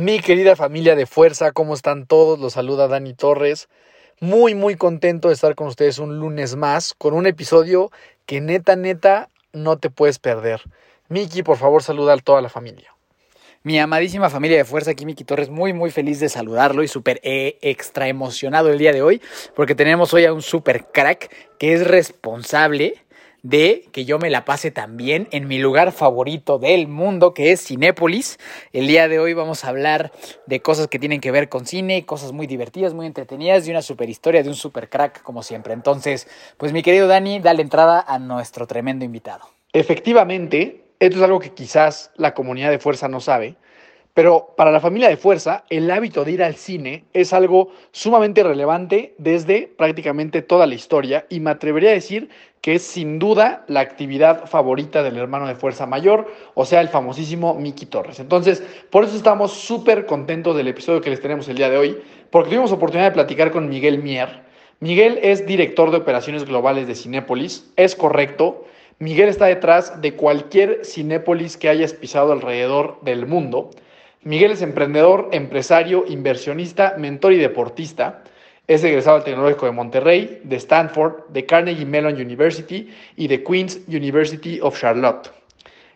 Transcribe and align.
Mi 0.00 0.18
querida 0.18 0.56
familia 0.56 0.96
de 0.96 1.04
fuerza, 1.04 1.52
¿cómo 1.52 1.74
están 1.74 2.06
todos? 2.06 2.38
Los 2.38 2.54
saluda 2.54 2.88
Dani 2.88 3.12
Torres. 3.12 3.68
Muy, 4.18 4.54
muy 4.54 4.74
contento 4.74 5.28
de 5.28 5.34
estar 5.34 5.54
con 5.54 5.66
ustedes 5.66 5.98
un 5.98 6.18
lunes 6.18 6.56
más 6.56 6.94
con 6.94 7.12
un 7.12 7.26
episodio 7.26 7.90
que 8.24 8.40
neta, 8.40 8.76
neta, 8.76 9.28
no 9.52 9.76
te 9.76 9.90
puedes 9.90 10.18
perder. 10.18 10.62
Miki, 11.10 11.42
por 11.42 11.58
favor, 11.58 11.82
saluda 11.82 12.14
a 12.14 12.16
toda 12.16 12.40
la 12.40 12.48
familia. 12.48 12.94
Mi 13.62 13.78
amadísima 13.78 14.30
familia 14.30 14.56
de 14.56 14.64
fuerza, 14.64 14.92
aquí 14.92 15.04
Miki 15.04 15.24
Torres, 15.24 15.50
muy 15.50 15.74
muy 15.74 15.90
feliz 15.90 16.18
de 16.18 16.30
saludarlo 16.30 16.82
y 16.82 16.88
súper 16.88 17.20
eh, 17.22 17.58
extra 17.60 18.08
emocionado 18.08 18.70
el 18.70 18.78
día 18.78 18.94
de 18.94 19.02
hoy, 19.02 19.20
porque 19.54 19.74
tenemos 19.74 20.14
hoy 20.14 20.24
a 20.24 20.32
un 20.32 20.40
super 20.40 20.86
crack 20.86 21.30
que 21.58 21.74
es 21.74 21.86
responsable 21.86 23.04
de 23.42 23.88
que 23.92 24.04
yo 24.04 24.18
me 24.18 24.30
la 24.30 24.44
pase 24.44 24.70
también 24.70 25.28
en 25.30 25.48
mi 25.48 25.58
lugar 25.58 25.92
favorito 25.92 26.58
del 26.58 26.88
mundo, 26.88 27.34
que 27.34 27.52
es 27.52 27.64
Cinépolis. 27.64 28.38
El 28.72 28.86
día 28.86 29.08
de 29.08 29.18
hoy 29.18 29.34
vamos 29.34 29.64
a 29.64 29.68
hablar 29.68 30.12
de 30.46 30.60
cosas 30.60 30.88
que 30.88 30.98
tienen 30.98 31.20
que 31.20 31.30
ver 31.30 31.48
con 31.48 31.66
cine, 31.66 32.04
cosas 32.04 32.32
muy 32.32 32.46
divertidas, 32.46 32.94
muy 32.94 33.06
entretenidas, 33.06 33.64
de 33.64 33.70
una 33.70 33.82
super 33.82 34.08
historia, 34.08 34.42
de 34.42 34.48
un 34.48 34.54
super 34.54 34.88
crack, 34.88 35.22
como 35.22 35.42
siempre. 35.42 35.72
Entonces, 35.72 36.28
pues 36.56 36.72
mi 36.72 36.82
querido 36.82 37.06
Dani, 37.06 37.40
dale 37.40 37.62
entrada 37.62 38.04
a 38.06 38.18
nuestro 38.18 38.66
tremendo 38.66 39.04
invitado. 39.04 39.44
Efectivamente, 39.72 40.84
esto 40.98 41.16
es 41.16 41.22
algo 41.22 41.40
que 41.40 41.50
quizás 41.50 42.10
la 42.16 42.34
comunidad 42.34 42.70
de 42.70 42.78
fuerza 42.78 43.08
no 43.08 43.20
sabe, 43.20 43.56
pero 44.14 44.54
para 44.56 44.72
la 44.72 44.80
familia 44.80 45.08
de 45.08 45.16
fuerza, 45.16 45.64
el 45.70 45.90
hábito 45.90 46.24
de 46.24 46.32
ir 46.32 46.42
al 46.42 46.56
cine 46.56 47.04
es 47.12 47.32
algo 47.32 47.70
sumamente 47.92 48.42
relevante 48.42 49.14
desde 49.18 49.70
prácticamente 49.76 50.42
toda 50.42 50.66
la 50.66 50.74
historia 50.74 51.26
y 51.28 51.40
me 51.40 51.50
atrevería 51.50 51.90
a 51.90 51.94
decir 51.94 52.28
que 52.60 52.74
es 52.74 52.82
sin 52.82 53.18
duda 53.18 53.64
la 53.68 53.80
actividad 53.80 54.46
favorita 54.46 55.02
del 55.02 55.16
hermano 55.16 55.46
de 55.46 55.54
fuerza 55.54 55.86
mayor, 55.86 56.30
o 56.54 56.66
sea, 56.66 56.80
el 56.80 56.88
famosísimo 56.88 57.54
Miki 57.54 57.86
Torres. 57.86 58.20
Entonces, 58.20 58.62
por 58.90 59.04
eso 59.04 59.16
estamos 59.16 59.52
súper 59.52 60.06
contentos 60.06 60.56
del 60.56 60.68
episodio 60.68 61.00
que 61.00 61.10
les 61.10 61.22
tenemos 61.22 61.48
el 61.48 61.56
día 61.56 61.70
de 61.70 61.78
hoy, 61.78 61.98
porque 62.30 62.50
tuvimos 62.50 62.72
oportunidad 62.72 63.08
de 63.08 63.14
platicar 63.14 63.50
con 63.50 63.68
Miguel 63.68 64.02
Mier. 64.02 64.42
Miguel 64.80 65.18
es 65.22 65.46
director 65.46 65.90
de 65.90 65.98
operaciones 65.98 66.44
globales 66.44 66.86
de 66.86 66.94
Cinépolis, 66.94 67.70
es 67.76 67.94
correcto. 67.94 68.64
Miguel 68.98 69.30
está 69.30 69.46
detrás 69.46 70.02
de 70.02 70.14
cualquier 70.14 70.84
Cinépolis 70.84 71.56
que 71.56 71.70
hayas 71.70 71.94
pisado 71.94 72.32
alrededor 72.32 72.98
del 73.02 73.26
mundo. 73.26 73.70
Miguel 74.22 74.50
es 74.50 74.60
emprendedor, 74.60 75.30
empresario, 75.32 76.04
inversionista, 76.06 76.94
mentor 76.98 77.32
y 77.32 77.38
deportista. 77.38 78.22
Es 78.66 78.84
egresado 78.84 79.16
del 79.16 79.24
Tecnológico 79.24 79.64
de 79.64 79.72
Monterrey, 79.72 80.42
de 80.44 80.56
Stanford, 80.56 81.28
de 81.30 81.46
Carnegie 81.46 81.86
Mellon 81.86 82.16
University 82.16 82.90
y 83.16 83.28
de 83.28 83.42
Queen's 83.42 83.80
University 83.88 84.60
of 84.60 84.78
Charlotte. 84.78 85.30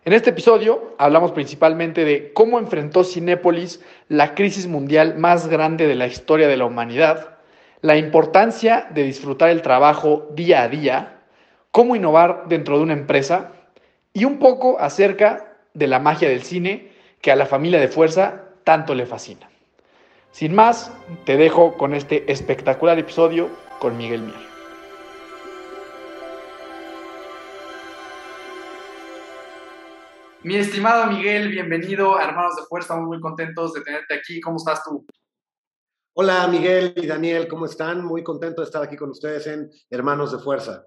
En 0.06 0.14
este 0.14 0.30
episodio 0.30 0.94
hablamos 0.96 1.32
principalmente 1.32 2.06
de 2.06 2.32
cómo 2.32 2.58
enfrentó 2.58 3.04
Cinépolis 3.04 3.82
la 4.08 4.34
crisis 4.34 4.66
mundial 4.66 5.18
más 5.18 5.46
grande 5.46 5.86
de 5.86 5.94
la 5.94 6.06
historia 6.06 6.48
de 6.48 6.56
la 6.56 6.64
humanidad, 6.64 7.36
la 7.82 7.98
importancia 7.98 8.86
de 8.94 9.02
disfrutar 9.02 9.50
el 9.50 9.60
trabajo 9.60 10.30
día 10.34 10.62
a 10.62 10.68
día, 10.68 11.18
cómo 11.70 11.94
innovar 11.94 12.44
dentro 12.48 12.78
de 12.78 12.84
una 12.84 12.94
empresa 12.94 13.52
y 14.14 14.24
un 14.24 14.38
poco 14.38 14.80
acerca 14.80 15.58
de 15.74 15.88
la 15.88 15.98
magia 15.98 16.30
del 16.30 16.42
cine 16.42 16.93
que 17.24 17.32
a 17.32 17.36
la 17.36 17.46
familia 17.46 17.80
de 17.80 17.88
fuerza 17.88 18.50
tanto 18.64 18.94
le 18.94 19.06
fascina. 19.06 19.48
Sin 20.30 20.54
más, 20.54 20.92
te 21.24 21.38
dejo 21.38 21.78
con 21.78 21.94
este 21.94 22.30
espectacular 22.30 22.98
episodio 22.98 23.48
con 23.80 23.96
Miguel 23.96 24.20
Mier. 24.20 24.46
Mi 30.42 30.56
estimado 30.56 31.06
Miguel, 31.06 31.48
bienvenido 31.48 32.14
a 32.14 32.24
Hermanos 32.24 32.56
de 32.56 32.64
Fuerza, 32.64 32.94
muy, 32.96 33.06
muy 33.06 33.20
contentos 33.20 33.72
de 33.72 33.80
tenerte 33.80 34.12
aquí. 34.12 34.38
¿Cómo 34.42 34.58
estás 34.58 34.84
tú? 34.84 35.06
Hola 36.12 36.46
Miguel 36.48 36.92
y 36.94 37.06
Daniel, 37.06 37.48
¿cómo 37.48 37.64
están? 37.64 38.04
Muy 38.04 38.22
contento 38.22 38.60
de 38.60 38.66
estar 38.66 38.82
aquí 38.82 38.96
con 38.96 39.08
ustedes 39.08 39.46
en 39.46 39.70
Hermanos 39.88 40.30
de 40.30 40.40
Fuerza. 40.40 40.84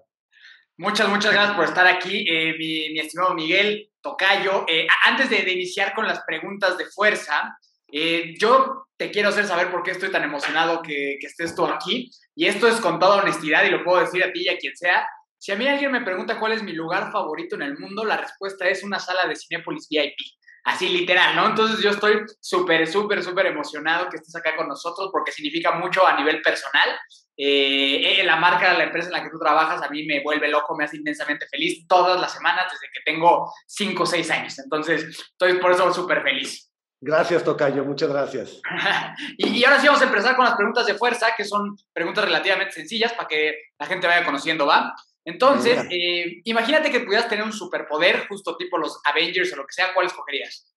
Muchas, 0.80 1.08
muchas 1.08 1.32
gracias 1.32 1.56
por 1.56 1.64
estar 1.64 1.88
aquí, 1.88 2.24
eh, 2.28 2.54
mi, 2.56 2.96
estimado 3.00 3.34
Miguel 3.34 3.90
Tocayo. 4.00 4.64
Eh, 4.68 4.86
antes 5.06 5.28
de, 5.28 5.38
iniciar 5.50 5.92
con 5.92 6.06
las 6.06 6.20
preguntas 6.24 6.78
de 6.78 6.86
fuerza, 6.86 7.58
eh, 7.90 8.36
yo 8.38 8.86
te 8.96 9.10
quiero 9.10 9.30
hacer 9.30 9.44
saber 9.44 9.72
por 9.72 9.82
qué 9.82 9.90
estoy 9.90 10.12
tan 10.12 10.22
emocionado 10.22 10.80
que, 10.80 11.16
que, 11.20 11.26
estés 11.26 11.56
tú 11.56 11.66
aquí. 11.66 12.12
Y 12.36 12.46
esto 12.46 12.68
es 12.68 12.76
con 12.80 13.00
toda 13.00 13.22
honestidad 13.22 13.64
y 13.64 13.70
lo 13.70 13.82
puedo 13.82 13.98
decir 13.98 14.22
a 14.22 14.30
ti 14.32 14.44
y 14.44 14.48
a 14.50 14.56
quien 14.56 14.76
sea. 14.76 15.04
Si 15.36 15.50
a 15.50 15.56
mí 15.56 15.66
alguien 15.66 15.90
me 15.90 16.02
pregunta 16.02 16.38
cuál 16.38 16.52
es 16.52 16.62
mi 16.62 16.72
lugar 16.72 17.10
favorito 17.10 17.56
en 17.56 17.62
el 17.62 17.76
mundo, 17.76 18.04
la 18.04 18.16
respuesta 18.16 18.68
es 18.68 18.84
una 18.84 19.00
sala 19.00 19.26
de 19.26 19.34
Cinépolis 19.34 19.88
VIP. 19.90 20.16
Así 20.64 20.88
literal, 20.88 21.34
¿no? 21.36 21.46
Entonces 21.48 21.80
yo 21.80 21.90
estoy 21.90 22.20
súper, 22.40 22.86
súper, 22.86 23.22
súper 23.22 23.46
emocionado 23.46 24.08
que 24.08 24.16
estés 24.16 24.34
acá 24.36 24.56
con 24.56 24.68
nosotros 24.68 25.08
porque 25.12 25.32
significa 25.32 25.72
mucho 25.72 26.06
a 26.06 26.16
nivel 26.16 26.42
personal. 26.42 26.88
Eh, 27.36 28.20
la 28.24 28.36
marca, 28.36 28.74
la 28.74 28.84
empresa 28.84 29.08
en 29.08 29.12
la 29.12 29.22
que 29.22 29.30
tú 29.30 29.38
trabajas, 29.38 29.80
a 29.80 29.88
mí 29.88 30.04
me 30.04 30.22
vuelve 30.22 30.48
loco, 30.48 30.76
me 30.76 30.84
hace 30.84 30.96
inmensamente 30.96 31.46
feliz 31.46 31.86
todas 31.86 32.20
las 32.20 32.32
semanas 32.32 32.66
desde 32.70 32.92
que 32.92 33.00
tengo 33.04 33.52
5 33.66 34.02
o 34.02 34.06
6 34.06 34.30
años. 34.30 34.58
Entonces, 34.58 35.04
estoy 35.04 35.54
por 35.54 35.70
eso 35.70 35.92
súper 35.94 36.22
feliz. 36.22 36.68
Gracias, 37.00 37.44
Tocayo, 37.44 37.84
muchas 37.84 38.08
gracias. 38.08 38.60
y, 39.38 39.50
y, 39.50 39.64
ahora 39.64 39.78
sí 39.80 39.86
vamos 39.86 40.02
a 40.02 40.06
empezar 40.06 40.34
con 40.34 40.44
las 40.44 40.56
preguntas 40.56 40.84
de 40.84 40.94
fuerza, 40.94 41.28
que 41.36 41.44
son 41.44 41.76
preguntas 41.92 42.24
relativamente 42.24 42.72
sencillas 42.72 43.12
para 43.12 43.28
que 43.28 43.56
la 43.78 43.86
gente 43.86 44.08
vaya 44.08 44.24
conociendo, 44.24 44.66
¿va? 44.66 44.92
Entonces, 45.24 45.86
eh, 45.90 46.40
imagínate 46.44 46.90
que 46.90 47.00
pudieras 47.00 47.28
tener 47.28 47.44
un 47.44 47.52
superpoder, 47.52 48.26
justo 48.28 48.56
tipo 48.56 48.78
los 48.78 49.00
Avengers 49.04 49.52
o 49.52 49.56
lo 49.56 49.66
que 49.66 49.72
sea, 49.72 49.92
¿cuál 49.92 50.06
escogerías? 50.06 50.74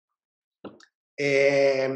Eh, 1.17 1.89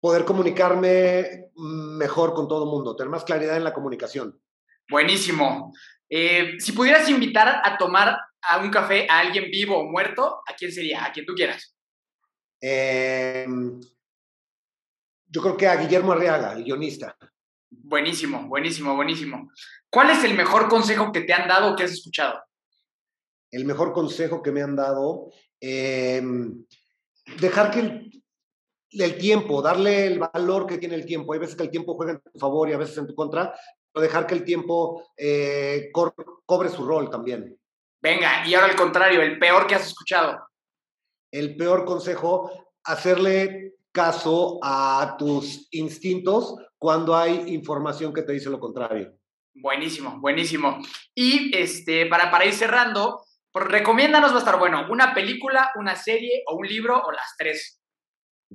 poder 0.00 0.24
comunicarme 0.24 1.50
mejor 1.56 2.34
con 2.34 2.48
todo 2.48 2.64
el 2.64 2.70
mundo, 2.70 2.94
tener 2.96 3.10
más 3.10 3.24
claridad 3.24 3.56
en 3.56 3.64
la 3.64 3.72
comunicación. 3.72 4.40
Buenísimo. 4.88 5.72
Eh, 6.08 6.54
si 6.58 6.72
pudieras 6.72 7.08
invitar 7.08 7.60
a 7.64 7.76
tomar 7.76 8.16
a 8.42 8.58
un 8.58 8.70
café 8.70 9.06
a 9.10 9.20
alguien 9.20 9.50
vivo 9.50 9.78
o 9.78 9.90
muerto, 9.90 10.42
¿a 10.46 10.54
quién 10.54 10.70
sería? 10.70 11.04
A 11.04 11.12
quien 11.12 11.26
tú 11.26 11.34
quieras. 11.34 11.74
Eh, 12.60 13.46
yo 15.28 15.42
creo 15.42 15.56
que 15.56 15.66
a 15.66 15.76
Guillermo 15.76 16.12
Arriaga, 16.12 16.52
el 16.52 16.64
guionista. 16.64 17.16
Buenísimo, 17.70 18.46
buenísimo, 18.46 18.94
buenísimo. 18.94 19.50
¿Cuál 19.90 20.10
es 20.10 20.24
el 20.24 20.34
mejor 20.34 20.68
consejo 20.68 21.12
que 21.12 21.22
te 21.22 21.32
han 21.32 21.48
dado 21.48 21.72
o 21.72 21.76
que 21.76 21.84
has 21.84 21.92
escuchado? 21.92 22.40
El 23.50 23.64
mejor 23.64 23.92
consejo 23.92 24.42
que 24.42 24.52
me 24.52 24.62
han 24.62 24.76
dado, 24.76 25.30
eh, 25.60 26.22
dejar 27.40 27.70
que 27.70 27.80
el, 27.80 28.24
el, 28.90 29.18
tiempo, 29.18 29.62
darle 29.62 30.06
el 30.06 30.18
valor 30.18 30.66
que 30.66 30.78
tiene 30.78 30.94
el 30.94 31.06
tiempo. 31.06 31.32
Hay 31.32 31.38
veces 31.38 31.56
que 31.56 31.64
el 31.64 31.70
tiempo 31.70 31.94
juega 31.94 32.12
en 32.12 32.20
tu 32.20 32.38
favor 32.38 32.68
y 32.68 32.72
a 32.72 32.78
veces 32.78 32.98
en 32.98 33.06
tu 33.06 33.14
contra, 33.14 33.54
pero 33.92 34.02
dejar 34.02 34.26
que 34.26 34.34
el 34.34 34.44
tiempo 34.44 35.08
eh, 35.16 35.90
co 35.92 36.14
cobre 36.44 36.68
su 36.68 36.84
rol 36.84 37.10
también. 37.10 37.58
Venga, 38.00 38.46
y 38.46 38.54
ahora 38.54 38.68
al 38.68 38.76
contrario, 38.76 39.22
el 39.22 39.38
peor 39.38 39.66
que 39.66 39.74
has 39.74 39.86
escuchado. 39.86 40.46
El 41.32 41.56
peor 41.56 41.84
consejo, 41.84 42.68
hacerle 42.84 43.74
caso 43.96 44.58
a 44.62 45.16
tus 45.18 45.68
instintos 45.70 46.54
cuando 46.76 47.16
hay 47.16 47.54
información 47.54 48.12
que 48.12 48.20
te 48.20 48.34
dice 48.34 48.50
lo 48.50 48.60
contrario. 48.60 49.16
Buenísimo, 49.54 50.20
buenísimo. 50.20 50.78
Y 51.14 51.56
este, 51.56 52.04
para, 52.04 52.30
para 52.30 52.44
ir 52.44 52.52
cerrando, 52.52 53.24
recomiéndanos, 53.54 54.32
va 54.32 54.36
a 54.36 54.40
estar 54.40 54.58
bueno, 54.58 54.86
una 54.90 55.14
película, 55.14 55.70
una 55.76 55.96
serie 55.96 56.42
o 56.46 56.56
un 56.56 56.66
libro 56.66 57.02
o 57.02 57.10
las 57.10 57.34
tres. 57.38 57.80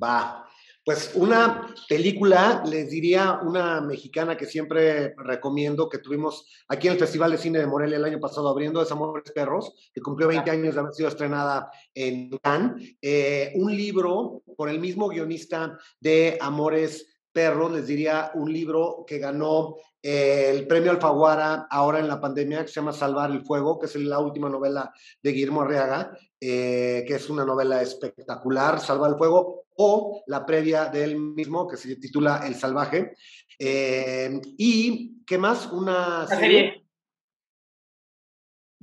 Va. 0.01 0.47
Pues 0.83 1.11
una 1.13 1.67
película, 1.87 2.63
les 2.65 2.89
diría 2.89 3.39
una 3.43 3.81
mexicana 3.81 4.35
que 4.35 4.47
siempre 4.47 5.13
recomiendo, 5.15 5.87
que 5.87 5.99
tuvimos 5.99 6.47
aquí 6.67 6.87
en 6.87 6.93
el 6.93 6.99
Festival 6.99 7.31
de 7.31 7.37
Cine 7.37 7.59
de 7.59 7.67
Morelia 7.67 7.97
el 7.97 8.05
año 8.05 8.19
pasado 8.19 8.49
abriendo, 8.49 8.81
es 8.81 8.91
Amores 8.91 9.31
Perros, 9.31 9.91
que 9.93 10.01
cumplió 10.01 10.27
20 10.27 10.49
años 10.49 10.73
de 10.73 10.79
haber 10.79 10.93
sido 10.93 11.09
estrenada 11.09 11.69
en 11.93 12.31
Cannes. 12.39 12.95
Eh, 12.99 13.51
un 13.55 13.77
libro 13.77 14.41
por 14.57 14.69
el 14.69 14.79
mismo 14.79 15.07
guionista 15.09 15.77
de 15.99 16.39
Amores 16.41 17.20
perros, 17.31 17.71
les 17.71 17.87
diría 17.87 18.31
un 18.35 18.51
libro 18.51 19.03
que 19.07 19.17
ganó 19.17 19.77
eh, 20.03 20.49
el 20.49 20.67
premio 20.67 20.91
Alfaguara 20.91 21.67
ahora 21.69 21.99
en 21.99 22.07
la 22.07 22.19
pandemia, 22.19 22.61
que 22.61 22.67
se 22.67 22.75
llama 22.75 22.93
Salvar 22.93 23.31
el 23.31 23.45
Fuego, 23.45 23.77
que 23.79 23.85
es 23.85 23.95
la 23.95 24.19
última 24.19 24.49
novela 24.49 24.91
de 25.21 25.31
Guillermo 25.31 25.61
Arriaga, 25.61 26.17
eh, 26.39 27.03
que 27.07 27.15
es 27.15 27.29
una 27.29 27.45
novela 27.45 27.81
espectacular, 27.81 28.79
Salvar 28.79 29.11
el 29.11 29.17
Fuego, 29.17 29.65
o 29.77 30.23
la 30.27 30.45
previa 30.45 30.85
de 30.85 31.03
él 31.03 31.17
mismo, 31.17 31.67
que 31.67 31.77
se 31.77 31.95
titula 31.97 32.41
El 32.45 32.55
Salvaje. 32.55 33.13
Eh, 33.59 34.41
y, 34.57 35.23
¿qué 35.25 35.37
más? 35.37 35.71
Una 35.71 36.27
serie. 36.27 36.85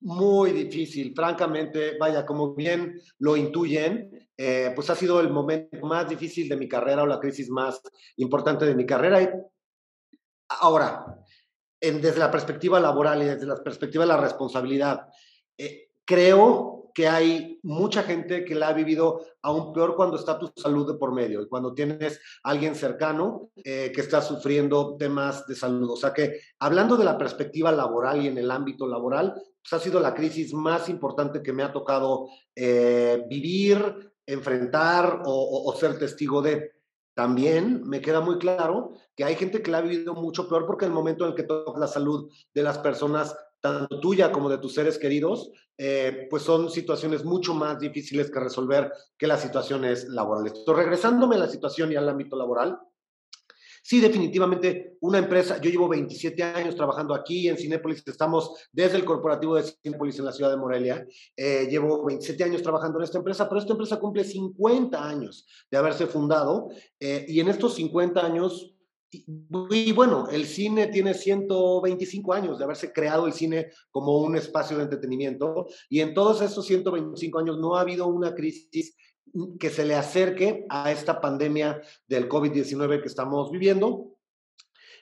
Muy 0.00 0.52
difícil, 0.52 1.12
francamente, 1.12 1.98
vaya, 1.98 2.24
como 2.24 2.54
bien 2.54 3.00
lo 3.18 3.36
intuyen, 3.36 4.28
eh, 4.36 4.70
pues 4.76 4.90
ha 4.90 4.94
sido 4.94 5.18
el 5.20 5.30
momento 5.30 5.84
más 5.84 6.08
difícil 6.08 6.48
de 6.48 6.56
mi 6.56 6.68
carrera 6.68 7.02
o 7.02 7.06
la 7.06 7.18
crisis 7.18 7.50
más 7.50 7.82
importante 8.16 8.64
de 8.64 8.76
mi 8.76 8.86
carrera. 8.86 9.28
Ahora, 10.48 11.04
desde 11.80 12.18
la 12.18 12.30
perspectiva 12.30 12.80
laboral 12.80 13.22
y 13.22 13.26
desde 13.26 13.46
la 13.46 13.56
perspectiva 13.56 14.04
de 14.04 14.08
la 14.08 14.16
responsabilidad. 14.16 15.08
Eh, 15.56 15.90
creo 16.04 16.90
que 16.94 17.06
hay 17.06 17.60
mucha 17.62 18.02
gente 18.02 18.44
que 18.44 18.56
la 18.56 18.68
ha 18.68 18.72
vivido 18.72 19.24
aún 19.42 19.72
peor 19.72 19.94
cuando 19.94 20.16
está 20.16 20.36
tu 20.36 20.50
salud 20.56 20.90
de 20.90 20.98
por 20.98 21.12
medio 21.12 21.42
y 21.42 21.46
cuando 21.46 21.72
tienes 21.72 22.20
alguien 22.42 22.74
cercano 22.74 23.50
eh, 23.56 23.92
que 23.94 24.00
está 24.00 24.20
sufriendo 24.20 24.96
temas 24.96 25.46
de 25.46 25.54
salud. 25.54 25.90
O 25.90 25.96
sea 25.96 26.12
que 26.12 26.40
hablando 26.58 26.96
de 26.96 27.04
la 27.04 27.16
perspectiva 27.16 27.70
laboral 27.70 28.24
y 28.24 28.26
en 28.26 28.38
el 28.38 28.50
ámbito 28.50 28.88
laboral, 28.88 29.34
pues 29.34 29.72
ha 29.72 29.78
sido 29.78 30.00
la 30.00 30.14
crisis 30.14 30.52
más 30.52 30.88
importante 30.88 31.40
que 31.40 31.52
me 31.52 31.62
ha 31.62 31.72
tocado 31.72 32.30
eh, 32.56 33.22
vivir, 33.28 34.12
enfrentar 34.26 35.22
o 35.24 35.72
ser 35.78 35.98
testigo 35.98 36.42
de. 36.42 36.77
También 37.18 37.82
me 37.84 38.00
queda 38.00 38.20
muy 38.20 38.38
claro 38.38 38.92
que 39.16 39.24
hay 39.24 39.34
gente 39.34 39.60
que 39.60 39.72
la 39.72 39.78
ha 39.78 39.80
vivido 39.80 40.14
mucho 40.14 40.48
peor 40.48 40.66
porque 40.66 40.84
el 40.84 40.92
momento 40.92 41.24
en 41.24 41.30
el 41.30 41.36
que 41.36 41.42
toca 41.42 41.76
la 41.76 41.88
salud 41.88 42.30
de 42.54 42.62
las 42.62 42.78
personas, 42.78 43.36
tanto 43.60 43.98
tuya 43.98 44.30
como 44.30 44.48
de 44.48 44.58
tus 44.58 44.74
seres 44.74 44.98
queridos, 44.98 45.50
eh, 45.76 46.28
pues 46.30 46.44
son 46.44 46.70
situaciones 46.70 47.24
mucho 47.24 47.54
más 47.54 47.80
difíciles 47.80 48.30
que 48.30 48.38
resolver 48.38 48.92
que 49.18 49.26
las 49.26 49.40
situaciones 49.40 50.04
laborales. 50.04 50.52
Entonces, 50.56 50.84
regresándome 50.84 51.34
a 51.34 51.40
la 51.40 51.48
situación 51.48 51.90
y 51.90 51.96
al 51.96 52.08
ámbito 52.08 52.36
laboral, 52.36 52.78
Sí, 53.82 54.00
definitivamente 54.00 54.96
una 55.00 55.18
empresa, 55.18 55.60
yo 55.60 55.70
llevo 55.70 55.88
27 55.88 56.42
años 56.42 56.76
trabajando 56.76 57.14
aquí 57.14 57.48
en 57.48 57.56
Cinépolis, 57.56 58.02
estamos 58.06 58.52
desde 58.72 58.96
el 58.96 59.04
corporativo 59.04 59.56
de 59.56 59.62
Cinépolis 59.62 60.18
en 60.18 60.24
la 60.24 60.32
ciudad 60.32 60.50
de 60.50 60.56
Morelia, 60.56 61.06
eh, 61.36 61.66
llevo 61.70 62.04
27 62.04 62.44
años 62.44 62.62
trabajando 62.62 62.98
en 62.98 63.04
esta 63.04 63.18
empresa, 63.18 63.48
pero 63.48 63.60
esta 63.60 63.72
empresa 63.72 63.98
cumple 63.98 64.24
50 64.24 65.08
años 65.08 65.46
de 65.70 65.78
haberse 65.78 66.06
fundado 66.06 66.68
eh, 67.00 67.24
y 67.28 67.40
en 67.40 67.48
estos 67.48 67.74
50 67.74 68.24
años 68.24 68.74
y 69.10 69.92
bueno, 69.92 70.28
el 70.30 70.44
cine 70.44 70.88
tiene 70.88 71.14
125 71.14 72.32
años 72.34 72.58
de 72.58 72.64
haberse 72.64 72.92
creado 72.92 73.26
el 73.26 73.32
cine 73.32 73.70
como 73.90 74.18
un 74.18 74.36
espacio 74.36 74.76
de 74.76 74.82
entretenimiento 74.82 75.66
y 75.88 76.00
en 76.00 76.12
todos 76.12 76.42
esos 76.42 76.66
125 76.66 77.38
años 77.38 77.58
no 77.58 77.76
ha 77.76 77.80
habido 77.80 78.06
una 78.06 78.34
crisis 78.34 78.94
que 79.58 79.70
se 79.70 79.84
le 79.84 79.94
acerque 79.94 80.66
a 80.68 80.90
esta 80.90 81.20
pandemia 81.20 81.80
del 82.06 82.28
COVID-19 82.28 83.00
que 83.00 83.08
estamos 83.08 83.50
viviendo. 83.50 84.17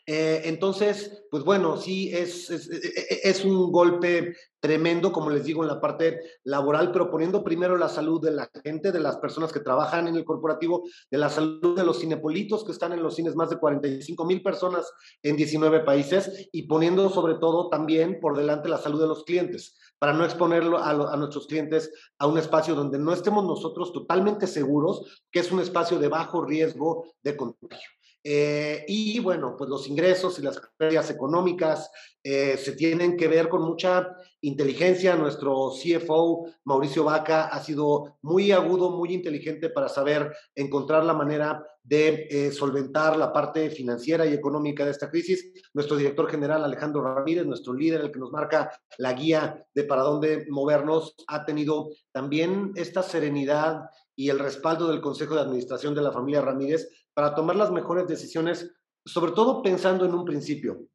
Eh, 0.08 0.42
entonces, 0.44 1.24
pues 1.32 1.42
bueno, 1.42 1.76
sí, 1.76 2.14
es, 2.14 2.48
e, 2.48 2.54
e, 2.54 3.20
es, 3.24 3.44
un 3.44 3.72
golpe 3.72 4.36
tremendo, 4.60 5.10
como 5.10 5.30
les 5.30 5.44
digo, 5.44 5.62
en 5.62 5.68
la 5.68 5.80
parte 5.80 6.20
laboral, 6.44 6.92
pero 6.92 7.10
poniendo 7.10 7.42
primero 7.42 7.76
la 7.76 7.88
salud 7.88 8.22
de 8.22 8.30
la 8.30 8.48
gente, 8.62 8.92
de 8.92 9.00
las 9.00 9.16
personas 9.16 9.52
que 9.52 9.58
trabajan 9.58 10.06
en 10.06 10.14
el 10.14 10.24
corporativo, 10.24 10.84
de 11.10 11.18
la 11.18 11.28
salud 11.28 11.76
de 11.76 11.84
los 11.84 11.98
cinepolitos 11.98 12.64
que 12.64 12.70
están 12.70 12.92
en 12.92 13.02
los 13.02 13.16
cines, 13.16 13.34
más 13.34 13.50
de 13.50 13.58
45 13.58 14.24
mil 14.24 14.42
personas 14.44 14.88
en 15.24 15.36
19 15.36 15.80
países, 15.80 16.48
y 16.52 16.68
poniendo 16.68 17.10
sobre 17.10 17.34
todo 17.34 17.68
también 17.68 18.20
por 18.20 18.36
delante 18.36 18.68
la 18.68 18.78
salud 18.78 19.00
de 19.00 19.08
los 19.08 19.24
clientes, 19.24 19.76
para 19.98 20.12
no 20.12 20.24
exponerlo 20.24 20.78
a, 20.78 20.90
a 20.90 21.16
nuestros 21.16 21.48
clientes 21.48 21.92
a 22.20 22.28
un 22.28 22.38
espacio 22.38 22.76
donde 22.76 23.00
no 23.00 23.12
estemos 23.12 23.44
nosotros 23.44 23.92
totalmente 23.92 24.46
seguros 24.46 25.24
que 25.32 25.40
es 25.40 25.50
un 25.50 25.58
espacio 25.58 25.98
de 25.98 26.08
bajo 26.08 26.44
riesgo 26.44 27.06
de 27.22 27.36
contagio. 27.36 27.95
Eh, 28.28 28.84
y 28.88 29.20
bueno, 29.20 29.54
pues 29.56 29.70
los 29.70 29.86
ingresos 29.86 30.36
y 30.40 30.42
las 30.42 30.60
pérdidas 30.76 31.10
económicas 31.10 31.92
eh, 32.24 32.56
se 32.56 32.72
tienen 32.72 33.16
que 33.16 33.28
ver 33.28 33.48
con 33.48 33.62
mucha 33.62 34.16
inteligencia. 34.40 35.14
Nuestro 35.14 35.70
CFO, 35.70 36.48
Mauricio 36.64 37.04
Vaca, 37.04 37.44
ha 37.44 37.62
sido 37.62 38.18
muy 38.22 38.50
agudo, 38.50 38.90
muy 38.90 39.14
inteligente 39.14 39.70
para 39.70 39.88
saber 39.88 40.34
encontrar 40.56 41.04
la 41.04 41.14
manera 41.14 41.64
de 41.84 42.26
eh, 42.28 42.50
solventar 42.50 43.16
la 43.16 43.32
parte 43.32 43.70
financiera 43.70 44.26
y 44.26 44.34
económica 44.34 44.84
de 44.84 44.90
esta 44.90 45.08
crisis. 45.08 45.52
Nuestro 45.72 45.96
director 45.96 46.28
general, 46.28 46.64
Alejandro 46.64 47.02
Ramírez, 47.02 47.46
nuestro 47.46 47.74
líder, 47.74 48.00
el 48.00 48.10
que 48.10 48.18
nos 48.18 48.32
marca 48.32 48.72
la 48.98 49.12
guía 49.12 49.64
de 49.72 49.84
para 49.84 50.02
dónde 50.02 50.46
movernos, 50.50 51.14
ha 51.28 51.44
tenido 51.44 51.90
también 52.10 52.72
esta 52.74 53.04
serenidad 53.04 53.82
y 54.16 54.30
el 54.30 54.40
respaldo 54.40 54.88
del 54.88 55.00
Consejo 55.00 55.36
de 55.36 55.42
Administración 55.42 55.94
de 55.94 56.02
la 56.02 56.10
familia 56.10 56.40
Ramírez 56.40 56.88
para 57.16 57.34
tomar 57.34 57.56
las 57.56 57.72
mejores 57.72 58.06
decisiones 58.06 58.70
sobre 59.06 59.32
todo 59.32 59.62
pensando 59.62 60.04
en 60.04 60.12
un 60.12 60.24
principio. 60.24 60.86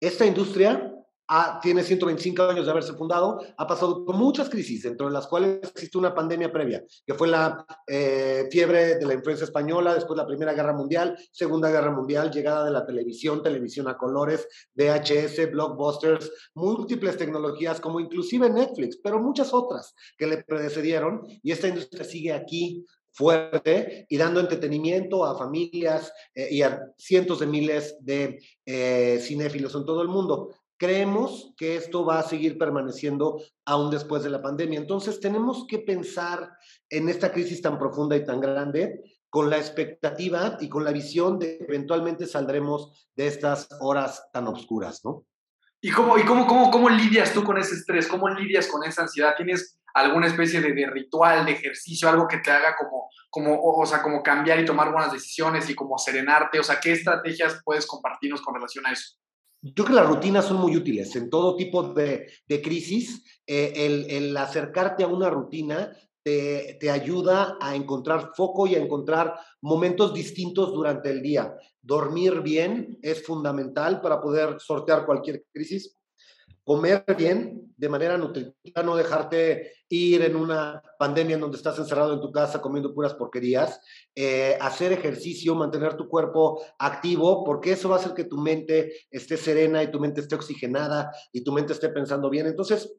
Esta 0.00 0.26
industria 0.26 0.90
tiene 1.62 1.82
125 1.82 2.42
años 2.42 2.66
de 2.66 2.70
haberse 2.70 2.92
fundado, 2.94 3.40
ha 3.56 3.66
pasado 3.66 4.04
por 4.04 4.16
muchas 4.16 4.50
crisis, 4.50 4.82
dentro 4.82 5.06
de 5.06 5.12
las 5.12 5.26
cuales 5.26 5.60
existe 5.62 5.96
una 5.96 6.14
pandemia 6.14 6.52
previa, 6.52 6.84
que 7.06 7.14
fue 7.14 7.28
la 7.28 7.64
eh, 7.86 8.46
fiebre 8.50 8.96
de 8.96 9.06
la 9.06 9.14
influencia 9.14 9.44
española, 9.44 9.94
después 9.94 10.16
la 10.16 10.26
Primera 10.26 10.52
Guerra 10.52 10.74
Mundial, 10.74 11.16
Segunda 11.32 11.70
Guerra 11.70 11.92
Mundial, 11.92 12.30
llegada 12.30 12.64
de 12.64 12.72
la 12.72 12.84
televisión, 12.84 13.42
televisión 13.42 13.88
a 13.88 13.96
colores, 13.96 14.48
VHS, 14.74 15.50
blockbusters, 15.50 16.30
múltiples 16.54 17.16
tecnologías 17.16 17.80
como 17.80 18.00
inclusive 18.00 18.50
Netflix, 18.50 18.98
pero 19.02 19.20
muchas 19.20 19.54
otras 19.54 19.94
que 20.18 20.26
le 20.26 20.42
precedieron 20.42 21.22
y 21.42 21.52
esta 21.52 21.68
industria 21.68 22.04
sigue 22.04 22.32
aquí 22.32 22.84
fuerte 23.14 24.06
y 24.08 24.16
dando 24.16 24.40
entretenimiento 24.40 25.24
a 25.24 25.38
familias 25.38 26.12
eh, 26.34 26.48
y 26.50 26.62
a 26.62 26.82
cientos 26.98 27.38
de 27.40 27.46
miles 27.46 27.96
de 28.00 28.40
eh, 28.66 29.18
cinéfilos 29.22 29.74
en 29.74 29.84
todo 29.84 30.02
el 30.02 30.08
mundo. 30.08 30.54
Creemos 30.76 31.54
que 31.56 31.76
esto 31.76 32.04
va 32.04 32.18
a 32.18 32.28
seguir 32.28 32.58
permaneciendo 32.58 33.40
aún 33.64 33.90
después 33.90 34.24
de 34.24 34.30
la 34.30 34.42
pandemia. 34.42 34.80
Entonces 34.80 35.20
tenemos 35.20 35.66
que 35.68 35.78
pensar 35.78 36.50
en 36.90 37.08
esta 37.08 37.32
crisis 37.32 37.62
tan 37.62 37.78
profunda 37.78 38.16
y 38.16 38.24
tan 38.24 38.40
grande 38.40 39.00
con 39.30 39.48
la 39.48 39.56
expectativa 39.56 40.58
y 40.60 40.68
con 40.68 40.84
la 40.84 40.92
visión 40.92 41.38
de 41.38 41.58
que 41.58 41.64
eventualmente 41.64 42.26
saldremos 42.26 43.08
de 43.16 43.28
estas 43.28 43.68
horas 43.80 44.28
tan 44.32 44.48
oscuras, 44.48 45.04
¿no? 45.04 45.24
¿Y 45.80 45.90
cómo, 45.90 46.18
y 46.18 46.22
cómo, 46.22 46.46
cómo, 46.46 46.70
cómo 46.70 46.88
lidias 46.88 47.32
tú 47.32 47.44
con 47.44 47.58
ese 47.58 47.74
estrés? 47.74 48.08
¿Cómo 48.08 48.28
lidias 48.28 48.66
con 48.68 48.82
esa 48.84 49.02
ansiedad? 49.02 49.34
¿Tienes 49.36 49.78
alguna 49.94 50.26
especie 50.26 50.60
de, 50.60 50.72
de, 50.72 50.86
ritual, 50.86 51.46
de 51.46 51.52
ejercicio, 51.52 52.08
algo 52.08 52.26
que 52.26 52.38
te 52.38 52.50
haga 52.50 52.74
como, 52.76 53.08
como, 53.30 53.60
o 53.62 53.86
sea, 53.86 54.02
como 54.02 54.22
cambiar 54.22 54.60
y 54.60 54.64
tomar 54.64 54.92
buenas 54.92 55.12
decisiones 55.12 55.70
y 55.70 55.74
como 55.74 55.96
serenarte? 55.98 56.58
O 56.58 56.64
sea, 56.64 56.80
¿qué 56.80 56.92
estrategias 56.92 57.60
puedes 57.64 57.86
compartirnos 57.86 58.42
con 58.42 58.54
relación 58.54 58.84
a 58.86 58.92
eso? 58.92 59.16
Yo 59.62 59.72
creo 59.72 59.86
que 59.86 60.02
las 60.02 60.08
rutinas 60.08 60.44
son 60.44 60.58
muy 60.58 60.76
útiles 60.76 61.14
en 61.16 61.30
todo 61.30 61.56
tipo 61.56 61.94
de, 61.94 62.26
de 62.46 62.60
crisis. 62.60 63.24
Eh, 63.46 63.72
el, 63.76 64.10
el, 64.10 64.36
acercarte 64.36 65.04
a 65.04 65.06
una 65.06 65.30
rutina 65.30 65.90
te, 66.22 66.76
te, 66.80 66.90
ayuda 66.90 67.56
a 67.60 67.74
encontrar 67.74 68.32
foco 68.34 68.66
y 68.66 68.74
a 68.74 68.78
encontrar 68.78 69.34
momentos 69.62 70.12
distintos 70.12 70.72
durante 70.72 71.10
el 71.10 71.22
día. 71.22 71.54
Dormir 71.80 72.40
bien 72.40 72.98
es 73.00 73.24
fundamental 73.24 74.00
para 74.00 74.20
poder 74.20 74.56
sortear 74.58 75.06
cualquier 75.06 75.44
crisis 75.52 75.96
comer 76.64 77.04
bien 77.16 77.72
de 77.76 77.88
manera 77.88 78.16
nutritiva, 78.16 78.82
no 78.82 78.96
dejarte 78.96 79.72
ir 79.88 80.22
en 80.22 80.36
una 80.36 80.82
pandemia 80.98 81.34
en 81.34 81.40
donde 81.40 81.56
estás 81.56 81.78
encerrado 81.78 82.14
en 82.14 82.20
tu 82.20 82.32
casa 82.32 82.60
comiendo 82.60 82.94
puras 82.94 83.14
porquerías, 83.14 83.80
eh, 84.14 84.56
hacer 84.60 84.92
ejercicio, 84.92 85.54
mantener 85.54 85.94
tu 85.94 86.08
cuerpo 86.08 86.62
activo, 86.78 87.44
porque 87.44 87.72
eso 87.72 87.88
va 87.88 87.96
a 87.96 87.98
hacer 87.98 88.14
que 88.14 88.24
tu 88.24 88.38
mente 88.38 88.92
esté 89.10 89.36
serena 89.36 89.82
y 89.82 89.90
tu 89.90 90.00
mente 90.00 90.20
esté 90.20 90.34
oxigenada 90.34 91.12
y 91.32 91.44
tu 91.44 91.52
mente 91.52 91.72
esté 91.72 91.88
pensando 91.90 92.30
bien. 92.30 92.46
Entonces, 92.46 92.94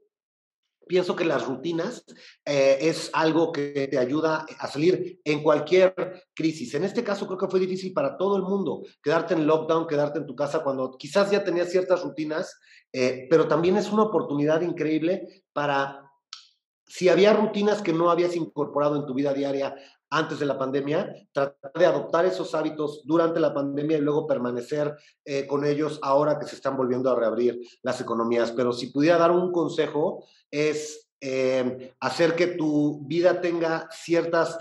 pienso 0.87 1.15
que 1.15 1.25
las 1.25 1.45
rutinas 1.45 2.03
eh, 2.45 2.77
es 2.81 3.09
algo 3.13 3.51
que 3.51 3.87
te 3.89 3.97
ayuda 3.97 4.45
a 4.59 4.67
salir 4.67 5.19
en 5.23 5.41
cualquier 5.43 5.93
crisis. 6.33 6.73
En 6.73 6.83
este 6.83 7.03
caso 7.03 7.25
creo 7.27 7.37
que 7.37 7.47
fue 7.47 7.59
difícil 7.59 7.93
para 7.93 8.17
todo 8.17 8.37
el 8.37 8.43
mundo 8.43 8.83
quedarte 9.01 9.33
en 9.33 9.47
lockdown, 9.47 9.87
quedarte 9.87 10.19
en 10.19 10.25
tu 10.25 10.35
casa 10.35 10.63
cuando 10.63 10.95
quizás 10.97 11.31
ya 11.31 11.43
tenías 11.43 11.71
ciertas 11.71 12.03
rutinas 12.03 12.59
eh, 12.97 13.27
pero 13.29 13.45
también 13.49 13.75
es 13.75 13.91
una 13.91 14.03
oportunidad 14.03 14.61
increíble 14.61 15.43
para, 15.51 16.09
si 16.87 17.09
había 17.09 17.33
rutinas 17.33 17.81
que 17.81 17.91
no 17.91 18.09
habías 18.09 18.37
incorporado 18.37 18.95
en 18.95 19.05
tu 19.05 19.13
vida 19.13 19.33
diaria 19.33 19.75
antes 20.15 20.39
de 20.39 20.45
la 20.45 20.57
pandemia, 20.57 21.13
tratar 21.31 21.73
de 21.73 21.85
adoptar 21.85 22.25
esos 22.25 22.55
hábitos 22.55 23.01
durante 23.05 23.39
la 23.39 23.53
pandemia 23.53 23.97
y 23.97 24.01
luego 24.01 24.25
permanecer 24.25 24.95
eh, 25.25 25.45
con 25.45 25.65
ellos 25.65 25.99
ahora 26.01 26.39
que 26.39 26.47
se 26.47 26.55
están 26.55 26.77
volviendo 26.77 27.11
a 27.11 27.15
reabrir 27.15 27.59
las 27.83 27.99
economías. 27.99 28.51
Pero 28.51 28.71
si 28.71 28.87
pudiera 28.87 29.17
dar 29.17 29.31
un 29.31 29.51
consejo, 29.51 30.25
es 30.49 31.09
eh, 31.19 31.93
hacer 31.99 32.35
que 32.35 32.47
tu 32.47 33.05
vida 33.07 33.41
tenga 33.41 33.89
ciertas 33.91 34.57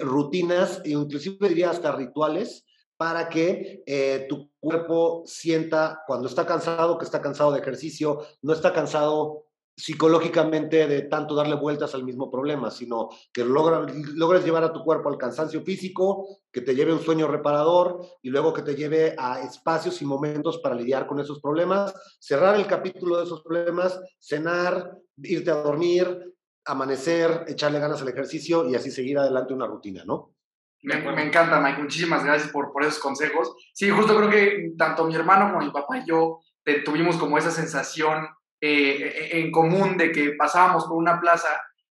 rutinas, 0.00 0.80
e 0.84 0.90
inclusive 0.90 1.48
diría 1.48 1.70
hasta 1.70 1.90
rituales, 1.90 2.64
para 3.02 3.28
que 3.28 3.82
eh, 3.84 4.26
tu 4.28 4.52
cuerpo 4.60 5.24
sienta 5.26 6.04
cuando 6.06 6.28
está 6.28 6.46
cansado, 6.46 6.98
que 6.98 7.04
está 7.04 7.20
cansado 7.20 7.50
de 7.50 7.58
ejercicio, 7.58 8.20
no 8.42 8.52
está 8.52 8.72
cansado 8.72 9.46
psicológicamente 9.76 10.86
de 10.86 11.02
tanto 11.02 11.34
darle 11.34 11.56
vueltas 11.56 11.94
al 11.94 12.04
mismo 12.04 12.30
problema, 12.30 12.70
sino 12.70 13.08
que 13.32 13.44
logres 13.44 14.44
llevar 14.44 14.64
a 14.64 14.72
tu 14.72 14.84
cuerpo 14.84 15.08
al 15.08 15.18
cansancio 15.18 15.62
físico, 15.62 16.26
que 16.52 16.60
te 16.60 16.74
lleve 16.74 16.92
un 16.92 17.00
sueño 17.00 17.26
reparador 17.26 18.00
y 18.22 18.30
luego 18.30 18.52
que 18.52 18.62
te 18.62 18.74
lleve 18.74 19.14
a 19.18 19.40
espacios 19.40 20.00
y 20.02 20.04
momentos 20.04 20.58
para 20.58 20.74
lidiar 20.74 21.06
con 21.06 21.20
esos 21.20 21.40
problemas, 21.40 21.94
cerrar 22.20 22.56
el 22.56 22.66
capítulo 22.66 23.18
de 23.18 23.24
esos 23.24 23.42
problemas, 23.42 23.98
cenar, 24.20 24.98
irte 25.16 25.50
a 25.50 25.62
dormir, 25.62 26.34
amanecer, 26.64 27.44
echarle 27.48 27.80
ganas 27.80 28.02
al 28.02 28.08
ejercicio 28.08 28.68
y 28.68 28.74
así 28.74 28.90
seguir 28.90 29.18
adelante 29.18 29.54
una 29.54 29.66
rutina, 29.66 30.04
¿no? 30.04 30.34
Me, 30.82 30.96
me, 31.00 31.24
encanta, 31.24 31.60
Mike. 31.60 31.80
Muchísimas 31.80 32.24
gracias 32.24 32.50
por, 32.50 32.72
por 32.72 32.82
esos 32.82 32.98
consejos. 32.98 33.54
Sí, 33.72 33.88
justo 33.90 34.16
creo 34.16 34.28
que 34.28 34.72
tanto 34.76 35.04
mi 35.04 35.14
hermano 35.14 35.52
como 35.52 35.64
mi 35.64 35.70
papá 35.70 35.98
y 35.98 36.06
yo 36.06 36.40
tuvimos 36.84 37.16
como 37.16 37.38
esa 37.38 37.52
sensación 37.52 38.26
eh, 38.64 39.40
en 39.40 39.50
común 39.50 39.96
de 39.96 40.12
que 40.12 40.34
pasábamos 40.38 40.84
por 40.84 40.96
una 40.96 41.20
plaza 41.20 41.48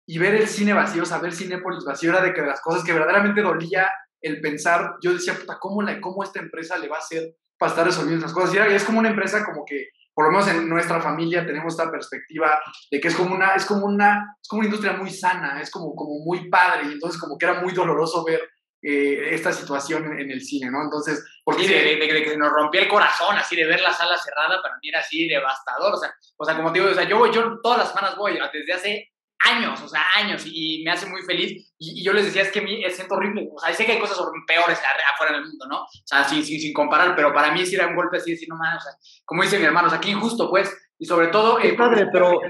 y 0.06 0.18
ver 0.18 0.36
el 0.36 0.48
cine 0.50 0.74
vacío, 0.74 1.06
saber 1.06 1.34
Cinépolis 1.34 1.86
vacío 1.86 2.10
era 2.10 2.22
de 2.22 2.34
que 2.34 2.42
las 2.42 2.60
cosas 2.60 2.84
que 2.84 2.92
verdaderamente 2.92 3.42
dolía 3.42 3.90
el 4.20 4.42
pensar, 4.42 4.96
yo 5.02 5.14
decía, 5.14 5.34
puta, 5.34 5.58
¿cómo, 5.62 5.82
la, 5.82 6.02
cómo 6.02 6.24
esta 6.24 6.40
empresa 6.40 6.78
le 6.78 6.90
va 6.90 6.98
a 6.98 7.00
hacer 7.00 7.36
para 7.58 7.70
estar 7.70 7.86
resolviendo 7.86 8.26
esas 8.26 8.34
cosas? 8.34 8.54
Y, 8.54 8.58
era, 8.58 8.68
es 8.68 8.84
como 8.84 9.00
una 9.00 9.08
empresa 9.08 9.46
como 9.46 9.64
que, 9.66 9.92
por 10.14 10.26
lo 10.26 10.32
menos 10.32 10.50
en 10.50 10.68
nuestra 10.68 11.00
familia, 11.00 11.46
tenemos 11.46 11.74
esta 11.74 11.90
perspectiva 11.90 12.60
de 12.92 13.00
que 13.00 13.08
es 13.08 13.16
como 13.16 13.34
una, 13.34 13.54
es 13.56 13.66
como 13.66 13.86
una, 13.86 14.36
es 14.42 14.48
como 14.50 14.60
una 14.60 14.68
industria 14.68 14.92
muy 14.92 15.10
sana, 15.10 15.62
es 15.62 15.72
como, 15.72 15.96
como 15.96 16.20
muy 16.20 16.50
padre, 16.50 16.90
y 16.90 16.92
entonces 16.94 17.18
como 17.18 17.38
que 17.38 17.46
era 17.46 17.62
muy 17.62 17.74
doloroso 17.74 18.26
ver 18.26 18.42
eh, 18.81 19.29
esta 19.31 19.51
situación 19.51 20.19
en, 20.19 20.29
el 20.29 20.41
cine, 20.41 20.69
¿no? 20.69 20.84
Entonces, 20.84 21.25
porque 21.43 21.67
de, 21.67 22.00
que 22.00 22.29
se 22.29 22.38
nos 22.38 22.51
rompía 22.51 22.81
el 22.81 22.88
corazón, 22.88 23.36
así 23.36 23.55
de 23.55 23.65
ver 23.65 23.81
la 23.81 23.91
sala 23.91 24.17
cerrada, 24.17 24.62
para 24.62 24.75
mí 24.81 24.89
era 24.89 25.00
así 25.00 25.27
devastador, 25.27 25.96
o 25.96 25.98
sea, 25.98 26.13
o 26.38 26.46
sea 26.46 26.55
como 26.55 26.72
te 26.72 26.79
digo, 26.79 26.91
o 26.91 26.93
sea, 26.93 27.07
yo, 27.07 27.31
yo 27.31 27.60
todas 27.62 27.79
las 27.79 27.89
semanas 27.89 28.15
voy, 28.15 28.38
desde 28.53 28.74
hace 28.74 29.12
años, 29.39 29.81
o 29.81 29.88
sea, 29.88 30.03
años, 30.15 30.43
y 30.46 30.84
me 30.84 30.91
hace 30.91 31.07
muy 31.07 31.22
feliz, 31.24 31.74
y, 31.77 32.03
yo 32.03 32.13
les 32.13 32.25
decía, 32.25 32.43
es 32.43 32.51
que 32.51 32.60
a 32.60 32.63
mí 32.63 32.84
es 32.84 32.96
siento 32.96 33.15
horrible, 33.15 33.48
o 33.51 33.60
sea, 33.60 33.74
sé 33.74 33.86
que 33.86 33.93
hay 33.93 34.00
cosas 34.00 34.17
peores 34.46 34.79
afuera 35.13 35.34
del 35.34 35.46
mundo, 35.46 35.65
¿no? 35.67 35.81
O 35.81 35.88
sea, 36.05 36.24
sin, 36.24 36.43
sin, 36.43 36.60
sin 36.60 36.74
comparar, 36.74 37.15
pero 37.15 37.34
para 37.34 37.51
mí 37.51 37.65
sí 37.65 37.75
era 37.75 37.88
un 37.88 37.96
golpe 37.96 38.17
así, 38.17 38.31
decir, 38.31 38.48
no 38.50 38.57
más, 38.57 38.77
o 38.77 38.81
sea, 38.81 38.93
como 39.25 39.43
dice 39.43 39.60
mi 39.60 39.65
hermano, 39.65 39.88
o 39.88 39.91
sea, 39.91 40.00
qué 40.00 40.10
injusto, 40.10 40.50
pues, 40.50 40.72
y 41.00 41.05
sobre 41.05 41.27
todo, 41.27 41.60
eh, 41.60 41.74
padre, 41.74 42.07
pero... 42.12 42.41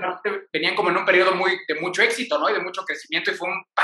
venían 0.53 0.75
como 0.75 0.89
en 0.89 0.98
un 0.98 1.05
periodo 1.05 1.36
muy, 1.36 1.57
de 1.67 1.75
mucho 1.81 2.01
éxito, 2.01 2.38
¿no? 2.38 2.50
Y 2.50 2.53
de 2.53 2.62
mucho 2.62 2.84
crecimiento, 2.86 3.31
y 3.31 3.34
fue 3.34 3.50
un 3.50 3.62
¡pah! 3.74 3.84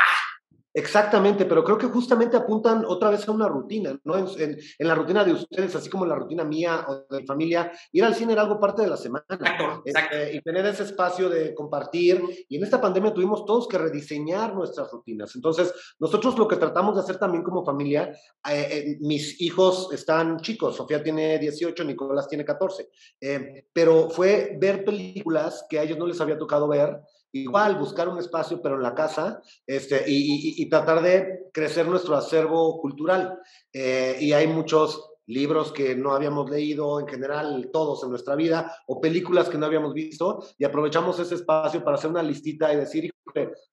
Exactamente, 0.73 1.45
pero 1.45 1.63
creo 1.63 1.77
que 1.77 1.87
justamente 1.87 2.35
apuntan 2.35 2.83
otra 2.85 3.11
vez 3.11 3.27
a 3.27 3.31
una 3.31 3.47
rutina, 3.47 3.99
¿no? 4.03 4.17
En, 4.17 4.57
en, 4.79 4.87
la 4.87 4.95
rutina 4.95 5.23
de 5.23 5.33
ustedes, 5.33 5.75
así 5.75 5.89
como 5.89 6.05
en 6.05 6.09
la 6.09 6.15
rutina 6.15 6.43
mía 6.43 6.85
o 6.87 7.05
de 7.13 7.21
mi 7.21 7.27
familia, 7.27 7.71
ir 7.91 8.03
al 8.03 8.15
cine 8.15 8.33
era 8.33 8.41
algo 8.41 8.59
parte 8.59 8.81
de 8.81 8.87
la 8.87 8.97
semana. 8.97 9.25
Exacto, 9.29 9.83
exacto. 9.85 10.15
Este, 10.15 10.35
y 10.35 10.41
tener 10.41 10.65
ese 10.65 10.83
espacio 10.83 11.29
de 11.29 11.53
compartir. 11.53 12.21
Y 12.49 12.57
en 12.57 12.63
esta 12.63 12.81
pandemia 12.81 13.13
tuvimos 13.13 13.45
todos 13.45 13.67
que 13.67 13.77
rediseñar 13.77 14.55
nuestras 14.55 14.91
rutinas. 14.91 15.35
Entonces, 15.35 15.73
nosotros 15.99 16.37
lo 16.37 16.47
que 16.47 16.55
tratamos 16.55 16.95
de 16.95 17.01
hacer 17.01 17.19
también 17.19 17.43
como 17.43 17.63
familia, 17.63 18.11
eh, 18.49 18.67
eh, 18.71 18.97
mis 19.01 19.39
hijos 19.41 19.89
están 19.91 20.39
chicos, 20.39 20.75
Sofía 20.75 21.03
tiene 21.03 21.37
18, 21.37 21.83
Nicolás 21.83 22.27
tiene 22.27 22.45
14, 22.45 22.89
eh, 23.21 23.67
pero 23.71 24.09
fue 24.09 24.57
ver 24.59 24.83
películas 24.83 25.65
que 25.69 25.79
a 25.79 25.83
ellos 25.83 25.97
no 25.97 26.07
les 26.07 26.19
había 26.19 26.37
tocado 26.37 26.67
ver 26.67 26.99
igual 27.33 27.77
buscar 27.77 28.07
un 28.07 28.19
espacio, 28.19 28.61
pero 28.61 28.75
en 28.75 28.83
la 28.83 28.93
casa, 28.93 29.41
este, 29.65 30.03
y, 30.07 30.61
y, 30.61 30.69
tratar 30.69 31.01
de 31.01 31.49
crecer 31.51 31.87
nuestro 31.87 32.15
acervo 32.15 32.79
cultural. 32.79 33.39
Eh, 33.73 34.17
y 34.21 34.33
hay 34.33 34.47
muchos 34.47 35.09
libros 35.25 35.71
que 35.71 35.95
no 35.95 36.13
habíamos 36.13 36.49
leído 36.49 36.99
en 36.99 37.07
general, 37.07 37.69
todos 37.71 38.03
en 38.03 38.11
nuestra 38.11 38.35
vida, 38.35 38.75
o 38.87 39.01
películas 39.01 39.49
que 39.49 39.57
no 39.57 39.65
habíamos 39.65 39.93
visto, 39.93 40.45
y 40.57 40.65
aprovechamos 40.65 41.19
ese 41.19 41.35
espacio 41.35 41.83
para 41.83 41.95
hacer 41.95 42.09
una 42.09 42.23
listita 42.23 42.71
y 42.71 42.77
decir, 42.77 43.11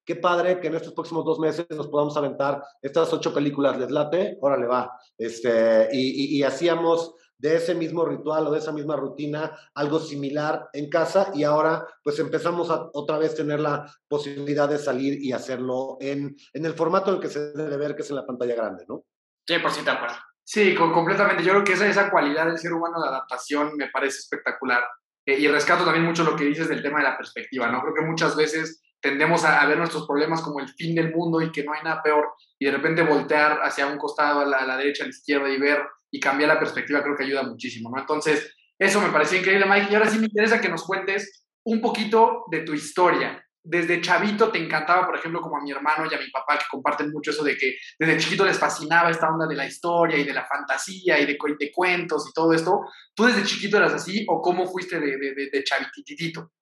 qué 0.05 0.17
padre 0.17 0.59
que 0.59 0.69
en 0.69 0.77
estos 0.77 0.95
próximos 0.95 1.25
dos 1.25 1.39
meses 1.39 1.67
nos 1.71 1.89
podamos 1.89 2.17
aventar 2.17 2.63
estas 2.81 3.13
ocho 3.13 3.35
películas, 3.35 3.79
¿les 3.79 3.91
late? 3.91 4.39
Órale, 4.41 4.67
va. 4.67 4.91
Este, 5.19 5.89
y, 5.93 6.37
y, 6.37 6.39
y 6.39 6.43
hacíamos 6.45 7.15
de 7.41 7.57
ese 7.57 7.75
mismo 7.75 8.05
ritual 8.05 8.47
o 8.47 8.51
de 8.51 8.59
esa 8.59 8.73
misma 8.73 8.97
rutina, 8.97 9.57
algo 9.75 9.99
similar 9.99 10.69
en 10.75 10.91
casa 10.91 11.31
y 11.35 11.45
ahora 11.45 11.87
pues 12.05 12.19
empezamos 12.19 12.71
a 12.71 12.91
otra 12.93 13.19
vez 13.19 13.35
tener 13.35 13.61
la 13.61 13.91
posibilidad 14.07 14.69
de 14.69 14.79
salir 14.79 15.23
y 15.23 15.33
hacerlo 15.33 15.97
en, 16.01 16.37
en 16.53 16.67
el 16.67 16.75
formato 16.75 17.11
en 17.11 17.17
el 17.17 17.23
que 17.23 17.29
se 17.29 17.53
debe 17.53 17.79
ver, 17.79 17.97
que 17.97 18.03
es 18.03 18.11
en 18.11 18.17
la 18.17 18.27
pantalla 18.27 18.55
grande, 18.55 18.85
¿no? 18.87 19.05
Sí, 19.47 19.59
por 19.59 19.71
si 19.71 19.83
te 19.83 19.91
acuerdas. 19.91 20.21
Sí, 20.45 20.75
completamente. 20.75 21.43
Yo 21.43 21.53
creo 21.53 21.65
que 21.65 21.73
esa, 21.73 21.89
esa 21.89 22.11
cualidad 22.11 22.47
del 22.47 22.59
ser 22.59 22.73
humano 22.73 23.01
de 23.01 23.09
adaptación 23.09 23.77
me 23.77 23.89
parece 23.89 24.19
espectacular. 24.19 24.83
Eh, 25.25 25.39
y 25.39 25.49
rescato 25.49 25.85
también 25.85 26.05
mucho 26.05 26.25
lo 26.25 26.37
que 26.37 26.45
dices 26.45 26.69
del 26.69 26.83
tema 26.83 26.99
de 26.99 27.05
la 27.05 27.17
perspectiva, 27.17 27.69
¿no? 27.69 27.81
Creo 27.81 27.95
que 27.95 28.03
muchas 28.03 28.37
veces 28.37 28.83
tendemos 29.01 29.45
a, 29.45 29.65
ver 29.67 29.79
nuestros 29.79 30.07
problemas 30.07 30.43
como 30.43 30.61
el 30.61 30.69
fin 30.69 30.95
del 30.95 31.15
mundo 31.15 31.41
y 31.41 31.53
que 31.53 31.65
no 31.65 31.73
hay 31.73 31.83
nada 31.83 32.03
peor 32.03 32.35
y 32.59 32.67
de 32.67 32.73
repente 32.73 33.03
voltear 33.03 33.61
hacia 33.63 33.87
un 33.87 33.97
costado, 33.97 34.41
a 34.41 34.45
la 34.45 34.77
derecha, 34.77 35.05
a 35.05 35.07
la 35.07 35.11
izquierda 35.11 35.49
y 35.49 35.59
ver 35.59 35.83
y 36.11 36.21
cambiar 36.21 36.49
la 36.49 36.59
perspectiva 36.59 37.03
creo 37.03 37.17
que 37.17 37.25
ayuda 37.25 37.43
muchísimo, 37.43 37.91
¿no? 37.91 38.01
Entonces, 38.01 38.55
eso 38.79 39.01
me 39.01 39.11
pareció 39.11 39.39
increíble, 39.39 39.67
Mike. 39.67 39.89
Y 39.91 39.95
ahora 39.95 40.11
sí 40.11 40.19
me 40.19 40.27
interesa 40.27 40.61
que 40.61 40.69
nos 40.69 40.85
cuentes 40.85 41.47
un 41.65 41.81
poquito 41.81 42.45
de 42.51 42.61
tu 42.61 42.75
historia. 42.75 43.45
Desde 43.63 44.01
chavito 44.01 44.51
te 44.51 44.59
encantaba, 44.59 45.07
por 45.07 45.17
ejemplo, 45.17 45.43
como 45.43 45.59
a 45.59 45.63
mi 45.63 45.71
hermano 45.71 46.07
y 46.11 46.15
a 46.15 46.19
mi 46.19 46.31
papá, 46.31 46.57
que 46.59 46.65
comparten 46.71 47.13
mucho 47.13 47.31
eso 47.31 47.45
de 47.45 47.59
que 47.59 47.77
desde 47.99 48.17
chiquito 48.17 48.47
les 48.47 48.59
fascinaba 48.59 49.11
esta 49.11 49.29
onda 49.29 49.47
de 49.47 49.55
la 49.55 49.67
historia 49.67 50.17
y 50.17 50.25
de 50.25 50.33
la 50.33 50.47
fantasía 50.47 51.19
y 51.19 51.27
de, 51.27 51.37
de 51.59 51.71
cuentos 51.71 52.27
y 52.29 52.33
todo 52.33 52.55
esto. 52.55 52.81
¿Tú 53.15 53.27
desde 53.27 53.45
chiquito 53.45 53.77
eras 53.77 53.93
así 53.93 54.25
o 54.29 54.41
cómo 54.41 54.67
fuiste 54.67 54.99
de, 54.99 55.19
de, 55.19 55.51
de 55.53 55.65
chavititito? 55.65 56.53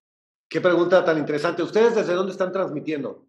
Qué 0.48 0.60
pregunta 0.60 1.04
tan 1.04 1.18
interesante. 1.18 1.62
¿Ustedes 1.62 1.94
desde 1.94 2.14
dónde 2.14 2.32
están 2.32 2.50
transmitiendo? 2.50 3.28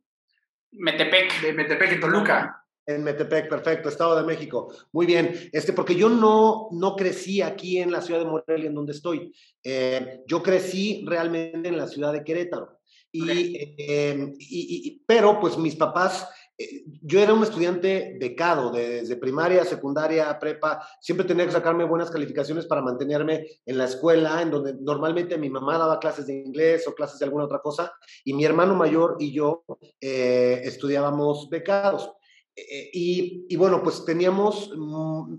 Metepec. 0.72 1.42
De 1.42 1.54
Metepec, 1.54 1.92
en 1.92 2.00
Toluca. 2.00 2.59
En 2.90 3.04
Metepec, 3.04 3.48
perfecto, 3.48 3.88
Estado 3.88 4.16
de 4.16 4.24
México. 4.24 4.74
Muy 4.94 5.06
bien, 5.06 5.32
este, 5.54 5.74
porque 5.74 5.94
yo 5.94 6.10
no, 6.10 6.70
no 6.72 6.96
crecí 6.96 7.40
aquí 7.40 7.78
en 7.78 7.92
la 7.92 8.02
ciudad 8.02 8.22
de 8.22 8.26
Morelia, 8.26 8.68
en 8.68 8.74
donde 8.74 8.94
estoy. 8.94 9.32
Eh, 9.64 10.24
yo 10.26 10.42
crecí 10.42 11.04
realmente 11.06 11.70
en 11.70 11.78
la 11.78 11.88
ciudad 11.88 12.12
de 12.12 12.24
Querétaro. 12.24 12.80
Y, 13.12 13.58
y, 14.40 15.04
pero 15.06 15.40
pues 15.40 15.56
mis 15.58 15.76
papás 15.76 16.28
eh, 16.58 16.84
yo 17.02 17.20
era 17.22 17.34
un 17.34 17.44
estudiante 17.44 18.18
becado 18.20 18.72
desde 18.72 19.16
primaria, 19.16 19.64
secundaria, 19.66 20.38
prepa, 20.40 20.86
siempre 21.00 21.26
tenía 21.26 21.46
que 21.46 21.52
sacarme 21.52 21.86
buenas 21.86 22.12
calificaciones 22.12 22.66
para 22.66 22.82
mantenerme 22.82 23.46
en 23.66 23.78
la 23.78 23.86
escuela, 23.86 24.42
en 24.42 24.52
donde 24.52 24.74
normalmente 24.80 25.38
mi 25.38 25.50
mamá 25.50 25.78
daba 25.78 26.00
clases 26.00 26.28
de 26.28 26.34
inglés 26.34 26.86
o 26.88 26.94
clases 26.94 27.20
de 27.20 27.26
alguna 27.26 27.46
otra 27.46 27.60
cosa, 27.60 27.94
y 28.26 28.34
mi 28.34 28.46
hermano 28.46 28.76
mayor 28.76 29.16
y 29.20 29.32
yo 29.32 29.64
eh, 30.02 30.62
estudiábamos 30.64 31.50
becados. 31.50 32.12
Eh, 32.70 32.90
y, 32.94 33.56
bueno, 33.56 33.82
pues 33.84 34.06
teníamos 34.06 34.72
mm, 34.76 35.36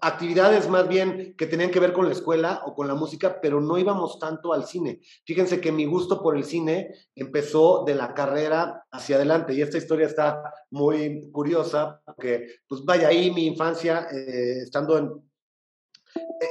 actividades 0.00 0.68
más 0.68 0.88
bien 0.88 1.34
que 1.36 1.46
tenían 1.46 1.70
que 1.70 1.80
ver 1.80 1.92
con 1.92 2.06
la 2.06 2.12
escuela 2.12 2.62
o 2.66 2.74
con 2.74 2.88
la 2.88 2.94
música, 2.94 3.40
pero 3.40 3.60
no 3.60 3.78
íbamos 3.78 4.18
tanto 4.18 4.52
al 4.52 4.66
cine. 4.66 5.00
Fíjense 5.24 5.60
que 5.60 5.72
mi 5.72 5.86
gusto 5.86 6.22
por 6.22 6.36
el 6.36 6.44
cine 6.44 6.94
empezó 7.14 7.84
de 7.84 7.94
la 7.94 8.14
carrera 8.14 8.84
hacia 8.90 9.16
adelante 9.16 9.54
y 9.54 9.62
esta 9.62 9.78
historia 9.78 10.06
está 10.06 10.42
muy 10.70 11.30
curiosa 11.30 12.02
porque, 12.04 12.48
pues 12.68 12.84
vaya, 12.84 13.08
ahí 13.08 13.30
mi 13.30 13.46
infancia, 13.46 14.08
eh, 14.10 14.62
estando 14.62 14.98
en 14.98 15.10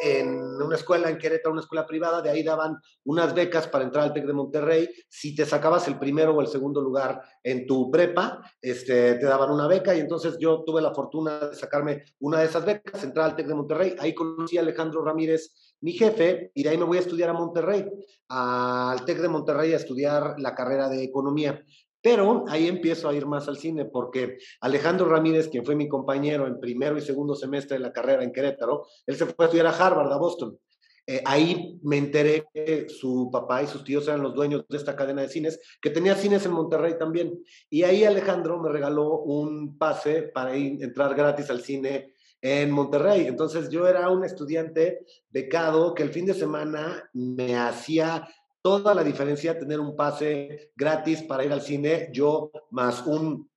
en 0.04 0.30
una 0.62 0.76
escuela 0.76 1.10
en 1.10 1.18
Querétaro, 1.18 1.52
una 1.52 1.62
escuela 1.62 1.86
privada, 1.86 2.22
de 2.22 2.30
ahí 2.30 2.44
daban 2.44 2.78
unas 3.06 3.34
becas 3.34 3.68
para 3.68 3.84
entrar 3.84 4.06
al 4.06 4.14
TEC 4.14 4.26
de 4.26 4.34
Monterrey. 4.34 4.90
Si 5.10 5.36
te 5.36 5.46
sacabas 5.46 5.88
el 5.88 5.98
primero 5.98 6.34
o 6.34 6.42
el 6.42 6.48
segundo 6.48 6.82
lugar 6.82 7.22
en 7.44 7.66
tu 7.66 7.92
prepa, 7.92 8.42
este, 8.62 9.16
te 9.16 9.26
daban 9.26 9.52
una 9.52 9.68
beca 9.68 9.96
y 9.96 10.00
entonces 10.00 10.38
yo 10.40 10.64
tuve 10.66 10.82
la 10.82 10.94
fortuna 10.94 11.40
de 11.40 11.56
sacarme 11.56 12.04
una 12.20 12.40
de 12.40 12.46
esas 12.46 12.66
becas, 12.66 13.04
entrar 13.04 13.26
al 13.30 13.36
TEC 13.36 13.48
de 13.48 13.56
Monterrey. 13.56 13.96
Ahí 14.00 14.14
conocí 14.14 14.58
a 14.58 14.62
Alejandro 14.62 15.04
Ramírez, 15.04 15.76
mi 15.82 15.94
jefe, 15.94 16.52
y 16.54 16.64
de 16.64 16.70
ahí 16.70 16.78
me 16.78 16.86
voy 16.86 16.98
a 16.98 17.02
estudiar 17.02 17.30
a 17.30 17.34
Monterrey, 17.34 17.86
al 18.30 19.06
TEC 19.06 19.20
de 19.20 19.30
Monterrey 19.30 19.74
a 19.74 19.78
estudiar 19.78 20.36
la 20.40 20.56
carrera 20.56 20.90
de 20.90 21.04
economía. 21.04 21.64
Pero 22.04 22.44
ahí 22.50 22.68
empiezo 22.68 23.08
a 23.08 23.16
ir 23.16 23.26
más 23.26 23.48
al 23.48 23.58
cine 23.58 23.86
porque 23.86 24.38
Alejandro 24.60 25.08
Ramírez, 25.08 25.48
quien 25.48 25.64
fue 25.64 25.74
mi 25.74 25.88
compañero 25.88 26.46
en 26.46 26.60
primero 26.60 26.98
y 26.98 27.02
segundo 27.02 27.34
semestre 27.34 27.78
de 27.78 27.84
la 27.84 27.94
carrera 27.94 28.24
en 28.26 28.34
Querétaro, 28.34 28.86
él 29.08 29.16
se 29.16 29.26
fue 29.26 29.46
a 29.46 29.48
estudiar 29.48 29.68
a 29.68 29.70
Harvard, 29.70 30.12
a 30.12 30.18
Boston. 30.18 30.60
Eh, 31.08 31.22
ahí 31.26 31.80
me 31.82 31.98
enteré 31.98 32.46
que 32.54 32.88
su 32.90 33.30
papá 33.32 33.64
y 33.64 33.68
sus 33.68 33.86
tíos 33.86 34.06
eran 34.08 34.22
los 34.22 34.34
dueños 34.34 34.66
de 34.68 34.78
esta 34.78 34.98
cadena 34.98 35.22
de 35.22 35.30
cines, 35.30 35.60
que 35.82 35.90
tenía 35.90 36.16
cines 36.16 36.46
en 36.46 36.52
Monterrey 36.52 36.98
también. 37.00 37.42
Y 37.70 37.84
ahí 37.84 38.04
Alejandro 38.04 38.62
me 38.62 38.70
regaló 38.70 39.20
un 39.20 39.78
pase 39.78 40.24
para 40.24 40.56
entrar 40.56 41.16
gratis 41.16 41.50
al 41.50 41.62
cine 41.62 42.14
en 42.42 42.70
Monterrey. 42.70 43.28
Entonces 43.28 43.70
yo 43.70 43.88
era 43.88 44.10
un 44.10 44.26
estudiante 44.26 45.06
becado 45.30 45.94
que 45.94 46.04
el 46.04 46.10
fin 46.10 46.26
de 46.26 46.34
semana 46.34 47.10
me 47.14 47.56
hacía 47.56 48.28
toda 48.64 48.96
la 48.96 49.04
diferencia 49.04 49.60
tener 49.60 49.80
un 49.80 49.96
pase 49.96 50.72
gratis 50.76 51.22
para 51.22 51.44
ir 51.44 51.52
al 51.52 51.62
cine, 51.62 52.10
yo 52.14 52.50
más 52.72 53.06
un 53.06 53.52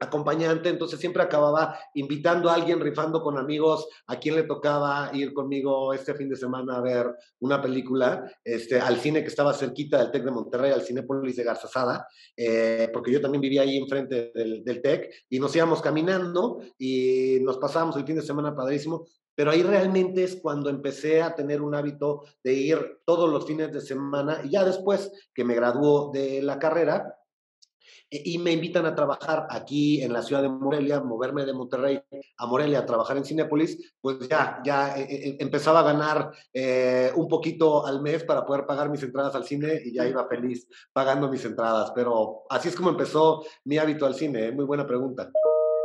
acompañante, 0.00 0.70
entonces 0.70 0.98
siempre 0.98 1.22
acababa 1.22 1.78
invitando 1.94 2.48
a 2.48 2.54
alguien, 2.54 2.80
rifando 2.80 3.22
con 3.22 3.38
amigos, 3.38 3.86
a 4.06 4.18
quien 4.18 4.34
le 4.34 4.44
tocaba 4.44 5.10
ir 5.12 5.34
conmigo 5.34 5.92
este 5.92 6.14
fin 6.14 6.28
de 6.28 6.36
semana 6.36 6.78
a 6.78 6.80
ver 6.80 7.06
una 7.40 7.60
película, 7.60 8.24
este, 8.42 8.80
al 8.80 8.96
cine 8.96 9.20
que 9.20 9.28
estaba 9.28 9.52
cerquita 9.52 9.98
del 9.98 10.10
TEC 10.10 10.24
de 10.24 10.30
Monterrey, 10.30 10.72
al 10.72 10.82
Cinépolis 10.82 11.36
de 11.36 11.44
Garzazada, 11.44 12.08
eh, 12.34 12.88
porque 12.92 13.12
yo 13.12 13.20
también 13.20 13.42
vivía 13.42 13.62
ahí 13.62 13.76
enfrente 13.76 14.32
del, 14.34 14.64
del 14.64 14.80
TEC, 14.80 15.26
y 15.28 15.38
nos 15.38 15.54
íbamos 15.54 15.82
caminando 15.82 16.62
y 16.78 17.38
nos 17.42 17.58
pasábamos 17.58 17.94
el 17.96 18.06
fin 18.06 18.16
de 18.16 18.22
semana 18.22 18.56
padrísimo, 18.56 19.06
pero 19.40 19.52
ahí 19.52 19.62
realmente 19.62 20.22
es 20.22 20.36
cuando 20.36 20.68
empecé 20.68 21.22
a 21.22 21.34
tener 21.34 21.62
un 21.62 21.74
hábito 21.74 22.24
de 22.44 22.52
ir 22.52 23.00
todos 23.06 23.30
los 23.30 23.46
fines 23.46 23.72
de 23.72 23.80
semana 23.80 24.42
y 24.44 24.50
ya 24.50 24.66
después 24.66 25.10
que 25.32 25.44
me 25.44 25.54
graduó 25.54 26.10
de 26.12 26.42
la 26.42 26.58
carrera 26.58 27.16
e, 28.10 28.20
y 28.22 28.36
me 28.36 28.52
invitan 28.52 28.84
a 28.84 28.94
trabajar 28.94 29.46
aquí 29.48 30.02
en 30.02 30.12
la 30.12 30.20
ciudad 30.20 30.42
de 30.42 30.50
Morelia, 30.50 31.00
moverme 31.00 31.46
de 31.46 31.54
Monterrey 31.54 32.02
a 32.36 32.46
Morelia 32.46 32.80
a 32.80 32.84
trabajar 32.84 33.16
en 33.16 33.24
Cinépolis, 33.24 33.94
pues 33.98 34.28
ya, 34.28 34.60
ya 34.62 34.98
eh, 34.98 35.06
eh, 35.08 35.36
empezaba 35.40 35.80
a 35.80 35.84
ganar 35.84 36.32
eh, 36.52 37.10
un 37.16 37.26
poquito 37.26 37.86
al 37.86 38.02
mes 38.02 38.22
para 38.24 38.44
poder 38.44 38.66
pagar 38.66 38.90
mis 38.90 39.02
entradas 39.02 39.34
al 39.34 39.44
cine 39.44 39.80
y 39.82 39.94
ya 39.94 40.06
iba 40.06 40.28
feliz 40.28 40.68
pagando 40.92 41.30
mis 41.30 41.46
entradas. 41.46 41.92
Pero 41.94 42.42
así 42.50 42.68
es 42.68 42.76
como 42.76 42.90
empezó 42.90 43.42
mi 43.64 43.78
hábito 43.78 44.04
al 44.04 44.14
cine, 44.14 44.52
muy 44.52 44.66
buena 44.66 44.86
pregunta. 44.86 45.30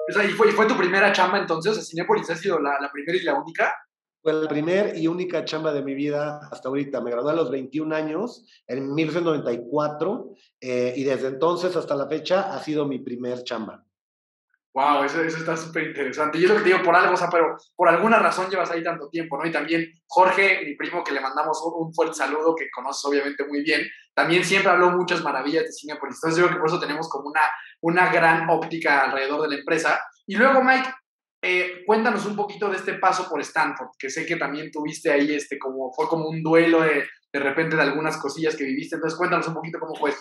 ¿Y, 0.08 0.30
fue, 0.32 0.66
tu 0.66 0.78
primera 0.78 1.12
chamba 1.12 1.40
entonces? 1.40 1.72
¿O 1.72 1.76
sea, 1.76 1.84
¿Cinépolis 1.84 2.30
ha 2.30 2.36
sido 2.36 2.60
la, 2.60 2.80
la, 2.80 2.92
primera 2.92 3.18
y 3.18 3.24
la 3.24 3.36
única? 3.36 3.74
Fue 4.22 4.34
la 4.34 4.48
primera 4.48 4.98
y 4.98 5.08
única 5.08 5.46
chamba 5.46 5.72
de 5.72 5.84
mi 5.84 5.94
vida 5.94 6.40
hasta 6.52 6.70
ahorita. 6.70 7.00
Me 7.02 7.12
gradué 7.12 7.32
a 7.32 7.36
los 7.36 7.52
21 7.52 7.96
años, 7.96 8.46
en 8.68 8.94
1994, 8.94 10.34
eh, 10.62 10.94
y 10.98 11.04
desde 11.04 11.28
entonces 11.28 11.76
hasta 11.76 11.96
la 11.96 12.08
fecha 12.08 12.54
ha 12.56 12.60
sido 12.60 12.88
mi 12.88 13.00
primer 13.00 13.44
chamba. 13.44 13.85
Wow, 14.76 15.06
eso, 15.06 15.24
eso 15.24 15.38
está 15.38 15.56
súper 15.56 15.88
interesante. 15.88 16.38
Y 16.38 16.44
es 16.44 16.50
lo 16.50 16.58
que 16.58 16.64
te 16.64 16.68
digo 16.68 16.84
por 16.84 16.94
algo, 16.94 17.14
o 17.14 17.18
sea, 17.18 17.30
pero 17.30 17.56
por 17.78 17.88
alguna 17.88 18.20
razón 18.20 18.50
llevas 18.50 18.70
ahí 18.72 18.84
tanto 18.84 19.08
tiempo, 19.08 19.38
¿no? 19.38 19.48
Y 19.48 19.52
también 19.52 19.90
Jorge, 20.06 20.64
mi 20.66 20.76
primo, 20.76 21.02
que 21.02 21.14
le 21.14 21.22
mandamos 21.22 21.62
un, 21.64 21.94
fuerte 21.94 22.16
saludo, 22.16 22.54
que 22.54 22.70
conoces 22.72 23.06
obviamente 23.06 23.46
muy 23.46 23.64
bien, 23.64 23.88
también 24.14 24.44
siempre 24.44 24.70
habló 24.70 24.92
muchas 24.92 25.24
maravillas 25.24 25.64
de 25.64 25.72
Cinepolis. 25.72 26.18
Entonces 26.18 26.38
yo 26.38 26.48
creo 26.48 26.58
que 26.58 26.60
por 26.60 26.68
eso 26.68 26.80
tenemos 26.82 27.08
como 27.08 27.30
una, 27.30 27.40
una 27.80 28.12
gran 28.12 28.50
óptica 28.50 29.06
alrededor 29.06 29.44
de 29.44 29.48
la 29.48 29.56
empresa. 29.62 29.98
Y 30.28 30.36
luego, 30.36 30.62
Mike, 30.62 30.90
eh, 31.42 31.84
cuéntanos 31.86 32.26
un 32.26 32.36
poquito 32.36 32.68
de 32.68 32.76
este 32.76 32.96
paso 32.96 33.30
por 33.30 33.40
Stanford, 33.40 33.92
que 33.98 34.10
sé 34.10 34.26
que 34.26 34.36
también 34.36 34.72
tuviste 34.72 35.10
ahí, 35.10 35.36
este, 35.36 35.58
como, 35.58 35.94
fue 35.94 36.10
como 36.10 36.28
un 36.28 36.44
duelo 36.44 36.82
de, 36.82 37.06
de 37.32 37.40
repente 37.40 37.78
de 37.78 37.82
algunas 37.82 38.18
cosillas 38.18 38.58
que 38.58 38.66
viviste. 38.66 38.96
Entonces 38.96 39.18
cuéntanos 39.18 39.48
un 39.48 39.54
poquito 39.54 39.80
cómo 39.80 39.96
fue. 39.96 40.14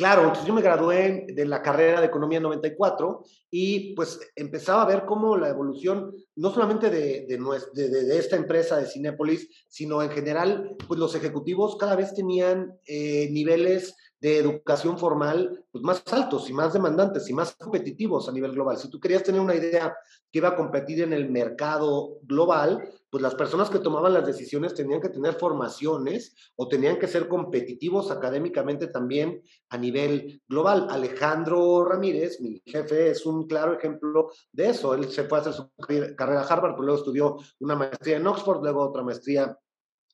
Claro, 0.00 0.22
entonces 0.22 0.46
yo 0.46 0.54
me 0.54 0.62
gradué 0.62 1.26
de 1.28 1.44
la 1.44 1.60
carrera 1.60 2.00
de 2.00 2.06
Economía 2.06 2.38
en 2.38 2.44
94 2.44 3.22
y 3.50 3.94
pues 3.94 4.18
empezaba 4.34 4.80
a 4.80 4.86
ver 4.86 5.04
cómo 5.04 5.36
la 5.36 5.50
evolución, 5.50 6.14
no 6.36 6.50
solamente 6.50 6.88
de, 6.88 7.26
de, 7.28 7.88
de, 7.90 8.18
esta 8.18 8.36
empresa 8.36 8.78
de 8.78 8.86
Cinépolis, 8.86 9.66
sino 9.68 10.02
en 10.02 10.08
general, 10.08 10.74
pues 10.88 10.98
los 10.98 11.14
ejecutivos 11.14 11.76
cada 11.76 11.96
vez 11.96 12.14
tenían 12.14 12.78
eh, 12.86 13.28
niveles 13.30 13.94
de 14.20 14.38
educación 14.38 14.98
formal 14.98 15.64
pues, 15.70 15.82
más 15.82 16.02
altos 16.12 16.48
y 16.50 16.52
más 16.52 16.72
demandantes 16.72 17.28
y 17.28 17.32
más 17.32 17.54
competitivos 17.56 18.28
a 18.28 18.32
nivel 18.32 18.52
global. 18.52 18.76
Si 18.76 18.90
tú 18.90 19.00
querías 19.00 19.22
tener 19.22 19.40
una 19.40 19.54
idea 19.54 19.96
que 20.30 20.38
iba 20.38 20.48
a 20.48 20.56
competir 20.56 21.02
en 21.02 21.12
el 21.12 21.30
mercado 21.30 22.18
global, 22.22 22.86
pues 23.10 23.22
las 23.22 23.34
personas 23.34 23.70
que 23.70 23.80
tomaban 23.80 24.12
las 24.12 24.26
decisiones 24.26 24.74
tenían 24.74 25.00
que 25.00 25.08
tener 25.08 25.34
formaciones 25.34 26.34
o 26.54 26.68
tenían 26.68 26.98
que 26.98 27.08
ser 27.08 27.28
competitivos 27.28 28.10
académicamente 28.10 28.86
también 28.86 29.42
a 29.70 29.78
nivel 29.78 30.42
global. 30.48 30.86
Alejandro 30.90 31.84
Ramírez, 31.84 32.40
mi 32.40 32.62
jefe, 32.64 33.10
es 33.10 33.26
un 33.26 33.46
claro 33.46 33.72
ejemplo 33.72 34.30
de 34.52 34.68
eso. 34.68 34.94
Él 34.94 35.10
se 35.10 35.24
fue 35.24 35.38
a 35.38 35.40
hacer 35.40 35.54
su 35.54 35.70
carrera 36.16 36.42
a 36.42 36.46
Harvard, 36.46 36.74
pero 36.74 36.84
luego 36.84 36.98
estudió 36.98 37.36
una 37.58 37.74
maestría 37.74 38.18
en 38.18 38.26
Oxford, 38.26 38.62
luego 38.62 38.82
otra 38.82 39.02
maestría 39.02 39.58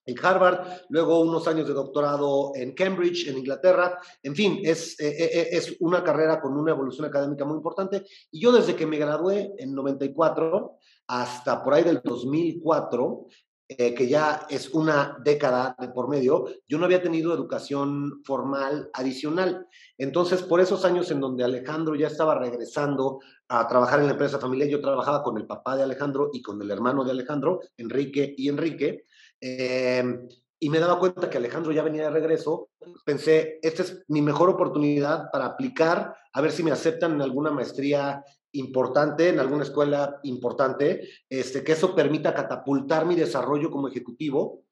en 0.06 0.16
Harvard, 0.24 0.66
luego 0.88 1.20
unos 1.20 1.46
años 1.48 1.66
de 1.66 1.74
doctorado 1.74 2.52
en 2.54 2.72
Cambridge, 2.72 3.26
en 3.28 3.38
Inglaterra. 3.38 3.98
En 4.22 4.36
fin, 4.36 4.60
es, 4.62 4.98
eh, 5.00 5.08
eh, 5.08 5.30
eh, 5.34 5.48
es 5.50 5.76
una 5.80 6.02
carrera 6.04 6.40
con 6.40 6.56
una 6.56 6.70
evolución 6.70 7.06
académica 7.06 7.44
muy 7.44 7.56
importante. 7.56 8.04
Y 8.30 8.40
yo 8.40 8.52
desde 8.52 8.76
que 8.76 8.86
me 8.86 8.98
gradué 8.98 9.52
en 9.58 9.74
94 9.74 10.78
hasta 11.08 11.62
por 11.62 11.74
ahí 11.74 11.82
del 11.82 12.00
2004, 12.02 13.26
que 13.68 14.06
ya 14.06 14.46
es 14.48 14.72
una 14.74 15.18
década 15.24 15.74
de 15.80 15.88
por 15.88 16.08
medio, 16.08 16.44
yo 16.68 16.78
no 16.78 16.84
había 16.84 17.02
tenido 17.02 17.34
educación 17.34 18.22
formal 18.24 18.90
adicional. 18.92 19.66
Entonces, 19.98 20.42
por 20.42 20.60
esos 20.60 20.84
años 20.84 21.10
en 21.10 21.18
donde 21.18 21.42
Alejandro 21.42 21.96
ya 21.96 22.06
estaba 22.06 22.38
regresando 22.38 23.18
a 23.48 23.66
trabajar 23.66 23.98
en 23.98 24.06
la 24.06 24.12
empresa 24.12 24.38
familiar, 24.38 24.68
yo 24.68 24.80
trabajaba 24.80 25.24
con 25.24 25.36
el 25.36 25.46
papá 25.46 25.76
de 25.76 25.82
Alejandro 25.82 26.30
y 26.32 26.42
con 26.42 26.62
el 26.62 26.70
hermano 26.70 27.02
de 27.02 27.10
Alejandro, 27.10 27.60
Enrique 27.76 28.36
y 28.36 28.48
Enrique, 28.48 29.06
Em, 29.40 30.28
y 30.58 30.70
me 30.70 30.78
daba 30.78 30.98
cuenta 30.98 31.28
que 31.28 31.38
Alejandro 31.38 31.72
ya 31.72 31.82
venía 31.82 32.04
de 32.04 32.10
regreso, 32.10 32.70
pensé, 33.04 33.58
esta 33.62 33.82
es 33.82 34.04
mi 34.08 34.22
mejor 34.22 34.48
oportunidad 34.48 35.30
para 35.30 35.46
aplicar, 35.46 36.16
a 36.32 36.40
ver 36.40 36.50
si 36.50 36.62
me 36.62 36.72
aceptan 36.72 37.12
en 37.12 37.22
alguna 37.22 37.50
maestría 37.50 38.24
importante, 38.52 39.28
en 39.28 39.38
alguna 39.38 39.64
escuela 39.64 40.18
importante, 40.22 41.08
este, 41.28 41.62
que 41.62 41.72
eso 41.72 41.94
permita 41.94 42.34
catapultar 42.34 43.04
mi 43.04 43.14
desarrollo 43.14 43.70
como 43.70 43.88
ejecutivo 43.88 44.64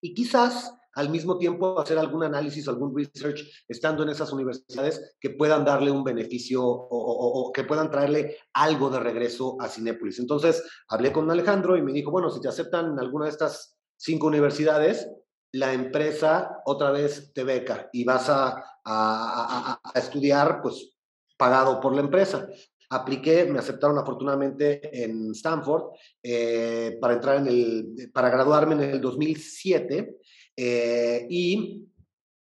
y 0.00 0.14
quizás 0.14 0.74
al 0.94 1.08
mismo 1.08 1.38
tiempo 1.38 1.80
hacer 1.80 1.98
algún 1.98 2.24
análisis, 2.24 2.68
algún 2.68 2.96
research 2.96 3.40
estando 3.68 4.02
en 4.02 4.10
esas 4.10 4.32
universidades 4.32 5.16
que 5.18 5.30
puedan 5.30 5.64
darle 5.64 5.90
un 5.90 6.04
beneficio 6.04 6.62
o, 6.64 7.50
que 7.52 7.64
puedan 7.64 7.90
traerle 7.90 8.36
algo 8.52 8.90
de 8.90 9.00
regreso 9.00 9.56
a 9.60 9.68
Cinépolis. 9.68 10.18
Entonces 10.18 10.62
hablé 10.88 11.12
con 11.12 11.30
Alejandro 11.30 11.76
y 11.76 11.82
me 11.82 11.92
dijo, 11.92 12.10
bueno, 12.10 12.30
si 12.30 12.40
te 12.40 12.48
aceptan 12.48 12.92
en 12.92 12.98
alguna 12.98 13.26
de 13.26 13.30
estas 13.30 13.76
cinco 13.96 14.26
universidades, 14.26 15.08
la 15.52 15.72
empresa 15.72 16.60
otra 16.64 16.90
vez 16.90 17.32
te 17.34 17.44
beca 17.44 17.88
y 17.92 18.04
vas 18.04 18.28
a, 18.28 18.62
a, 18.84 19.80
estudiar 19.94 20.60
pues 20.62 20.94
pagado 21.36 21.80
por 21.80 21.94
la 21.94 22.00
empresa. 22.02 22.48
Apliqué, 22.90 23.46
me 23.46 23.58
aceptaron 23.58 23.96
afortunadamente 23.98 25.02
en 25.04 25.30
Stanford 25.32 25.94
eh, 26.22 26.98
para 27.00 27.14
entrar 27.14 27.38
en 27.38 27.46
el, 27.46 28.10
para 28.12 28.28
graduarme 28.28 28.74
en 28.74 28.82
el 28.82 29.00
2007 29.00 30.18
eh, 30.56 31.26
y 31.30 31.88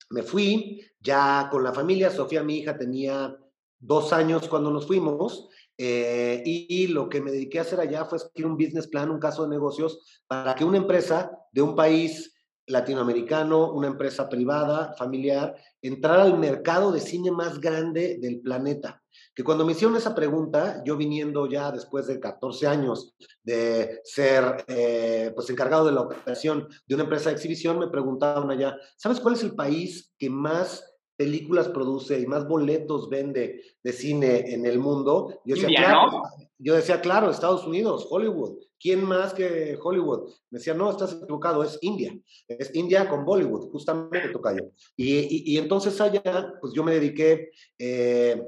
me 0.09 0.23
fui 0.23 0.81
ya 0.99 1.47
con 1.51 1.63
la 1.63 1.73
familia. 1.73 2.09
Sofía, 2.09 2.43
mi 2.43 2.57
hija, 2.57 2.77
tenía 2.77 3.37
dos 3.79 4.13
años 4.13 4.47
cuando 4.47 4.71
nos 4.71 4.87
fuimos. 4.87 5.49
Eh, 5.77 6.43
y, 6.45 6.87
lo 6.87 7.07
que 7.07 7.21
me 7.21 7.31
dediqué 7.31 7.59
a 7.59 7.61
hacer 7.61 7.79
allá 7.79 8.03
fue 8.03 8.17
escribir 8.17 8.51
un 8.51 8.57
business 8.57 8.87
plan, 8.87 9.09
un 9.09 9.19
caso 9.19 9.43
de 9.43 9.49
negocios, 9.49 10.21
para 10.27 10.53
que 10.53 10.65
una 10.65 10.77
empresa 10.77 11.31
de 11.53 11.61
un 11.61 11.73
país 11.73 12.35
latinoamericano, 12.69 13.71
una 13.71 13.87
empresa 13.87 14.29
privada, 14.29 14.93
familiar, 14.97 15.55
entrara 15.81 16.23
al 16.23 16.37
mercado 16.39 16.91
de 16.91 17.01
cine 17.01 17.31
más 17.31 17.59
grande 17.59 18.17
del 18.19 18.39
planeta 18.39 19.01
que 19.39 19.43
cuando 19.45 19.65
me 19.65 19.71
hicieron 19.71 19.95
esa 19.95 20.13
pregunta, 20.13 20.83
yo 20.85 20.97
viniendo 20.97 21.47
ya 21.47 21.71
después 21.71 22.07
de 22.07 22.19
14 22.19 22.67
años 22.67 23.15
de 23.41 24.01
ser 24.03 24.65
eh, 24.67 25.31
pues 25.33 25.49
encargado 25.49 25.85
de 25.85 25.93
la 25.93 26.01
operación 26.01 26.67
de 26.85 26.95
una 26.95 27.05
empresa 27.05 27.29
de 27.29 27.35
exhibición, 27.35 27.79
me 27.79 27.87
preguntaban 27.87 28.51
allá, 28.51 28.77
¿sabes 28.97 29.21
cuál 29.21 29.35
es 29.35 29.43
el 29.43 29.55
país 29.55 30.13
que 30.17 30.29
más 30.29 30.83
películas 31.15 31.69
produce 31.69 32.19
y 32.19 32.27
más 32.27 32.49
boletos 32.49 33.09
vende 33.09 33.61
de 33.81 33.93
cine 33.93 34.53
en 34.53 34.65
el 34.65 34.77
mundo? 34.77 35.41
Yo 35.45 35.55
decía, 35.55 35.69
claro, 35.69 36.23
yo 36.57 36.75
decía, 36.75 36.99
claro, 36.99 37.29
Estados 37.29 37.65
Unidos, 37.65 38.07
Hollywood. 38.09 38.57
¿Quién 38.79 39.03
más 39.03 39.33
que 39.33 39.77
Hollywood? 39.81 40.29
Me 40.49 40.59
decía, 40.59 40.73
no, 40.73 40.89
estás 40.89 41.13
equivocado, 41.21 41.63
es 41.63 41.77
India. 41.81 42.17
Es 42.47 42.73
India 42.73 43.09
con 43.09 43.25
Bollywood, 43.25 43.69
justamente 43.71 44.29
toca 44.29 44.55
yo. 44.55 44.71
Y, 44.95 45.53
y, 45.53 45.57
entonces 45.57 45.99
allá, 45.99 46.53
pues 46.61 46.73
yo 46.73 46.83
me 46.83 46.93
dediqué 46.93 47.51
eh, 47.77 48.41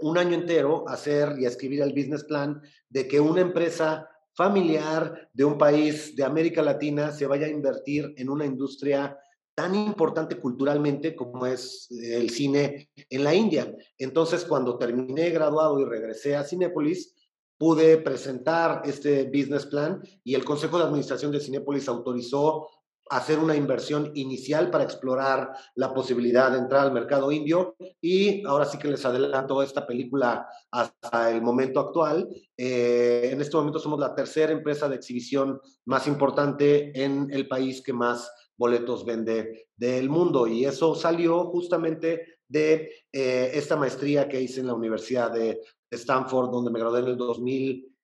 un 0.00 0.18
año 0.18 0.34
entero 0.34 0.84
a 0.88 0.94
hacer 0.94 1.36
y 1.38 1.46
a 1.46 1.48
escribir 1.48 1.80
el 1.80 1.92
business 1.92 2.24
plan 2.24 2.60
de 2.88 3.08
que 3.08 3.20
una 3.20 3.40
empresa 3.40 4.08
familiar 4.34 5.28
de 5.32 5.44
un 5.44 5.58
país 5.58 6.14
de 6.16 6.24
América 6.24 6.62
Latina 6.62 7.10
se 7.12 7.26
vaya 7.26 7.46
a 7.46 7.50
invertir 7.50 8.14
en 8.16 8.28
una 8.28 8.44
industria 8.44 9.18
tan 9.54 9.74
importante 9.74 10.36
culturalmente 10.36 11.14
como 11.14 11.44
es 11.46 11.88
el 11.90 12.30
cine 12.30 12.88
en 13.10 13.24
la 13.24 13.34
India. 13.34 13.74
Entonces, 13.98 14.44
cuando 14.44 14.78
terminé 14.78 15.30
graduado 15.30 15.78
y 15.80 15.84
regresé 15.84 16.36
a 16.36 16.44
Cinépolis, 16.44 17.14
pude 17.60 17.98
presentar 17.98 18.80
este 18.86 19.24
business 19.24 19.66
plan 19.66 20.02
y 20.24 20.34
el 20.34 20.46
Consejo 20.46 20.78
de 20.78 20.84
Administración 20.84 21.30
de 21.30 21.40
Cinépolis 21.40 21.88
autorizó 21.88 22.66
hacer 23.10 23.38
una 23.38 23.54
inversión 23.54 24.12
inicial 24.14 24.70
para 24.70 24.84
explorar 24.84 25.50
la 25.74 25.92
posibilidad 25.92 26.50
de 26.50 26.56
entrar 26.56 26.86
al 26.86 26.92
mercado 26.92 27.30
indio 27.30 27.76
y 28.00 28.42
ahora 28.46 28.64
sí 28.64 28.78
que 28.78 28.88
les 28.88 29.04
adelanto 29.04 29.62
esta 29.62 29.86
película 29.86 30.48
hasta 30.70 31.30
el 31.30 31.42
momento 31.42 31.80
actual. 31.80 32.26
Eh, 32.56 33.28
en 33.30 33.42
este 33.42 33.58
momento 33.58 33.78
somos 33.78 34.00
la 34.00 34.14
tercera 34.14 34.52
empresa 34.52 34.88
de 34.88 34.96
exhibición 34.96 35.60
más 35.84 36.06
importante 36.06 36.98
en 36.98 37.28
el 37.30 37.46
país 37.46 37.82
que 37.82 37.92
más 37.92 38.32
boletos 38.56 39.04
vende 39.04 39.68
del 39.76 40.08
mundo 40.08 40.46
y 40.46 40.64
eso 40.64 40.94
salió 40.94 41.44
justamente 41.50 42.38
de 42.48 42.90
eh, 43.12 43.50
esta 43.52 43.76
maestría 43.76 44.28
que 44.28 44.40
hice 44.40 44.60
en 44.60 44.68
la 44.68 44.74
Universidad 44.74 45.30
de 45.30 45.60
Stanford 45.90 46.50
donde 46.50 46.70
me 46.70 46.78
gradué 46.78 47.00
en 47.00 47.06
el 47.06 47.16
2000, 47.16 47.96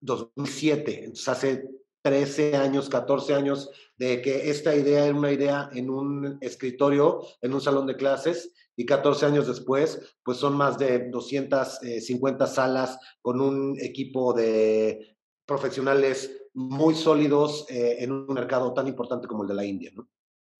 2007, 0.00 1.04
entonces 1.04 1.28
hace 1.28 1.70
13 2.02 2.56
años, 2.56 2.88
14 2.88 3.34
años 3.34 3.70
de 3.96 4.22
que 4.22 4.50
esta 4.50 4.74
idea 4.74 5.06
era 5.06 5.16
una 5.16 5.32
idea 5.32 5.70
en 5.72 5.90
un 5.90 6.38
escritorio, 6.40 7.22
en 7.42 7.52
un 7.52 7.60
salón 7.60 7.86
de 7.86 7.96
clases, 7.96 8.52
y 8.76 8.86
14 8.86 9.26
años 9.26 9.46
después, 9.46 10.16
pues 10.24 10.38
son 10.38 10.56
más 10.56 10.78
de 10.78 11.10
250 11.10 12.46
salas 12.46 12.98
con 13.20 13.40
un 13.40 13.78
equipo 13.78 14.32
de 14.32 15.18
profesionales 15.44 16.48
muy 16.54 16.94
sólidos 16.94 17.66
eh, 17.68 17.96
en 18.00 18.12
un 18.12 18.26
mercado 18.28 18.72
tan 18.72 18.88
importante 18.88 19.26
como 19.26 19.42
el 19.42 19.48
de 19.48 19.54
la 19.54 19.64
India, 19.66 19.90
¿no? 19.94 20.08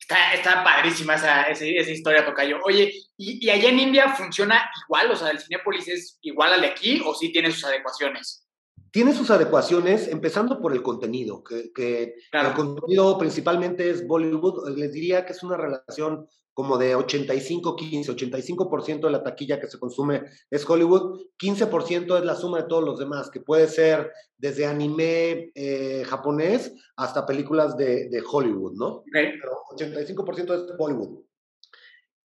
Está, 0.01 0.33
está 0.35 0.65
padrísima 0.65 1.15
esa, 1.15 1.43
esa, 1.43 1.65
historia, 1.65 2.25
Tocayo. 2.25 2.59
Oye, 2.65 2.93
¿y, 3.17 3.47
¿y 3.47 3.51
allá 3.51 3.69
en 3.69 3.79
India 3.79 4.09
funciona 4.15 4.69
igual? 4.87 5.11
O 5.11 5.17
sea, 5.17 5.31
¿el 5.31 5.39
Cinépolis 5.39 5.87
es 5.89 6.19
igual 6.23 6.55
al 6.55 6.63
de 6.63 6.69
aquí 6.69 7.01
o 7.05 7.15
sí 7.15 7.31
tiene 7.31 7.53
sus 7.53 7.65
adecuaciones? 7.65 8.47
tiene 8.91 9.15
sus 9.15 9.31
adecuaciones, 9.31 10.09
empezando 10.09 10.61
por 10.61 10.73
el 10.73 10.83
contenido, 10.83 11.45
que, 11.45 12.15
el 12.33 12.53
contenido 12.55 13.19
principalmente 13.19 13.89
es 13.89 14.07
Bollywood. 14.07 14.77
Les 14.77 14.93
diría 14.93 15.25
que 15.25 15.33
es 15.33 15.43
una 15.43 15.57
relación 15.57 16.29
como 16.61 16.77
de 16.77 16.94
85-15, 16.94 18.14
85% 18.14 19.01
de 19.01 19.11
la 19.11 19.23
taquilla 19.23 19.59
que 19.59 19.66
se 19.66 19.79
consume 19.79 20.25
es 20.51 20.68
Hollywood, 20.68 21.23
15% 21.38 22.18
es 22.18 22.25
la 22.27 22.37
suma 22.37 22.59
de 22.61 22.68
todos 22.68 22.85
los 22.85 22.99
demás, 22.99 23.31
que 23.31 23.40
puede 23.40 23.66
ser 23.66 24.12
desde 24.37 24.66
anime 24.66 25.53
eh, 25.55 26.05
japonés 26.05 26.75
hasta 26.96 27.25
películas 27.25 27.79
de, 27.79 28.23
Hollywood, 28.31 28.75
¿no? 28.75 29.05
Pero 29.11 29.53
85% 29.75 30.55
es 30.55 30.77
Bollywood. 30.77 31.23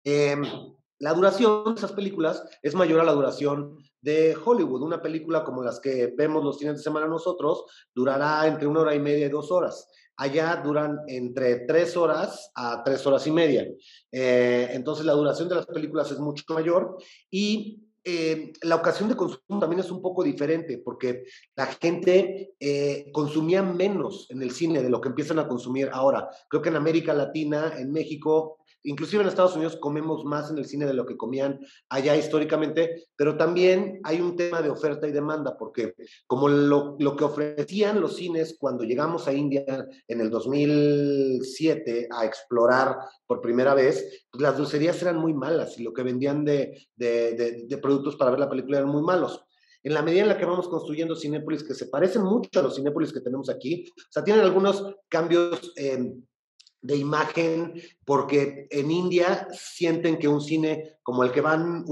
Em, 0.03 0.43
la 0.99 1.13
duración 1.13 1.63
de 1.73 1.79
esas 1.79 1.93
películas 1.93 2.43
es 2.61 2.75
mayor 2.75 2.99
a 2.99 3.05
la 3.05 3.13
duración 3.13 3.77
de 4.01 4.35
Hollywood. 4.35 4.81
Una 4.81 5.01
película 5.01 5.45
como 5.45 5.63
las 5.63 5.79
que 5.79 6.13
vemos 6.17 6.43
los 6.43 6.59
fines 6.59 6.75
de 6.75 6.83
semana 6.83 7.07
nosotros 7.07 7.63
durará 7.93 8.45
entre 8.47 8.67
una 8.67 8.81
hora 8.81 8.95
y 8.95 8.99
media 8.99 9.27
y 9.27 9.29
dos 9.29 9.49
horas. 9.49 9.87
Allá 10.17 10.61
duran 10.63 10.99
entre 11.07 11.65
tres 11.65 11.97
horas 11.97 12.51
a 12.55 12.83
tres 12.83 13.05
horas 13.05 13.25
y 13.27 13.31
media. 13.31 13.67
Eh, 14.11 14.69
entonces 14.71 15.05
la 15.05 15.13
duración 15.13 15.49
de 15.49 15.55
las 15.55 15.65
películas 15.65 16.11
es 16.11 16.19
mucho 16.19 16.43
mayor 16.53 16.97
y 17.29 17.81
eh, 18.07 18.53
la 18.61 18.75
ocasión 18.75 19.09
de 19.09 19.15
consumo 19.15 19.59
también 19.59 19.79
es 19.79 19.89
un 19.89 19.99
poco 19.99 20.23
diferente 20.23 20.77
porque 20.77 21.23
la 21.55 21.65
gente 21.65 22.53
eh, 22.59 23.09
consumía 23.11 23.63
menos 23.63 24.27
en 24.29 24.43
el 24.43 24.51
cine 24.51 24.83
de 24.83 24.91
lo 24.91 25.01
que 25.01 25.09
empiezan 25.09 25.39
a 25.39 25.47
consumir 25.47 25.89
ahora. 25.91 26.29
Creo 26.47 26.61
que 26.61 26.69
en 26.69 26.75
América 26.75 27.15
Latina, 27.15 27.73
en 27.77 27.91
México, 27.91 28.59
inclusive 28.85 29.21
en 29.21 29.29
Estados 29.29 29.55
Unidos 29.55 29.77
comemos 29.77 30.23
más 30.25 30.49
en 30.49 30.57
el 30.57 30.65
cine 30.65 30.85
de 30.85 30.93
lo 30.93 31.05
que 31.05 31.17
comían 31.17 31.59
allá 31.89 32.15
históricamente, 32.15 33.07
pero 33.15 33.37
también 33.37 33.99
hay 34.03 34.21
un 34.21 34.35
tema 34.35 34.61
de 34.61 34.69
oferta 34.69 35.07
y 35.07 35.11
demanda, 35.11 35.57
porque 35.57 35.95
como 36.27 36.47
lo, 36.47 36.95
lo 36.99 37.15
que 37.15 37.23
ofrecían 37.23 37.99
los 37.99 38.15
cines 38.15 38.55
cuando 38.59 38.83
llegamos 38.83 39.27
a 39.27 39.33
India 39.33 39.65
en 40.07 40.21
el 40.21 40.29
2007 40.29 42.07
a 42.11 42.25
explorar 42.25 42.97
por 43.27 43.41
primera 43.41 43.73
vez, 43.73 44.25
pues 44.31 44.41
las 44.41 44.57
dulcerías 44.57 45.01
eran 45.01 45.17
muy 45.17 45.33
malas 45.33 45.77
y 45.79 45.83
lo 45.83 45.93
que 45.93 46.03
vendían 46.03 46.45
de, 46.45 46.87
de, 46.95 47.79
productos 47.81 48.15
para 48.15 48.31
ver 48.31 48.39
la 48.39 48.49
película 48.49 48.77
eran 48.77 48.89
muy 48.89 49.01
malos. 49.01 49.43
En 49.83 49.93
la 49.93 50.01
medida 50.01 50.23
en 50.23 50.29
la 50.29 50.37
que 50.37 50.45
vamos 50.45 50.67
construyendo 50.67 51.15
Cinépolis 51.15 51.63
que 51.63 51.75
se 51.75 51.87
parecen 51.87 52.23
mucho 52.23 52.59
a 52.59 52.63
los 52.63 52.75
Cinépolis 52.75 53.13
que 53.13 53.21
tenemos 53.21 53.49
aquí, 53.49 53.87
o 53.95 54.11
sea, 54.11 54.23
tienen 54.23 54.43
algunos 54.43 54.95
cambios 55.07 55.73
de 55.75 56.95
imagen, 56.95 57.73
porque 58.05 58.67
en 58.69 58.91
India 58.91 59.47
sienten 59.51 60.17
que 60.17 60.27
un 60.27 60.39
cine 60.39 60.99
como 61.05 61.23
el 61.23 61.31
que 61.31 61.41
van 61.41 61.85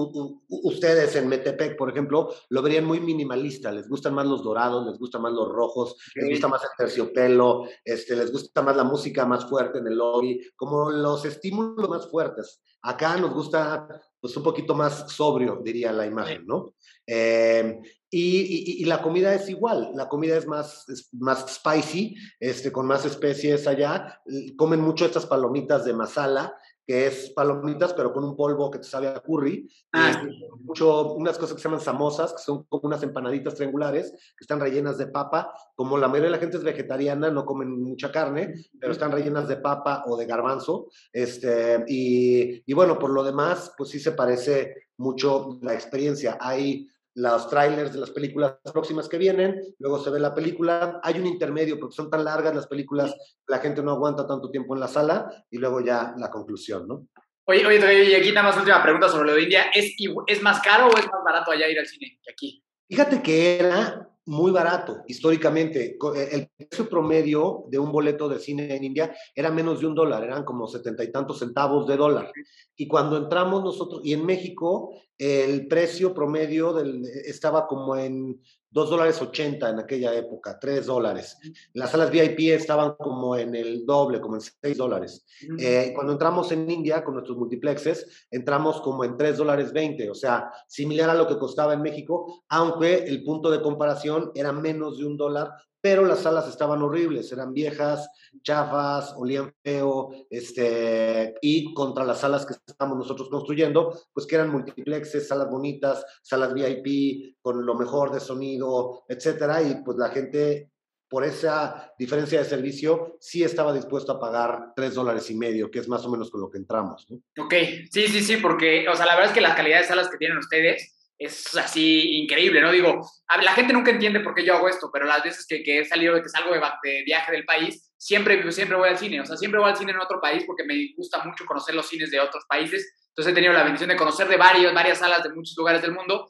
ustedes 0.48 1.16
en 1.16 1.28
Metepec, 1.28 1.78
por 1.78 1.90
ejemplo, 1.90 2.34
lo 2.50 2.62
verían 2.64 2.86
muy 2.86 3.00
minimalista, 3.00 3.72
les 3.72 3.88
gustan 3.88 4.16
más 4.16 4.26
los 4.26 4.44
dorados, 4.44 4.88
les 4.88 4.98
gustan 4.98 5.22
más 5.22 5.34
los 5.34 5.50
rojos, 5.50 5.96
les 6.16 6.30
gusta 6.32 6.48
más 6.48 6.64
el 6.64 6.70
terciopelo, 6.78 7.66
este, 7.86 8.16
les 8.16 8.32
gusta 8.32 8.64
más 8.64 8.76
la 8.76 8.84
música 8.84 9.26
más 9.26 9.46
fuerte 9.46 9.80
en 9.80 9.88
el 9.88 9.98
lobby, 9.98 10.42
como 10.56 10.90
los 10.90 11.26
estímulos 11.26 11.90
más 11.90 12.10
fuertes. 12.10 12.62
Acá 12.82 13.16
nos 13.18 13.34
gusta 13.34 13.88
pues 14.20 14.36
un 14.36 14.44
poquito 14.44 14.74
más 14.74 15.12
sobrio, 15.12 15.62
diría 15.64 15.92
la 15.92 16.06
imagen, 16.06 16.46
¿no? 16.48 16.74
Eh, 17.06 17.82
y, 18.10 18.86
la 18.86 19.02
comida 19.02 19.34
es 19.34 19.50
igual, 19.50 19.92
la 19.96 20.08
comida 20.08 20.38
es 20.38 20.46
más, 20.46 20.86
más 21.14 21.46
spicy, 21.56 22.16
este, 22.40 22.72
con 22.72 22.86
más 22.86 23.06
especies 23.06 23.68
allá. 23.68 24.22
Comen 24.56 24.82
mucho 24.82 25.06
estas 25.06 25.26
palomitas 25.26 25.84
de 25.84 25.94
masala, 26.04 26.56
que 26.86 27.08
es 27.08 27.32
palomitas, 27.32 27.94
pero 27.94 28.12
con 28.12 28.24
un 28.24 28.36
polvo 28.36 28.70
que 28.70 28.80
te 28.80 28.84
sabe 28.84 29.08
a 29.08 29.22
curry. 29.22 29.70
Ah. 29.94 30.24
mucho, 30.60 31.14
unas 31.14 31.38
cosas 31.38 31.56
que 31.56 31.62
se 31.62 31.68
llaman 31.70 31.80
samosas, 31.80 32.34
que 32.34 32.44
son 32.44 32.64
como 32.66 32.88
unas 32.88 33.04
empanaditas 33.04 33.56
triangulares, 33.56 34.12
que 34.12 34.42
están 34.42 34.60
rellenas 34.60 34.98
de 34.98 35.08
papa. 35.08 35.54
Como 35.76 35.98
la 35.98 36.08
mayoría 36.08 36.30
de 36.30 36.36
la 36.36 36.42
gente 36.42 36.58
es 36.58 36.64
vegetariana, 36.64 37.32
no 37.32 37.46
comen 37.46 37.82
mucha 37.82 38.12
carne, 38.12 38.54
pero 38.80 38.92
están 38.92 39.12
rellenas 39.12 39.48
de 39.48 39.58
papa 39.58 40.04
o 40.08 40.18
de 40.18 40.26
garbanzo. 40.26 40.88
Este, 41.12 41.86
y, 41.88 42.64
y 42.66 42.74
bueno, 42.74 43.00
por 43.00 43.12
lo 43.12 43.24
demás, 43.24 43.74
pues 43.78 43.90
sí 43.90 44.00
se 44.00 44.12
parece 44.12 44.90
mucho 44.98 45.60
la 45.62 45.74
experiencia. 45.74 46.38
Hay 46.40 46.90
los 47.16 47.50
trailers 47.50 47.94
de 47.94 48.00
las 48.00 48.12
películas 48.12 48.56
próximas 48.72 49.08
que 49.08 49.18
vienen, 49.18 49.62
luego 49.80 50.00
se 50.00 50.10
ve 50.10 50.20
la 50.20 50.34
película, 50.34 51.00
hay 51.04 51.20
un 51.20 51.28
intermedio 51.28 51.80
porque 51.80 51.96
son 51.96 52.10
tan 52.10 52.24
largas 52.24 52.56
las 52.56 52.68
películas, 52.68 53.16
la 53.48 53.60
gente 53.60 53.84
no 53.84 53.92
aguanta 53.92 54.28
tanto 54.28 54.50
tiempo 54.50 54.74
en 54.74 54.80
la 54.80 54.88
sala 54.88 55.46
y 55.50 55.58
luego 55.58 55.82
ya 55.82 56.14
la 56.18 56.32
conclusión, 56.32 56.88
¿no? 56.88 57.08
Oye, 57.46 57.66
oye, 57.66 58.06
y 58.06 58.16
aquí 58.16 58.32
nada 58.32 58.48
más 58.48 58.58
última 58.58 58.82
pregunta 58.82 59.10
sobre 59.10 59.30
lo 59.30 59.36
de 59.36 59.44
India, 59.44 59.66
¿es, 59.74 59.94
¿es 60.28 60.42
más 60.42 60.62
caro 60.62 60.88
o 60.88 60.98
es 60.98 61.06
más 61.06 61.24
barato 61.26 61.52
allá 61.52 61.68
ir 61.68 61.78
al 61.78 61.88
cine 61.88 62.18
que 62.24 62.32
aquí? 62.32 62.64
Fíjate 62.88 63.22
que 63.22 63.60
era 63.60 64.13
muy 64.26 64.52
barato 64.52 65.04
históricamente. 65.08 65.98
Eh, 66.16 66.30
el 66.32 66.50
precio 66.56 66.90
promedio 66.90 67.66
de 67.70 67.80
un 67.80 67.92
boleto 67.92 68.30
de 68.30 68.40
cine 68.40 68.76
en 68.76 68.84
India 68.84 69.16
era 69.36 69.52
menos 69.52 69.80
de 69.80 69.88
un 69.88 69.96
dólar, 69.96 70.24
eran 70.24 70.44
como 70.44 70.68
setenta 70.68 71.04
y 71.04 71.12
tantos 71.12 71.40
centavos 71.40 71.88
de 71.88 71.98
dólar. 71.98 72.32
Y 72.76 72.88
cuando 72.88 73.18
entramos 73.18 73.64
nosotros, 73.64 74.02
y 74.04 74.14
en 74.14 74.26
México, 74.26 74.96
el 75.18 75.68
precio 75.68 76.14
promedio 76.14 76.74
del, 76.74 77.06
estaba 77.26 77.68
como 77.68 77.96
en 77.96 78.42
2 78.74 78.90
dólares 78.90 79.22
80 79.22 79.70
en 79.70 79.80
aquella 79.80 80.14
época, 80.16 80.58
3 80.60 80.88
dólares. 80.88 81.38
Las 81.74 81.92
salas 81.92 82.10
VIP 82.10 82.52
estaban 82.52 82.96
como 82.96 83.38
en 83.38 83.54
el 83.56 83.86
doble, 83.86 84.20
como 84.20 84.36
en 84.36 84.42
6 84.42 84.78
dólares. 84.78 85.24
Eh, 85.60 85.92
cuando 85.94 86.14
entramos 86.14 86.52
en 86.52 86.70
India 86.70 87.04
con 87.04 87.14
nuestros 87.14 87.38
multiplexes, 87.38 88.28
entramos 88.32 88.82
como 88.82 89.04
en 89.04 89.16
3 89.16 89.38
dólares 89.38 89.72
20, 89.72 90.10
o 90.10 90.16
sea, 90.16 90.52
similar 90.68 91.12
a 91.12 91.14
lo 91.14 91.28
que 91.28 91.38
costaba 91.38 91.74
en 91.74 91.84
México, 91.84 92.44
aunque 92.50 93.04
el 93.04 93.24
punto 93.24 93.52
de 93.52 93.62
comparación 93.62 94.32
era 94.34 94.52
menos 94.52 94.98
de 94.98 95.06
un 95.06 95.18
dólar 95.18 95.52
pero 95.84 96.06
las 96.06 96.22
salas 96.22 96.48
estaban 96.48 96.82
horribles, 96.82 97.30
eran 97.34 97.52
viejas, 97.52 98.10
chafas, 98.42 99.14
olían 99.18 99.54
feo, 99.62 100.12
este, 100.30 101.36
y 101.42 101.74
contra 101.74 102.06
las 102.06 102.22
salas 102.22 102.46
que 102.46 102.54
estamos 102.66 102.98
nosotros 102.98 103.28
construyendo, 103.28 103.94
pues 104.14 104.26
que 104.26 104.36
eran 104.36 104.50
multiplexes, 104.50 105.28
salas 105.28 105.50
bonitas, 105.50 106.06
salas 106.22 106.54
VIP, 106.54 107.36
con 107.42 107.66
lo 107.66 107.76
mejor 107.76 108.14
de 108.14 108.22
sonido, 108.22 109.04
etcétera, 109.10 109.62
y 109.62 109.84
pues 109.84 109.98
la 109.98 110.08
gente, 110.08 110.72
por 111.10 111.26
esa 111.26 111.94
diferencia 112.00 112.40
de 112.40 112.46
servicio, 112.46 113.18
sí 113.20 113.44
estaba 113.44 113.74
dispuesto 113.74 114.14
a 114.14 114.22
pagar 114.22 114.72
tres 114.78 114.94
dólares 114.94 115.30
y 115.32 115.36
medio, 115.36 115.70
que 115.70 115.80
es 115.80 115.90
más 115.90 116.06
o 116.06 116.10
menos 116.10 116.32
con 116.32 116.40
lo 116.40 116.50
que 116.50 116.60
entramos. 116.60 117.06
Ok, 117.38 117.54
sí, 117.92 118.08
sí, 118.08 118.22
sí, 118.22 118.38
porque, 118.38 118.88
o 118.88 118.96
sea, 118.96 119.06
la 119.06 119.16
verdad 119.16 119.32
es 119.32 119.36
que 119.36 119.42
la 119.42 119.54
calidad 119.54 119.82
de 119.82 119.88
salas 119.88 120.08
que 120.10 120.18
tienen 120.18 120.38
ustedes, 120.38 120.93
es 121.18 121.56
así 121.56 122.18
increíble, 122.18 122.62
¿no? 122.62 122.72
Digo, 122.72 123.02
la 123.42 123.54
gente 123.54 123.74
nunca 123.74 123.92
entiende 123.92 124.20
por 124.20 124.34
qué 124.34 124.46
yo 124.46 124.56
hago 124.56 124.68
esto, 124.68 124.90
pero 124.92 125.06
las 125.06 125.24
veces 125.24 125.46
que, 125.48 125.80
he 125.80 125.86
salido, 125.86 126.16
salgo 126.26 126.54
de, 126.54 126.62
de, 126.84 127.04
viaje 127.04 127.32
del 127.32 127.46
país, 127.46 127.92
siempre, 127.98 128.52
siempre 128.52 128.78
voy 128.78 128.90
al 128.90 128.98
cine, 128.98 129.22
o 129.22 129.26
sea, 129.26 129.38
siempre 129.38 129.60
voy 129.60 129.70
al 129.70 129.78
cine 129.78 129.92
en 129.92 130.00
otro 130.00 130.20
país 130.20 130.44
porque 130.46 130.64
me 130.64 130.76
gusta 130.98 131.24
mucho 131.24 131.46
conocer 131.46 131.76
los 131.76 131.88
cines 131.88 132.12
de 132.12 132.20
otros 132.20 132.44
países, 132.48 132.94
entonces 133.10 133.32
he 133.32 133.36
tenido 133.36 133.54
la 133.54 133.64
bendición 133.64 133.90
de 133.90 133.96
conocer 133.96 134.28
de 134.28 134.38
varios, 134.38 134.74
varias 134.74 135.00
salas 135.00 135.24
de 135.24 135.30
muchos 135.30 135.56
lugares 135.58 135.82
del 135.82 135.94
mundo, 135.94 136.30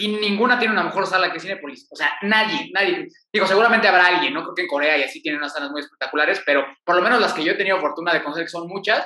y 0.00 0.08
ninguna 0.08 0.58
tiene 0.58 0.74
una 0.74 0.84
mejor 0.84 1.06
sala 1.06 1.32
que 1.32 1.40
Cinepolis, 1.40 1.88
o 1.90 1.96
sea, 1.96 2.12
nadie, 2.22 2.70
nadie, 2.72 3.08
digo, 3.32 3.46
seguramente 3.46 3.88
habrá 3.88 4.06
alguien, 4.06 4.32
¿no? 4.32 4.42
Creo 4.42 4.54
que 4.54 4.62
en 4.62 4.68
Corea 4.68 4.96
y 4.96 5.02
así 5.02 5.20
tienen 5.20 5.40
unas 5.40 5.52
salas 5.52 5.70
muy 5.70 5.80
espectaculares, 5.80 6.40
pero 6.46 6.64
por 6.84 6.94
lo 6.94 7.02
menos 7.02 7.20
las 7.20 7.32
que 7.32 7.42
yo 7.42 7.52
he 7.52 7.56
tenido 7.56 7.80
fortuna 7.80 8.14
de 8.14 8.22
conocer, 8.22 8.44
que 8.44 8.50
son 8.50 8.68
muchas, 8.68 9.04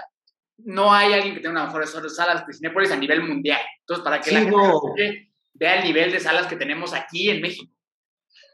no 0.65 0.93
hay 0.93 1.13
alguien 1.13 1.35
que 1.35 1.41
tenga 1.41 1.63
una 1.63 1.67
mejor 1.67 1.89
salas 2.11 2.47
de 2.47 2.53
Cinepolis 2.53 2.91
a 2.91 2.97
nivel 2.97 3.23
mundial, 3.23 3.61
entonces 3.81 4.05
para 4.05 4.21
que 4.21 4.31
sí, 4.31 4.35
la 4.35 4.45
no. 4.45 4.81
gente 4.81 5.33
vea 5.55 5.79
el 5.79 5.85
nivel 5.85 6.13
de 6.13 6.21
salas 6.21 6.47
que 6.47 6.57
tenemos 6.57 6.93
aquí 6.95 7.31
en 7.31 7.41
México. 7.41 7.73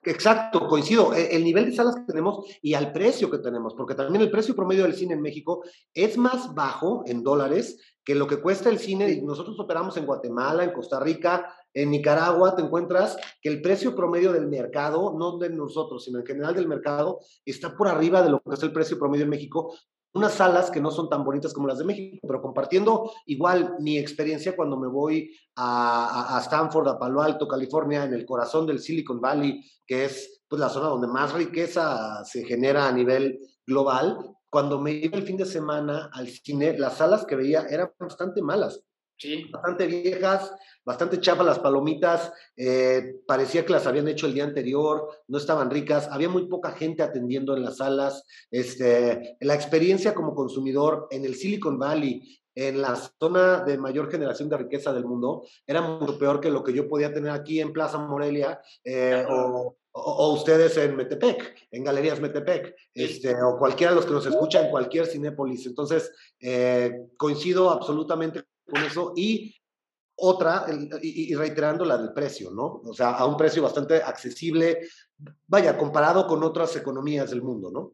Exacto, 0.04 0.66
coincido. 0.68 1.12
E, 1.12 1.36
el 1.36 1.44
nivel 1.44 1.66
de 1.66 1.72
salas 1.72 1.96
que 1.96 2.04
tenemos 2.12 2.46
y 2.62 2.74
al 2.74 2.92
precio 2.92 3.30
que 3.30 3.38
tenemos, 3.38 3.74
porque 3.74 3.94
también 3.94 4.22
el 4.22 4.30
precio 4.30 4.54
promedio 4.54 4.84
del 4.84 4.94
cine 4.94 5.14
en 5.14 5.22
México 5.22 5.62
es 5.92 6.16
más 6.16 6.54
bajo 6.54 7.02
en 7.06 7.22
dólares 7.22 7.96
que 8.04 8.14
lo 8.14 8.26
que 8.26 8.40
cuesta 8.40 8.70
el 8.70 8.78
cine. 8.78 9.20
Nosotros 9.22 9.58
operamos 9.60 9.96
en 9.96 10.06
Guatemala, 10.06 10.64
en 10.64 10.72
Costa 10.72 10.98
Rica, 11.00 11.52
en 11.74 11.90
Nicaragua, 11.90 12.56
te 12.56 12.62
encuentras 12.62 13.18
que 13.42 13.50
el 13.50 13.60
precio 13.60 13.94
promedio 13.94 14.32
del 14.32 14.46
mercado, 14.46 15.14
no 15.18 15.36
de 15.38 15.50
nosotros, 15.50 16.04
sino 16.04 16.18
en 16.20 16.26
general 16.26 16.54
del 16.54 16.68
mercado, 16.68 17.20
está 17.44 17.76
por 17.76 17.88
arriba 17.88 18.22
de 18.22 18.30
lo 18.30 18.40
que 18.40 18.54
es 18.54 18.62
el 18.62 18.72
precio 18.72 18.98
promedio 18.98 19.24
en 19.24 19.30
México, 19.30 19.76
unas 20.14 20.34
salas 20.34 20.70
que 20.70 20.80
no 20.80 20.90
son 20.90 21.08
tan 21.08 21.24
bonitas 21.24 21.52
como 21.52 21.68
las 21.68 21.78
de 21.78 21.84
México, 21.84 22.18
pero 22.26 22.40
compartiendo 22.40 23.12
igual 23.26 23.76
mi 23.80 23.98
experiencia 23.98 24.56
cuando 24.56 24.78
me 24.78 24.88
voy 24.88 25.30
a, 25.56 26.38
Stanford, 26.42 26.88
a 26.88 26.98
Palo 26.98 27.22
Alto, 27.22 27.46
California, 27.46 28.04
en 28.04 28.14
el 28.14 28.24
corazón 28.24 28.66
del 28.66 28.80
Silicon 28.80 29.20
Valley, 29.20 29.62
que 29.86 30.06
es 30.06 30.42
pues, 30.48 30.60
la 30.60 30.68
zona 30.68 30.88
donde 30.88 31.08
más 31.08 31.32
riqueza 31.32 32.24
se 32.24 32.44
genera 32.44 32.88
a 32.88 32.92
nivel 32.92 33.38
global. 33.66 34.18
Cuando 34.50 34.80
me 34.80 34.92
iba 34.92 35.18
el 35.18 35.24
fin 35.24 35.36
de 35.36 35.44
semana 35.44 36.10
al 36.12 36.28
cine, 36.28 36.78
las 36.78 36.96
salas 36.96 37.26
que 37.26 37.36
veía 37.36 37.66
eran 37.68 37.90
bastante 37.98 38.40
malas. 38.40 38.82
Sí. 39.18 39.50
Bastante 39.50 39.86
viejas, 39.86 40.54
bastante 40.84 41.20
chafas 41.20 41.44
las 41.44 41.58
palomitas, 41.58 42.32
eh, 42.56 43.16
parecía 43.26 43.66
que 43.66 43.72
las 43.72 43.86
habían 43.86 44.06
hecho 44.06 44.26
el 44.26 44.34
día 44.34 44.44
anterior, 44.44 45.08
no 45.26 45.38
estaban 45.38 45.70
ricas, 45.70 46.08
había 46.10 46.28
muy 46.28 46.46
poca 46.46 46.70
gente 46.70 47.02
atendiendo 47.02 47.56
en 47.56 47.64
las 47.64 47.78
salas. 47.78 48.24
Este, 48.50 49.36
la 49.40 49.54
experiencia 49.54 50.14
como 50.14 50.36
consumidor 50.36 51.08
en 51.10 51.24
el 51.24 51.34
Silicon 51.34 51.80
Valley, 51.80 52.40
en 52.54 52.80
la 52.80 52.96
zona 52.96 53.64
de 53.64 53.76
mayor 53.76 54.10
generación 54.10 54.48
de 54.48 54.56
riqueza 54.56 54.92
del 54.92 55.04
mundo, 55.04 55.44
era 55.66 55.80
mucho 55.80 56.18
peor 56.18 56.40
que 56.40 56.50
lo 56.50 56.62
que 56.62 56.72
yo 56.72 56.88
podía 56.88 57.12
tener 57.12 57.30
aquí 57.30 57.60
en 57.60 57.72
Plaza 57.72 57.98
Morelia 57.98 58.60
eh, 58.84 59.24
o, 59.28 59.76
o, 59.92 60.32
ustedes 60.32 60.76
en 60.76 60.96
Metepec, 60.96 61.54
en 61.70 61.84
Galerías 61.84 62.20
Metepec, 62.20 62.74
este, 62.94 63.34
o 63.42 63.58
cualquiera 63.58 63.92
de 63.92 63.96
los 63.96 64.06
que 64.06 64.12
nos 64.12 64.26
escucha 64.26 64.64
en 64.64 64.70
cualquier 64.70 65.06
Cinépolis. 65.06 65.66
Entonces, 65.66 66.12
eh, 66.40 67.08
coincido 67.16 67.70
absolutamente 67.70 68.44
con 68.68 68.82
eso 68.82 69.12
y 69.16 69.54
otra, 70.20 70.66
y, 71.00 71.34
reiterando 71.34 71.84
la 71.84 71.96
del 71.96 72.12
precio, 72.12 72.50
¿no? 72.50 72.80
O 72.84 72.92
sea, 72.92 73.10
a 73.10 73.24
un 73.24 73.36
precio 73.36 73.62
bastante 73.62 74.02
accesible, 74.02 74.88
vaya, 75.46 75.78
comparado 75.78 76.26
con 76.26 76.42
otras 76.42 76.74
economías 76.74 77.30
del 77.30 77.42
mundo, 77.42 77.70
¿no? 77.70 77.92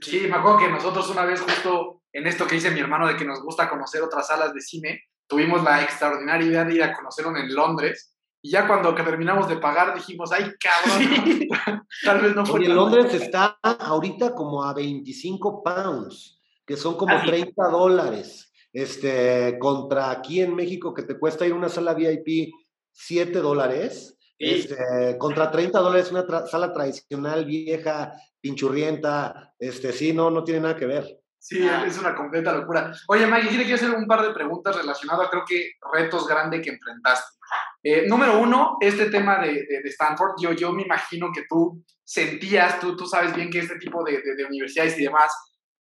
Sí, 0.00 0.26
me 0.28 0.36
acuerdo 0.36 0.58
que 0.58 0.68
nosotros 0.68 1.08
una 1.10 1.24
vez 1.24 1.40
justo 1.40 2.02
en 2.12 2.26
esto 2.26 2.46
que 2.46 2.56
dice 2.56 2.70
mi 2.70 2.80
hermano 2.80 3.08
de 3.08 3.16
que 3.16 3.24
nos 3.24 3.42
gusta 3.42 3.68
conocer 3.68 4.02
otras 4.02 4.26
salas 4.26 4.52
de 4.54 4.60
cine, 4.60 5.04
tuvimos 5.26 5.64
la 5.64 5.82
extraordinaria 5.82 6.46
idea 6.46 6.64
de 6.64 6.74
ir 6.74 6.82
a 6.82 6.94
conocer 6.94 7.26
una 7.26 7.40
en 7.40 7.54
Londres 7.54 8.14
y 8.40 8.50
ya 8.50 8.66
cuando 8.66 8.94
terminamos 8.94 9.48
de 9.48 9.56
pagar 9.56 9.94
dijimos, 9.94 10.30
ay 10.32 10.52
cabrón, 10.60 11.86
tal 12.04 12.20
vez 12.20 12.36
no 12.36 12.44
fue 12.44 12.60
Oye, 12.60 12.68
Londres 12.68 13.14
está 13.14 13.58
ahorita 13.62 14.34
como 14.34 14.62
a 14.62 14.74
25 14.74 15.62
pounds, 15.62 16.40
que 16.66 16.76
son 16.76 16.96
como 16.96 17.20
30 17.22 17.52
ah, 17.56 17.70
dólares 17.70 18.52
este, 18.74 19.56
contra 19.60 20.10
aquí 20.10 20.42
en 20.42 20.54
México 20.54 20.92
que 20.92 21.04
te 21.04 21.16
cuesta 21.16 21.46
ir 21.46 21.52
a 21.52 21.56
una 21.56 21.68
sala 21.68 21.94
VIP 21.94 22.52
7 22.92 23.38
dólares, 23.38 24.18
este, 24.36 25.16
contra 25.16 25.50
30 25.50 25.78
dólares 25.78 26.10
una 26.10 26.26
sala 26.46 26.72
tradicional, 26.72 27.44
vieja, 27.44 28.12
pinchurrienta, 28.40 29.54
este, 29.58 29.92
sí, 29.92 30.12
no, 30.12 30.28
no 30.30 30.42
tiene 30.42 30.60
nada 30.60 30.76
que 30.76 30.86
ver. 30.86 31.04
Sí, 31.38 31.66
es 31.86 31.98
una 31.98 32.14
completa 32.14 32.52
locura. 32.52 32.92
Oye, 33.08 33.26
Maggie, 33.26 33.50
sí 33.50 33.58
le 33.58 33.64
quiero 33.64 33.76
hacer 33.76 33.90
un 33.90 34.06
par 34.06 34.22
de 34.22 34.32
preguntas 34.32 34.74
relacionadas, 34.76 35.28
creo 35.30 35.44
que 35.46 35.72
retos 35.92 36.26
grandes 36.26 36.62
que 36.62 36.70
enfrentaste. 36.70 37.38
Eh, 37.82 38.06
número 38.08 38.40
uno, 38.40 38.78
este 38.80 39.06
tema 39.06 39.38
de, 39.38 39.52
de, 39.52 39.88
Stanford, 39.90 40.36
yo, 40.40 40.52
yo 40.52 40.72
me 40.72 40.82
imagino 40.82 41.30
que 41.32 41.44
tú 41.48 41.84
sentías, 42.02 42.80
tú, 42.80 42.96
tú 42.96 43.06
sabes 43.06 43.34
bien 43.36 43.50
que 43.50 43.58
este 43.58 43.78
tipo 43.78 44.02
de, 44.02 44.22
de 44.22 44.44
universidades 44.46 44.98
y 44.98 45.04
demás 45.04 45.32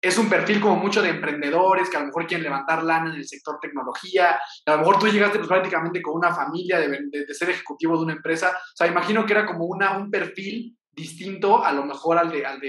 es 0.03 0.19
un 0.19 0.29
perfil 0.29 0.61
como 0.61 0.75
mucho 0.75 1.01
de 1.01 1.11
emprendedores 1.11 1.89
que 1.89 1.97
a 1.97 2.01
lo 2.01 2.07
mejor 2.07 2.27
quieren 2.27 2.43
levantar 2.43 2.83
lana 2.83 3.11
en 3.11 3.19
el 3.19 3.29
sector 3.29 3.61
tecnología. 3.63 4.41
A 4.67 4.73
lo 4.73 4.79
mejor 4.79 4.99
tú 4.99 5.07
llegaste 5.07 5.39
pues, 5.39 5.49
prácticamente 5.49 6.03
con 6.03 6.17
una 6.17 6.35
familia 6.35 6.81
de, 6.81 7.33
ser 7.33 7.51
ejecutivo 7.51 7.97
de 7.97 8.03
una 8.03 8.13
empresa. 8.15 8.51
O 8.51 8.77
sea, 8.77 8.89
imagino 8.89 9.25
que 9.25 9.33
era 9.33 9.47
como 9.47 9.65
una, 9.65 9.97
un 9.97 10.11
perfil 10.11 10.77
distinto 10.91 11.65
a 11.65 11.73
lo 11.73 11.85
mejor 11.85 12.19
al, 12.19 12.33
de, 12.33 12.45
al, 12.45 12.61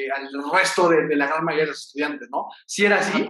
resto 0.54 0.88
de, 0.88 1.15
la 1.15 1.26
gran 1.26 1.43
mayoría 1.43 1.65
de 1.65 1.72
los 1.72 1.88
estudiantes, 1.88 2.30
¿no? 2.32 2.50
Si 2.67 2.86
era 2.86 3.00
así. 3.00 3.28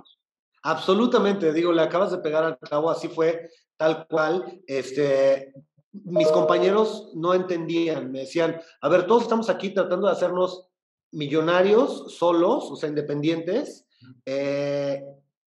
Absolutamente, 0.63 1.53
digo, 1.53 1.71
le 1.71 1.81
acabas 1.81 2.11
de 2.11 2.17
pegar 2.17 2.43
al 2.43 2.59
cabo, 2.59 2.91
así 2.91 3.07
fue, 3.07 3.49
tal 3.77 4.05
cual. 4.07 4.61
Este, 4.67 5.53
mis 5.93 6.27
compañeros 6.27 7.11
no 7.15 7.33
entendían, 7.33 8.11
me 8.11 8.19
decían, 8.21 8.59
a 8.81 8.89
ver, 8.89 9.07
todos 9.07 9.23
estamos 9.23 9.49
aquí 9.49 9.69
tratando 9.69 10.07
de 10.07 10.13
hacernos 10.13 10.69
millonarios 11.11 12.15
solos, 12.17 12.65
o 12.69 12.75
sea, 12.75 12.89
independientes, 12.89 13.85
eh, 14.25 15.03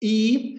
y 0.00 0.58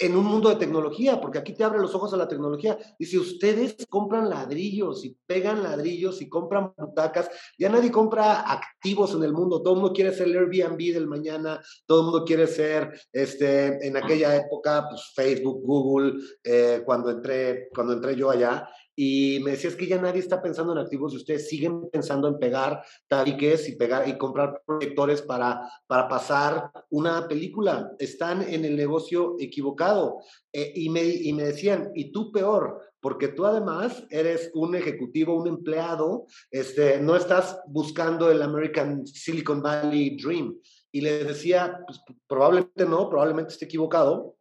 en 0.00 0.16
un 0.16 0.24
mundo 0.24 0.48
de 0.48 0.56
tecnología, 0.56 1.20
porque 1.20 1.38
aquí 1.38 1.54
te 1.54 1.64
abre 1.64 1.78
los 1.78 1.94
ojos 1.94 2.12
a 2.12 2.16
la 2.16 2.28
tecnología. 2.28 2.78
Dice, 2.98 3.18
ustedes 3.18 3.86
compran 3.88 4.28
ladrillos 4.28 5.04
y 5.04 5.16
pegan 5.26 5.62
ladrillos 5.62 6.20
y 6.20 6.28
compran 6.28 6.72
butacas. 6.76 7.30
Ya 7.58 7.68
nadie 7.68 7.90
compra 7.90 8.40
activos 8.52 9.14
en 9.14 9.22
el 9.24 9.32
mundo. 9.32 9.62
Todo 9.62 9.74
el 9.74 9.80
mundo 9.80 9.94
quiere 9.94 10.12
ser 10.12 10.28
el 10.28 10.36
Airbnb 10.36 10.92
del 10.92 11.06
mañana. 11.06 11.60
Todo 11.86 12.00
el 12.00 12.04
mundo 12.06 12.24
quiere 12.24 12.46
ser, 12.46 13.00
este, 13.12 13.86
en 13.86 13.96
aquella 13.96 14.36
época, 14.36 14.86
pues 14.88 15.12
Facebook, 15.14 15.62
Google, 15.64 16.20
eh, 16.44 16.82
cuando, 16.84 17.10
entré, 17.10 17.68
cuando 17.74 17.94
entré 17.94 18.16
yo 18.16 18.30
allá. 18.30 18.68
Y 19.00 19.38
me 19.44 19.52
decía, 19.52 19.70
es 19.70 19.76
que 19.76 19.86
ya 19.86 19.96
nadie 20.02 20.18
está 20.18 20.42
pensando 20.42 20.72
en 20.72 20.78
activos 20.78 21.12
y 21.12 21.18
ustedes 21.18 21.48
siguen 21.48 21.88
pensando 21.88 22.26
en 22.26 22.36
pegar 22.40 22.82
tabiques 23.06 23.68
y, 23.68 23.76
pegar, 23.76 24.08
y 24.08 24.18
comprar 24.18 24.60
proyectores 24.66 25.22
para, 25.22 25.70
para 25.86 26.08
pasar 26.08 26.72
una 26.90 27.28
película. 27.28 27.92
Están 28.00 28.42
en 28.42 28.64
el 28.64 28.74
negocio 28.74 29.36
equivocado. 29.38 30.18
Eh, 30.52 30.72
y, 30.74 30.88
me, 30.88 31.04
y 31.04 31.32
me 31.32 31.44
decían, 31.44 31.92
y 31.94 32.10
tú 32.10 32.32
peor, 32.32 32.80
porque 32.98 33.28
tú 33.28 33.46
además 33.46 34.02
eres 34.10 34.50
un 34.52 34.74
ejecutivo, 34.74 35.40
un 35.40 35.46
empleado, 35.46 36.26
este, 36.50 37.00
no 37.00 37.14
estás 37.14 37.60
buscando 37.68 38.32
el 38.32 38.42
American 38.42 39.06
Silicon 39.06 39.62
Valley 39.62 40.16
Dream. 40.16 40.58
Y 40.90 41.02
le 41.02 41.22
decía, 41.22 41.84
pues, 41.86 42.00
probablemente 42.26 42.84
no, 42.84 43.08
probablemente 43.08 43.52
esté 43.52 43.66
equivocado, 43.66 44.37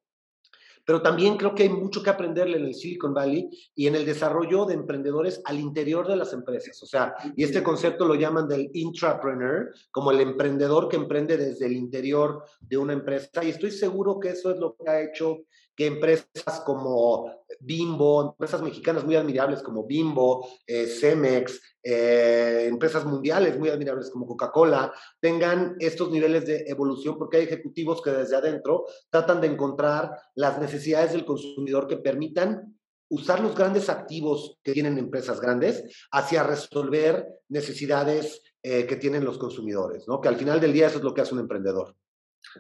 pero 0.88 1.02
también 1.02 1.36
creo 1.36 1.54
que 1.54 1.63
hay 1.63 1.69
mucho 1.69 2.02
que 2.02 2.10
aprenderle 2.10 2.58
en 2.58 2.63
el 2.63 2.73
Silicon 2.73 3.13
Valley 3.13 3.50
y 3.76 3.88
en 3.88 3.95
el 3.95 4.06
desarrollo 4.06 4.65
de 4.65 4.76
emprendedores 4.76 5.41
al 5.43 5.60
interior 5.60 6.08
de 6.08 6.15
las 6.15 6.32
empresas. 6.32 6.82
O 6.82 6.86
sea, 6.86 7.13
y 7.36 7.43
este 7.43 7.62
concepto 7.62 8.06
lo 8.06 8.15
llaman 8.15 8.47
del 8.47 8.69
intrapreneur, 8.71 9.73
como 9.91 10.12
el 10.12 10.21
emprendedor 10.21 10.88
que 10.88 10.95
emprende 10.95 11.36
desde 11.36 11.65
el 11.65 11.73
interior 11.73 12.45
de 12.62 12.78
una 12.78 12.93
empresa. 12.93 13.43
Y 13.43 13.50
estoy 13.50 13.71
seguro 13.71 14.17
que 14.17 14.30
eso 14.30 14.50
es 14.50 14.60
lo 14.60 14.78
que 14.78 14.89
ha 14.89 15.02
hecho 15.02 15.39
que 15.76 15.88
empresas 15.88 16.62
como 16.65 17.30
Bimbo, 17.59 18.31
empresas 18.31 18.61
mexicanas 18.61 19.03
muy 19.03 19.15
admirables 19.15 19.61
como 19.61 19.85
Bimbo, 19.85 20.47
eh, 20.65 20.87
Cemex, 20.87 21.61
eh, 21.83 22.65
empresas 22.67 23.05
mundiales 23.05 23.57
muy 23.57 23.69
admirables 23.69 24.09
como 24.09 24.27
Coca-Cola, 24.27 24.93
tengan 25.19 25.75
estos 25.79 26.11
niveles 26.11 26.45
de 26.45 26.65
evolución 26.67 27.17
porque 27.17 27.37
hay 27.37 27.43
ejecutivos 27.43 28.01
que 28.01 28.11
desde 28.11 28.35
adentro 28.35 28.85
tratan 29.09 29.41
de 29.41 29.47
encontrar 29.47 30.11
las 30.35 30.59
necesidades 30.59 31.13
del 31.13 31.25
consumidor 31.25 31.87
que 31.87 31.97
permitan 31.97 32.77
usar 33.09 33.39
los 33.39 33.55
grandes 33.55 33.89
activos 33.89 34.57
que 34.63 34.73
tienen 34.73 34.97
empresas 34.97 35.39
grandes 35.39 35.83
hacia 36.11 36.43
resolver 36.43 37.25
necesidades 37.49 38.41
eh, 38.63 38.85
que 38.85 38.97
tienen 38.97 39.23
los 39.23 39.37
consumidores, 39.37 40.07
¿no? 40.07 40.19
Que 40.19 40.27
al 40.27 40.35
final 40.35 40.59
del 40.59 40.73
día 40.73 40.87
eso 40.87 40.97
es 40.97 41.03
lo 41.03 41.13
que 41.13 41.21
hace 41.21 41.33
un 41.33 41.39
emprendedor. 41.39 41.95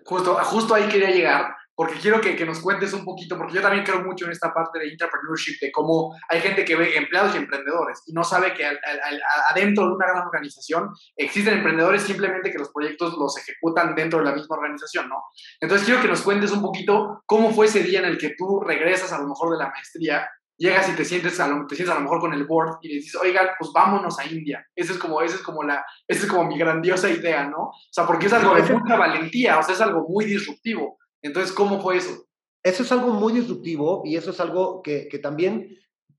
Justo, 0.05 0.35
justo 0.43 0.73
ahí 0.73 0.87
quería 0.87 1.11
llegar, 1.11 1.55
porque 1.77 1.99
quiero 1.99 2.19
que, 2.19 2.35
que, 2.35 2.43
nos 2.43 2.59
cuentes 2.59 2.91
un 2.93 3.05
poquito, 3.05 3.37
porque 3.37 3.53
yo 3.53 3.61
también 3.61 3.85
creo 3.85 4.01
mucho 4.03 4.25
en 4.25 4.31
esta 4.31 4.51
parte 4.51 4.79
de 4.79 4.89
entrepreneurship, 4.89 5.59
de 5.61 5.71
cómo 5.71 6.17
hay 6.27 6.41
gente 6.41 6.65
que 6.65 6.75
ve 6.75 6.97
empleados 6.97 7.35
y 7.35 7.37
emprendedores 7.37 8.01
y 8.07 8.13
no 8.13 8.23
sabe 8.23 8.55
que 8.55 8.65
al, 8.65 8.79
al, 8.83 9.21
adentro 9.51 9.85
de 9.85 9.93
una 9.93 10.07
gran 10.07 10.23
organización 10.25 10.89
existen 11.15 11.53
emprendedores 11.53 12.01
simplemente 12.01 12.49
que 12.49 12.57
los 12.57 12.71
proyectos 12.71 13.15
los 13.15 13.37
ejecutan 13.37 13.93
dentro 13.93 14.17
de 14.17 14.25
la 14.25 14.33
misma 14.33 14.55
organización, 14.55 15.07
¿no? 15.07 15.21
Entonces 15.61 15.85
quiero 15.85 16.01
que 16.01 16.07
nos 16.07 16.23
cuentes 16.23 16.49
un 16.49 16.63
poquito 16.63 17.21
cómo 17.27 17.53
fue 17.53 17.67
ese 17.67 17.83
día 17.83 17.99
en 17.99 18.05
el 18.05 18.17
que 18.17 18.33
tú 18.35 18.59
regresas 18.59 19.13
a 19.13 19.19
lo 19.19 19.27
mejor 19.27 19.51
de 19.51 19.63
la 19.63 19.69
maestría, 19.69 20.27
llegas 20.57 20.89
y 20.89 20.95
te 20.95 21.05
sientes 21.05 21.39
a 21.39 21.47
lo, 21.47 21.67
te 21.67 21.75
sientes 21.75 21.93
a 21.95 21.99
lo 21.99 22.03
mejor 22.03 22.19
con 22.19 22.33
el 22.33 22.45
board 22.45 22.79
y 22.81 22.87
le 22.87 22.93
dices, 22.95 23.15
oiga, 23.21 23.55
pues 23.59 23.71
vámonos 23.71 24.17
a 24.17 24.25
India. 24.25 24.65
Esa 24.75 24.93
es 24.93 24.97
como, 24.97 25.21
esa 25.21 25.35
es 25.35 25.43
como 25.43 25.61
la, 25.61 25.85
esa 26.07 26.25
es 26.25 26.31
como 26.31 26.45
mi 26.45 26.57
grandiosa 26.57 27.07
idea, 27.07 27.47
¿no? 27.47 27.65
O 27.65 27.73
sea, 27.91 28.07
porque 28.07 28.25
es 28.25 28.33
algo 28.33 28.55
de 28.55 28.63
mucha 28.63 28.95
valentía, 28.95 29.59
o 29.59 29.63
sea, 29.63 29.75
es 29.75 29.81
algo 29.81 30.07
muy 30.09 30.25
disruptivo. 30.25 30.97
Entonces, 31.21 31.51
¿cómo 31.51 31.81
fue 31.81 31.97
eso? 31.97 32.27
Eso 32.63 32.83
es 32.83 32.91
algo 32.91 33.13
muy 33.13 33.33
disruptivo 33.33 34.01
y 34.05 34.15
eso 34.15 34.31
es 34.31 34.39
algo 34.39 34.81
que, 34.81 35.07
también 35.21 35.77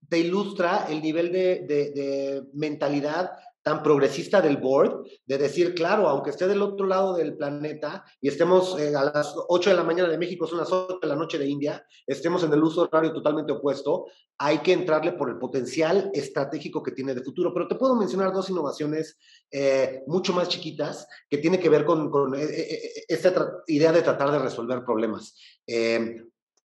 te 0.08 0.18
ilustra 0.18 0.86
el 0.88 1.02
nivel 1.02 1.32
de, 1.32 2.42
mentalidad 2.54 3.32
tan 3.68 3.82
progresista 3.82 4.40
del 4.40 4.56
board, 4.56 5.04
de 5.26 5.36
decir, 5.36 5.74
claro, 5.74 6.08
aunque 6.08 6.30
esté 6.30 6.48
del 6.48 6.62
otro 6.62 6.86
lado 6.86 7.14
del 7.14 7.36
planeta 7.36 8.02
y 8.18 8.28
estemos 8.28 8.80
eh, 8.80 8.96
a 8.96 9.04
las 9.04 9.34
8 9.46 9.68
de 9.68 9.76
la 9.76 9.82
mañana 9.82 10.08
de 10.08 10.16
México, 10.16 10.46
son 10.46 10.56
las 10.56 10.72
8 10.72 11.00
de 11.02 11.06
la 11.06 11.16
noche 11.16 11.36
de 11.36 11.46
India, 11.46 11.84
estemos 12.06 12.42
en 12.44 12.52
el 12.54 12.62
uso 12.62 12.88
horario 12.90 13.12
totalmente 13.12 13.52
opuesto, 13.52 14.06
hay 14.38 14.60
que 14.60 14.72
entrarle 14.72 15.12
por 15.12 15.28
el 15.28 15.36
potencial 15.36 16.10
estratégico 16.14 16.82
que 16.82 16.92
tiene 16.92 17.14
de 17.14 17.22
futuro. 17.22 17.52
Pero 17.52 17.68
te 17.68 17.74
puedo 17.74 17.94
mencionar 17.94 18.32
dos 18.32 18.48
innovaciones 18.48 19.18
eh, 19.50 20.02
mucho 20.06 20.32
más 20.32 20.48
chiquitas 20.48 21.06
que 21.28 21.36
tienen 21.36 21.60
que 21.60 21.68
ver 21.68 21.84
con, 21.84 22.08
con 22.08 22.34
eh, 22.36 23.04
esta 23.06 23.52
idea 23.66 23.92
de 23.92 24.00
tratar 24.00 24.30
de 24.30 24.38
resolver 24.38 24.82
problemas. 24.82 25.34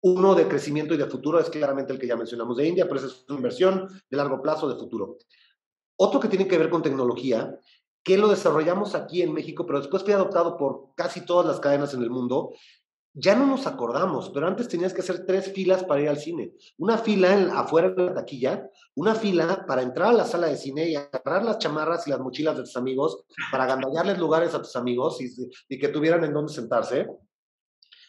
Uno 0.03 0.35
de 0.35 0.47
crecimiento 0.47 0.93
y 0.93 0.97
de 0.97 1.05
futuro 1.05 1.39
es 1.39 1.49
claramente 1.49 1.93
el 1.93 1.99
que 1.99 2.07
ya 2.07 2.15
mencionamos 2.15 2.57
de 2.57 2.67
India, 2.67 2.85
pero 2.85 2.97
esa 2.97 3.07
es 3.07 3.25
una 3.27 3.37
inversión 3.37 3.87
de 4.09 4.17
largo 4.17 4.39
plazo 4.39 4.69
de 4.69 4.79
futuro. 4.79 5.17
Otro 6.03 6.19
que 6.19 6.29
tiene 6.29 6.47
que 6.47 6.57
ver 6.57 6.71
con 6.71 6.81
tecnología, 6.81 7.59
que 8.03 8.17
lo 8.17 8.27
desarrollamos 8.27 8.95
aquí 8.95 9.21
en 9.21 9.33
México, 9.33 9.67
pero 9.67 9.77
después 9.77 10.01
fue 10.03 10.15
adoptado 10.15 10.57
por 10.57 10.95
casi 10.95 11.23
todas 11.23 11.45
las 11.45 11.59
cadenas 11.59 11.93
en 11.93 12.01
el 12.01 12.09
mundo. 12.09 12.53
Ya 13.13 13.35
no 13.35 13.45
nos 13.45 13.67
acordamos, 13.67 14.31
pero 14.33 14.47
antes 14.47 14.67
tenías 14.67 14.95
que 14.95 15.01
hacer 15.01 15.27
tres 15.27 15.53
filas 15.53 15.83
para 15.83 16.01
ir 16.01 16.09
al 16.09 16.17
cine. 16.17 16.53
Una 16.79 16.97
fila 16.97 17.37
en, 17.37 17.51
afuera 17.51 17.91
de 17.91 18.03
la 18.03 18.15
taquilla, 18.15 18.67
una 18.95 19.13
fila 19.13 19.63
para 19.67 19.83
entrar 19.83 20.09
a 20.09 20.13
la 20.13 20.25
sala 20.25 20.47
de 20.47 20.57
cine 20.57 20.89
y 20.89 20.95
agarrar 20.95 21.45
las 21.45 21.59
chamarras 21.59 22.07
y 22.07 22.09
las 22.09 22.19
mochilas 22.19 22.57
de 22.57 22.63
tus 22.63 22.77
amigos 22.77 23.23
para 23.51 23.67
gandallarles 23.67 24.17
lugares 24.17 24.55
a 24.55 24.61
tus 24.63 24.75
amigos 24.75 25.21
y, 25.21 25.27
y 25.69 25.77
que 25.77 25.89
tuvieran 25.89 26.23
en 26.23 26.33
dónde 26.33 26.51
sentarse. 26.51 27.05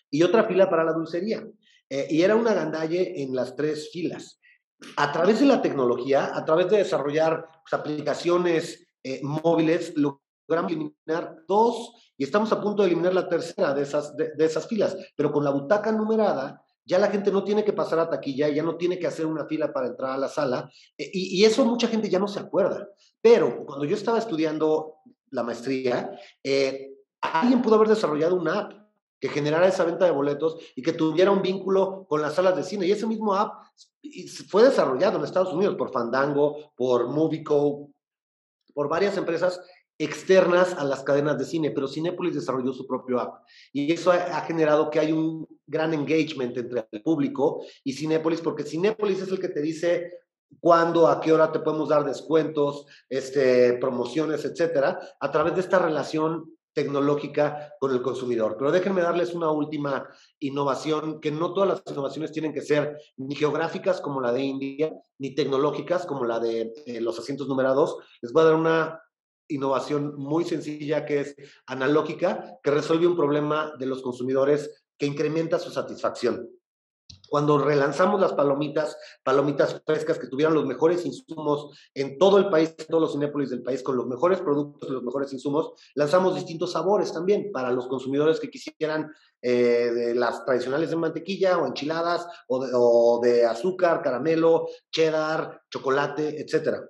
Y 0.08 0.22
otra 0.22 0.44
fila 0.44 0.70
para 0.70 0.84
la 0.84 0.94
dulcería. 0.94 1.46
Eh, 1.90 2.06
y 2.08 2.22
era 2.22 2.36
una 2.36 2.54
gandalle 2.54 3.22
en 3.22 3.34
las 3.34 3.54
tres 3.54 3.90
filas 3.92 4.38
a 4.96 5.12
través 5.12 5.40
de 5.40 5.46
la 5.46 5.62
tecnología, 5.62 6.30
a 6.34 6.44
través 6.44 6.68
de 6.70 6.78
desarrollar 6.78 7.46
pues, 7.62 7.80
aplicaciones 7.80 8.88
eh, 9.02 9.20
móviles, 9.22 9.94
logramos 9.96 10.72
eliminar 10.72 11.36
dos 11.48 11.92
y 12.16 12.24
estamos 12.24 12.52
a 12.52 12.60
punto 12.60 12.82
de 12.82 12.88
eliminar 12.88 13.14
la 13.14 13.28
tercera 13.28 13.74
de 13.74 13.82
esas, 13.82 14.16
de, 14.16 14.32
esas 14.38 14.66
filas. 14.66 14.96
Pero 15.16 15.32
con 15.32 15.44
la 15.44 15.50
butaca 15.50 15.90
numerada, 15.92 16.62
ya 16.84 16.98
la 16.98 17.08
gente 17.08 17.30
no 17.30 17.44
tiene 17.44 17.64
que 17.64 17.72
pasar 17.72 17.98
a 17.98 18.10
taquilla, 18.10 18.48
ya 18.48 18.62
no 18.62 18.76
tiene 18.76 18.98
que 18.98 19.06
hacer 19.06 19.26
una 19.26 19.46
fila 19.46 19.72
para 19.72 19.88
entrar 19.88 20.12
a 20.12 20.18
la 20.18 20.28
sala, 20.28 20.70
eh, 20.98 21.10
y, 21.12 21.40
y, 21.40 21.44
eso 21.44 21.64
mucha 21.64 21.88
gente 21.88 22.10
ya 22.10 22.18
no 22.18 22.28
se 22.28 22.40
acuerda. 22.40 22.88
Pero 23.20 23.64
cuando 23.64 23.84
yo 23.84 23.96
estaba 23.96 24.18
estudiando 24.18 24.96
la 25.30 25.42
maestría, 25.42 26.10
eh, 26.42 26.92
alguien 27.20 27.62
pudo 27.62 27.76
haber 27.76 27.88
desarrollado 27.88 28.36
una 28.36 28.58
app 28.58 28.81
que 29.22 29.28
generara 29.28 29.68
esa 29.68 29.84
venta 29.84 30.04
de 30.04 30.10
boletos 30.10 30.56
y 30.74 30.82
que 30.82 30.92
tuviera 30.92 31.30
un 31.30 31.42
vínculo 31.42 32.06
con 32.08 32.20
las 32.20 32.34
salas 32.34 32.56
de 32.56 32.64
cine. 32.64 32.88
Y 32.88 32.90
ese 32.90 33.06
mismo 33.06 33.36
app 33.36 33.68
fue 34.48 34.64
desarrollado 34.64 35.16
en 35.16 35.24
Estados 35.24 35.54
Unidos 35.54 35.76
por 35.76 35.92
Fandango, 35.92 36.72
por 36.74 37.06
Movico, 37.06 37.90
por 38.74 38.88
varias 38.88 39.16
empresas 39.16 39.60
externas 39.96 40.74
a 40.74 40.82
las 40.82 41.04
cadenas 41.04 41.38
de 41.38 41.44
cine, 41.44 41.70
pero 41.70 41.86
Cinepolis 41.86 42.34
desarrolló 42.34 42.72
su 42.72 42.84
propio 42.84 43.20
app. 43.20 43.44
Y 43.72 43.92
eso 43.92 44.10
ha, 44.10 44.40
generado 44.40 44.90
que 44.90 44.98
hay 44.98 45.12
un 45.12 45.46
gran 45.68 45.94
engagement 45.94 46.56
entre 46.56 46.88
el 46.90 47.02
público 47.02 47.64
y 47.84 47.92
Cinepolis, 47.92 48.40
porque 48.40 48.64
Cinepolis 48.64 49.22
es 49.22 49.28
el 49.28 49.38
que 49.38 49.50
te 49.50 49.62
dice 49.62 50.14
cuándo, 50.58 51.06
a 51.06 51.20
qué 51.20 51.32
hora 51.32 51.52
te 51.52 51.60
podemos 51.60 51.90
dar 51.90 52.04
descuentos, 52.04 52.86
este, 53.08 53.74
promociones, 53.74 54.44
etcétera, 54.44 54.98
a 55.20 55.30
través 55.30 55.54
de 55.54 55.60
esta 55.60 55.78
relación 55.78 56.52
tecnológica 56.72 57.74
con 57.78 57.92
el 57.92 58.02
consumidor. 58.02 58.56
Pero 58.58 58.70
déjenme 58.70 59.02
darles 59.02 59.34
una 59.34 59.50
última 59.50 60.08
innovación, 60.38 61.20
que 61.20 61.30
no 61.30 61.52
todas 61.52 61.68
las 61.68 61.82
innovaciones 61.86 62.32
tienen 62.32 62.52
que 62.52 62.62
ser 62.62 62.98
ni 63.16 63.34
geográficas 63.34 64.00
como 64.00 64.20
la 64.20 64.32
de 64.32 64.42
India, 64.42 64.92
ni 65.18 65.34
tecnológicas 65.34 66.06
como 66.06 66.24
la 66.24 66.40
de 66.40 66.72
eh, 66.86 67.00
los 67.00 67.18
asientos 67.18 67.48
numerados. 67.48 67.96
Les 68.20 68.32
voy 68.32 68.42
a 68.42 68.46
dar 68.46 68.54
una 68.54 69.02
innovación 69.48 70.14
muy 70.16 70.44
sencilla 70.44 71.04
que 71.04 71.20
es 71.20 71.36
analógica, 71.66 72.58
que 72.62 72.70
resuelve 72.70 73.06
un 73.06 73.16
problema 73.16 73.72
de 73.78 73.86
los 73.86 74.02
consumidores 74.02 74.84
que 74.98 75.06
incrementa 75.06 75.58
su 75.58 75.70
satisfacción 75.70 76.48
cuando 77.32 77.56
relanzamos 77.56 78.20
las 78.20 78.34
palomitas, 78.34 78.94
palomitas 79.22 79.80
frescas 79.86 80.18
que 80.18 80.26
tuvieran 80.26 80.52
los 80.52 80.66
mejores 80.66 81.06
insumos 81.06 81.74
en 81.94 82.18
todo 82.18 82.36
el 82.36 82.50
país, 82.50 82.74
en 82.76 82.86
todos 82.88 83.00
los 83.00 83.12
Cinépolis 83.12 83.48
del 83.48 83.62
país, 83.62 83.82
con 83.82 83.96
los 83.96 84.06
mejores 84.06 84.42
productos 84.42 84.90
y 84.90 84.92
los 84.92 85.02
mejores 85.02 85.32
insumos, 85.32 85.72
lanzamos 85.94 86.34
distintos 86.34 86.72
sabores 86.72 87.10
también 87.10 87.50
para 87.50 87.72
los 87.72 87.86
consumidores 87.86 88.38
que 88.38 88.50
quisieran 88.50 89.10
eh, 89.40 90.12
las 90.14 90.44
tradicionales 90.44 90.90
de 90.90 90.96
mantequilla 90.96 91.56
o 91.56 91.66
enchiladas 91.66 92.26
o 92.48 92.66
de, 92.66 92.70
o 92.74 93.18
de 93.22 93.46
azúcar, 93.46 94.02
caramelo, 94.02 94.68
cheddar, 94.90 95.62
chocolate, 95.70 96.38
etcétera. 96.38 96.86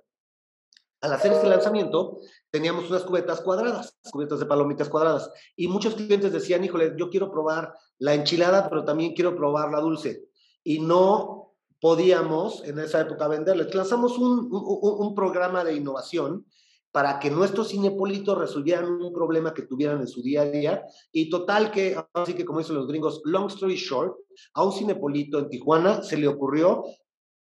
Al 0.99 1.13
hacer 1.13 1.31
este 1.31 1.47
lanzamiento, 1.47 2.19
teníamos 2.51 2.89
unas 2.89 3.03
cubetas 3.03 3.39
cuadradas, 3.39 3.97
cubetas 4.11 4.39
de 4.39 4.45
palomitas 4.45 4.89
cuadradas, 4.89 5.31
y 5.55 5.69
muchos 5.69 5.95
clientes 5.95 6.33
decían, 6.33 6.65
híjole, 6.65 6.95
yo 6.97 7.09
quiero 7.09 7.31
probar 7.31 7.73
la 7.97 8.13
enchilada, 8.13 8.69
pero 8.69 8.83
también 8.83 9.13
quiero 9.13 9.37
probar 9.37 9.71
la 9.71 9.79
dulce 9.79 10.32
y 10.63 10.79
no 10.79 11.53
podíamos 11.79 12.63
en 12.63 12.79
esa 12.79 13.01
época 13.01 13.27
venderles. 13.27 13.73
Lanzamos 13.75 14.17
un, 14.17 14.49
un, 14.51 15.07
un, 15.07 15.15
programa 15.15 15.63
de 15.63 15.75
innovación 15.75 16.45
para 16.93 17.19
que 17.19 17.29
nuestros 17.29 17.69
cinepolitos 17.69 18.37
resolvieran 18.37 18.85
un 18.85 19.11
problema 19.11 19.53
que 19.53 19.63
tuvieran 19.63 19.99
en 19.99 20.07
su 20.07 20.21
día 20.21 20.43
a 20.43 20.45
día. 20.45 20.85
Y 21.11 21.29
total 21.29 21.71
que, 21.71 21.97
así 22.13 22.35
que 22.35 22.45
como 22.45 22.59
dicen 22.59 22.75
los 22.75 22.87
gringos, 22.87 23.21
long 23.25 23.47
story 23.47 23.75
short, 23.75 24.15
a 24.53 24.63
un 24.63 24.71
cinepolito 24.71 25.39
en 25.39 25.49
Tijuana 25.49 26.03
se 26.03 26.17
le 26.17 26.27
ocurrió 26.27 26.83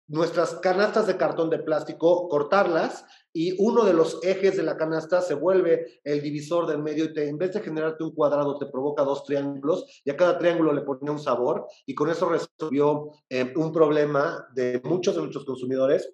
nuestras 0.10 0.56
canastas 0.56 1.08
de 1.08 1.18
cartón 1.18 1.50
de 1.50 1.60
plástico, 1.60 2.28
cortarlas 2.30 3.06
y 3.32 3.56
uno 3.64 3.86
de 3.86 3.94
los 3.94 4.20
ejes 4.24 4.58
de 4.58 4.64
la 4.64 4.76
canasta 4.76 5.22
se 5.22 5.36
vuelve 5.36 6.02
el 6.04 6.22
divisor 6.22 6.66
del 6.66 6.82
medio 6.82 7.06
y 7.06 7.14
te, 7.14 7.30
en 7.30 7.38
vez 7.38 7.54
de 7.54 7.62
generarte 7.62 8.04
un 8.04 8.16
cuadrado 8.16 8.58
te 8.58 8.66
provoca 8.66 9.04
dos 9.04 9.24
triángulos 9.24 10.02
y 10.04 10.10
a 10.10 10.18
cada 10.18 10.40
triángulo 10.40 10.74
le 10.74 10.82
ponía 10.82 11.12
un 11.12 11.20
sabor 11.20 11.68
y 11.86 11.94
con 11.94 12.10
eso 12.10 12.28
resolvió 12.28 13.12
eh, 13.30 13.54
un 13.56 13.72
problema 13.72 14.48
de 14.56 14.82
muchos 14.84 15.14
de 15.14 15.22
nuestros 15.22 15.46
consumidores. 15.46 16.12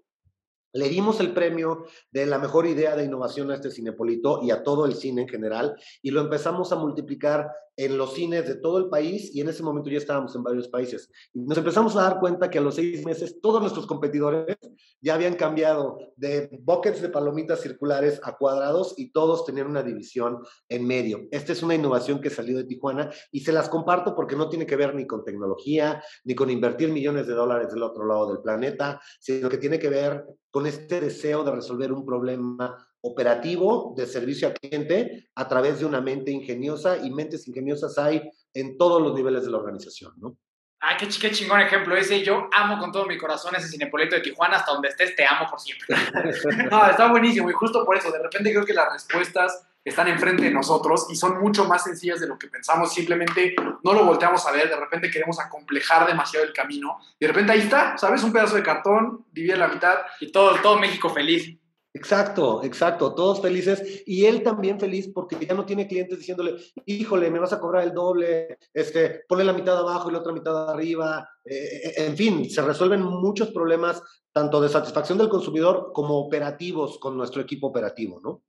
Le 0.74 0.90
dimos 0.90 1.22
el 1.22 1.34
premio 1.34 1.86
de 2.12 2.26
la 2.26 2.38
mejor 2.38 2.68
idea 2.68 2.98
de 2.98 3.06
innovación 3.06 3.50
a 3.50 3.56
este 3.56 3.72
Cinepolito 3.72 4.42
y 4.44 4.52
a 4.52 4.62
todo 4.62 4.86
el 4.86 4.96
cine 4.96 5.22
en 5.22 5.30
general 5.30 5.78
y 6.02 6.12
lo 6.12 6.20
empezamos 6.20 6.74
a 6.74 6.76
multiplicar 6.76 7.50
en 7.78 7.98
los 7.98 8.14
cines 8.14 8.48
de 8.48 8.56
todo 8.56 8.78
el 8.78 8.90
país 8.90 9.34
y 9.34 9.42
en 9.42 9.50
ese 9.50 9.64
momento 9.64 9.90
ya 9.90 9.98
estábamos 9.98 10.36
en 10.36 10.44
varios 10.44 10.68
países. 10.68 11.10
Y 11.34 11.42
nos 11.42 11.58
empezamos 11.58 11.96
a 11.96 12.04
dar 12.04 12.20
cuenta 12.20 12.50
que 12.50 12.58
a 12.58 12.62
los 12.62 12.76
seis 12.76 13.06
meses 13.06 13.40
todos 13.42 13.62
nuestros 13.62 13.86
competidores 13.86 14.58
ya 15.02 15.16
habían 15.16 15.36
cambiado 15.36 15.98
de 16.16 16.50
buckets 16.62 17.02
de 17.02 17.10
palomitas 17.10 17.62
circulares 17.62 18.20
a 18.24 18.38
cuadrados 18.38 18.94
y 18.98 19.12
todos 19.12 19.46
tenían 19.46 19.68
una 19.68 19.84
división 19.84 20.40
en 20.70 20.88
medio. 20.88 21.28
Esta 21.32 21.52
es 21.52 21.64
una 21.64 21.76
innovación 21.76 22.22
que 22.22 22.30
salió 22.30 22.58
de 22.58 22.64
Tijuana 22.64 23.12
y 23.32 23.42
se 23.42 23.52
las 23.52 23.70
comparto 23.70 24.16
porque 24.16 24.36
no 24.36 24.50
tiene 24.50 24.66
que 24.66 24.76
ver 24.76 24.96
ni 24.96 25.06
con 25.06 25.24
tecnología, 25.24 26.04
ni 26.24 26.36
con 26.36 26.50
invertir 26.50 26.92
millones 26.92 27.28
de 27.28 27.34
dólares 27.34 27.72
del 27.74 27.84
otro 27.84 28.06
lado 28.06 28.28
del 28.28 28.42
planeta, 28.42 29.02
sino 29.20 29.50
que 29.50 29.58
tiene 29.58 29.80
que 29.80 29.90
ver 29.90 30.26
con 30.50 30.66
este 30.66 31.02
deseo 31.02 31.44
de 31.44 31.52
resolver 31.52 31.92
un 31.92 32.06
problema 32.06 32.78
operativo 33.06 33.94
de 33.96 34.08
servicio 34.08 34.48
al 34.48 34.56
cliente 34.56 35.30
a 35.36 35.48
través 35.48 35.80
de 35.80 35.86
una 35.86 36.02
mente 36.02 36.32
ingeniosa 36.32 36.98
y 36.98 37.12
mentes 37.12 37.48
ingeniosas 37.48 37.98
hay 38.00 38.22
en 38.54 38.78
todos 38.78 39.02
los 39.02 39.14
niveles 39.14 39.46
de 39.46 39.52
la 39.52 39.58
organización, 39.58 40.14
¿no? 40.18 40.36
Ah, 40.82 40.98
qué, 40.98 41.08
qué 41.08 41.32
chingón 41.32 41.62
ejemplo 41.62 41.96
ese. 41.96 42.24
Yo 42.24 42.50
amo 42.52 42.80
con 42.80 42.92
todo 42.92 43.06
mi 43.06 43.18
corazón 43.18 43.56
ese 43.56 43.68
Cinepolito 43.68 44.16
de 44.16 44.22
Tijuana. 44.22 44.58
Hasta 44.58 44.72
donde 44.72 44.90
estés, 44.90 45.16
te 45.16 45.26
amo 45.26 45.48
por 45.50 45.60
siempre. 45.60 45.88
no, 46.72 46.90
está 46.90 47.08
buenísimo. 47.08 47.50
Y 47.50 47.54
justo 47.54 47.84
por 47.86 47.98
eso, 47.98 48.12
de 48.12 48.22
repente 48.22 48.52
creo 48.52 48.66
que 48.66 48.74
las 48.74 48.92
respuestas 48.92 49.68
están 49.84 50.08
enfrente 50.10 50.44
de 50.44 50.52
nosotros 50.52 51.08
y 51.10 51.16
son 51.16 51.40
mucho 51.40 51.66
más 51.66 51.84
sencillas 51.84 52.20
de 52.20 52.28
lo 52.28 52.38
que 52.38 52.48
pensamos. 52.48 52.94
Simplemente 52.94 53.56
no 53.84 53.94
lo 53.94 54.06
volteamos 54.06 54.46
a 54.46 54.52
ver. 54.52 54.70
De 54.70 54.76
repente 54.76 55.10
queremos 55.10 55.40
acomplejar 55.40 56.06
demasiado 56.06 56.46
el 56.46 56.54
camino. 56.54 57.00
Y 57.20 57.26
de 57.26 57.32
repente 57.32 57.54
ahí 57.54 57.62
está, 57.62 57.98
¿sabes? 57.98 58.24
Un 58.24 58.34
pedazo 58.34 58.56
de 58.56 58.64
cartón, 58.64 59.26
divide 59.32 59.58
la 59.58 59.68
mitad. 59.68 60.00
Y 60.20 60.32
todo, 60.32 60.56
todo 60.62 60.78
México 60.78 61.10
feliz. 61.10 61.58
Exacto, 61.96 62.62
exacto, 62.62 63.16
todos 63.16 63.42
felices 63.42 64.04
y 64.06 64.26
él 64.26 64.44
también 64.44 64.78
feliz 64.78 65.10
porque 65.14 65.38
ya 65.46 65.54
no 65.54 65.66
tiene 65.66 65.88
clientes 65.88 66.20
diciéndole, 66.20 66.58
híjole, 66.86 67.32
me 67.32 67.40
vas 67.40 67.54
a 67.54 67.60
cobrar 67.62 67.86
el 67.86 67.94
doble, 67.94 68.58
este, 68.74 69.24
ponle 69.30 69.46
la 69.46 69.54
mitad 69.54 69.78
abajo 69.78 70.10
y 70.10 70.12
la 70.12 70.20
otra 70.20 70.34
mitad 70.34 70.72
arriba, 70.72 71.30
eh, 71.46 71.56
eh, 71.56 71.94
en 72.06 72.18
fin, 72.18 72.50
se 72.50 72.62
resuelven 72.62 73.02
muchos 73.02 73.52
problemas 73.52 74.04
tanto 74.34 74.60
de 74.60 74.68
satisfacción 74.68 75.18
del 75.18 75.30
consumidor 75.30 75.92
como 75.94 76.20
operativos 76.20 77.00
con 77.00 77.16
nuestro 77.16 77.42
equipo 77.42 77.68
operativo, 77.68 78.20
¿no? 78.22 78.42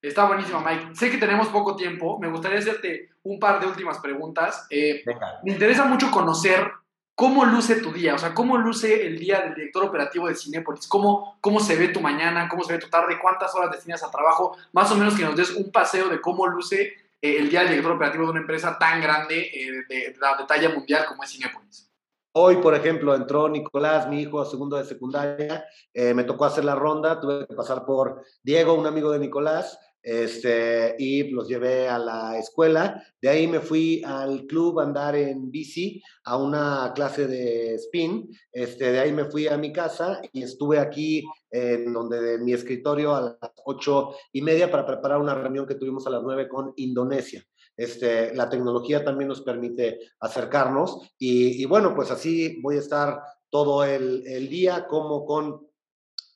Está 0.00 0.28
buenísimo, 0.28 0.60
Mike. 0.60 0.94
Sé 0.94 1.10
que 1.10 1.18
tenemos 1.18 1.48
poco 1.48 1.74
tiempo, 1.74 2.20
me 2.20 2.30
gustaría 2.30 2.60
hacerte 2.60 3.08
un 3.24 3.40
par 3.40 3.58
de 3.58 3.66
últimas 3.66 3.98
preguntas. 3.98 4.64
Eh, 4.70 5.02
me 5.42 5.50
interesa 5.50 5.86
mucho 5.86 6.08
conocer 6.12 6.70
¿Cómo 7.16 7.46
luce 7.46 7.76
tu 7.76 7.92
día? 7.92 8.14
O 8.14 8.18
sea, 8.18 8.34
¿cómo 8.34 8.58
luce 8.58 9.06
el 9.06 9.18
día 9.18 9.40
del 9.40 9.54
director 9.54 9.84
operativo 9.84 10.28
de 10.28 10.34
Cinepolis? 10.34 10.86
¿Cómo, 10.86 11.38
¿Cómo 11.40 11.60
se 11.60 11.74
ve 11.74 11.88
tu 11.88 12.02
mañana? 12.02 12.46
¿Cómo 12.46 12.62
se 12.62 12.74
ve 12.74 12.78
tu 12.78 12.90
tarde? 12.90 13.18
¿Cuántas 13.18 13.54
horas 13.54 13.70
destinas 13.70 14.02
a 14.02 14.10
trabajo? 14.10 14.54
Más 14.74 14.92
o 14.92 14.96
menos 14.96 15.14
que 15.14 15.24
nos 15.24 15.34
des 15.34 15.50
un 15.52 15.72
paseo 15.72 16.10
de 16.10 16.20
cómo 16.20 16.46
luce 16.46 16.82
eh, 17.22 17.38
el 17.38 17.48
día 17.48 17.60
del 17.60 17.70
director 17.70 17.92
operativo 17.92 18.24
de 18.24 18.30
una 18.32 18.40
empresa 18.40 18.78
tan 18.78 19.00
grande 19.00 19.38
eh, 19.38 19.84
de, 19.88 20.14
la 20.20 20.46
talla 20.46 20.68
mundial 20.68 21.06
como 21.08 21.22
es 21.22 21.30
Cinepolis. 21.30 21.90
Hoy, 22.32 22.56
por 22.56 22.74
ejemplo, 22.74 23.14
entró 23.14 23.48
Nicolás, 23.48 24.06
mi 24.10 24.20
hijo, 24.20 24.44
segundo 24.44 24.76
de 24.76 24.84
secundaria. 24.84 25.64
Eh, 25.94 26.12
me 26.12 26.24
tocó 26.24 26.44
hacer 26.44 26.66
la 26.66 26.74
ronda. 26.74 27.18
Tuve 27.18 27.46
que 27.46 27.54
pasar 27.54 27.86
por 27.86 28.26
Diego, 28.42 28.74
un 28.74 28.86
amigo 28.86 29.10
de 29.10 29.20
Nicolás 29.20 29.78
este, 30.06 30.94
y 31.00 31.30
los 31.30 31.48
llevé 31.48 31.88
a 31.88 31.98
la 31.98 32.38
escuela. 32.38 33.02
De 33.20 33.28
ahí 33.28 33.48
me 33.48 33.58
fui 33.58 34.04
al 34.06 34.46
club 34.46 34.78
a 34.78 34.84
andar 34.84 35.16
en 35.16 35.50
bici, 35.50 36.00
a 36.24 36.36
una 36.36 36.92
clase 36.94 37.26
de 37.26 37.74
spin. 37.74 38.30
Este, 38.52 38.92
de 38.92 39.00
ahí 39.00 39.12
me 39.12 39.24
fui 39.24 39.48
a 39.48 39.58
mi 39.58 39.72
casa 39.72 40.22
y 40.32 40.44
estuve 40.44 40.78
aquí 40.78 41.24
en 41.50 41.92
donde 41.92 42.20
de 42.20 42.38
mi 42.38 42.52
escritorio 42.52 43.16
a 43.16 43.20
las 43.20 43.52
ocho 43.64 44.14
y 44.32 44.42
media 44.42 44.70
para 44.70 44.86
preparar 44.86 45.20
una 45.20 45.34
reunión 45.34 45.66
que 45.66 45.74
tuvimos 45.74 46.06
a 46.06 46.10
las 46.10 46.22
nueve 46.22 46.48
con 46.48 46.72
Indonesia. 46.76 47.44
Este, 47.76 48.32
la 48.32 48.48
tecnología 48.48 49.04
también 49.04 49.26
nos 49.26 49.42
permite 49.42 49.98
acercarnos 50.20 51.00
y, 51.18 51.64
bueno, 51.64 51.96
pues 51.96 52.12
así 52.12 52.60
voy 52.62 52.76
a 52.76 52.80
estar 52.80 53.20
todo 53.50 53.82
el, 53.82 54.24
el 54.24 54.48
día 54.48 54.86
como 54.86 55.26
con 55.26 55.65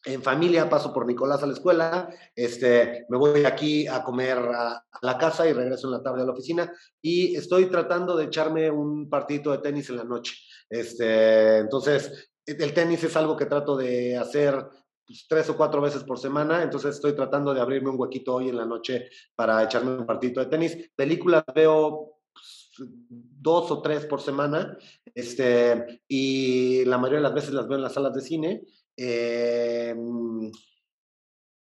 en 0.05 0.22
familia, 0.22 0.68
paso 0.68 0.92
por 0.92 1.07
Nicolás 1.07 1.42
a 1.42 1.46
la 1.46 1.53
escuela, 1.53 2.09
este, 2.34 3.05
me 3.09 3.18
voy 3.18 3.44
aquí 3.44 3.86
a 3.86 4.03
comer 4.03 4.38
a, 4.38 4.82
la 5.03 5.18
casa 5.18 5.48
y 5.48 5.53
regreso 5.53 5.86
en 5.86 5.92
la 5.92 6.03
tarde 6.03 6.22
a 6.22 6.24
la 6.24 6.32
oficina 6.32 6.72
y 7.01 7.34
estoy 7.36 7.66
tratando 7.66 8.16
de 8.16 8.26
echarme 8.26 8.70
un 8.70 9.09
partidito 9.09 9.51
de 9.51 9.59
tenis 9.59 9.88
en 9.90 9.96
la 9.96 10.05
noche. 10.05 10.34
Este, 10.68 11.59
entonces, 11.59 12.30
el 12.46 12.72
tenis 12.72 13.05
es 13.05 13.16
algo 13.16 13.36
que 13.36 13.46
trato 13.46 13.76
de 13.76 14.16
hacer 14.16 14.66
pues, 15.07 15.26
tres 15.28 15.48
o 15.51 15.57
cuatro 15.57 15.80
veces 15.80 16.05
por 16.05 16.18
semana, 16.18 16.62
entonces 16.62 16.94
estoy 16.94 17.14
tratando 17.14 17.53
de 17.53 17.61
abrirme 17.61 17.90
un 17.90 18.01
huequito 18.01 18.34
hoy 18.34 18.48
en 18.48 18.57
la 18.57 18.66
noche 18.66 19.09
para 19.34 19.62
echarme 19.62 19.92
un 19.92 20.07
partidito 20.07 20.40
de 20.40 20.46
tenis. 20.46 20.90
Películas 20.96 21.44
veo 21.55 22.20
pues, 22.32 22.70
dos 22.78 23.70
o 23.70 23.82
tres 23.82 24.07
por 24.07 24.20
semana, 24.20 24.78
este, 25.14 26.03
y 26.09 26.84
la 26.86 26.98
mayoría 26.98 27.18
de 27.18 27.24
las 27.24 27.34
veces 27.34 27.53
las 27.53 27.68
veo 27.68 27.76
en 27.76 27.82
las 27.82 27.94
salas 27.94 28.14
de 28.14 28.20
cine. 28.20 28.62
Em, 29.03 30.53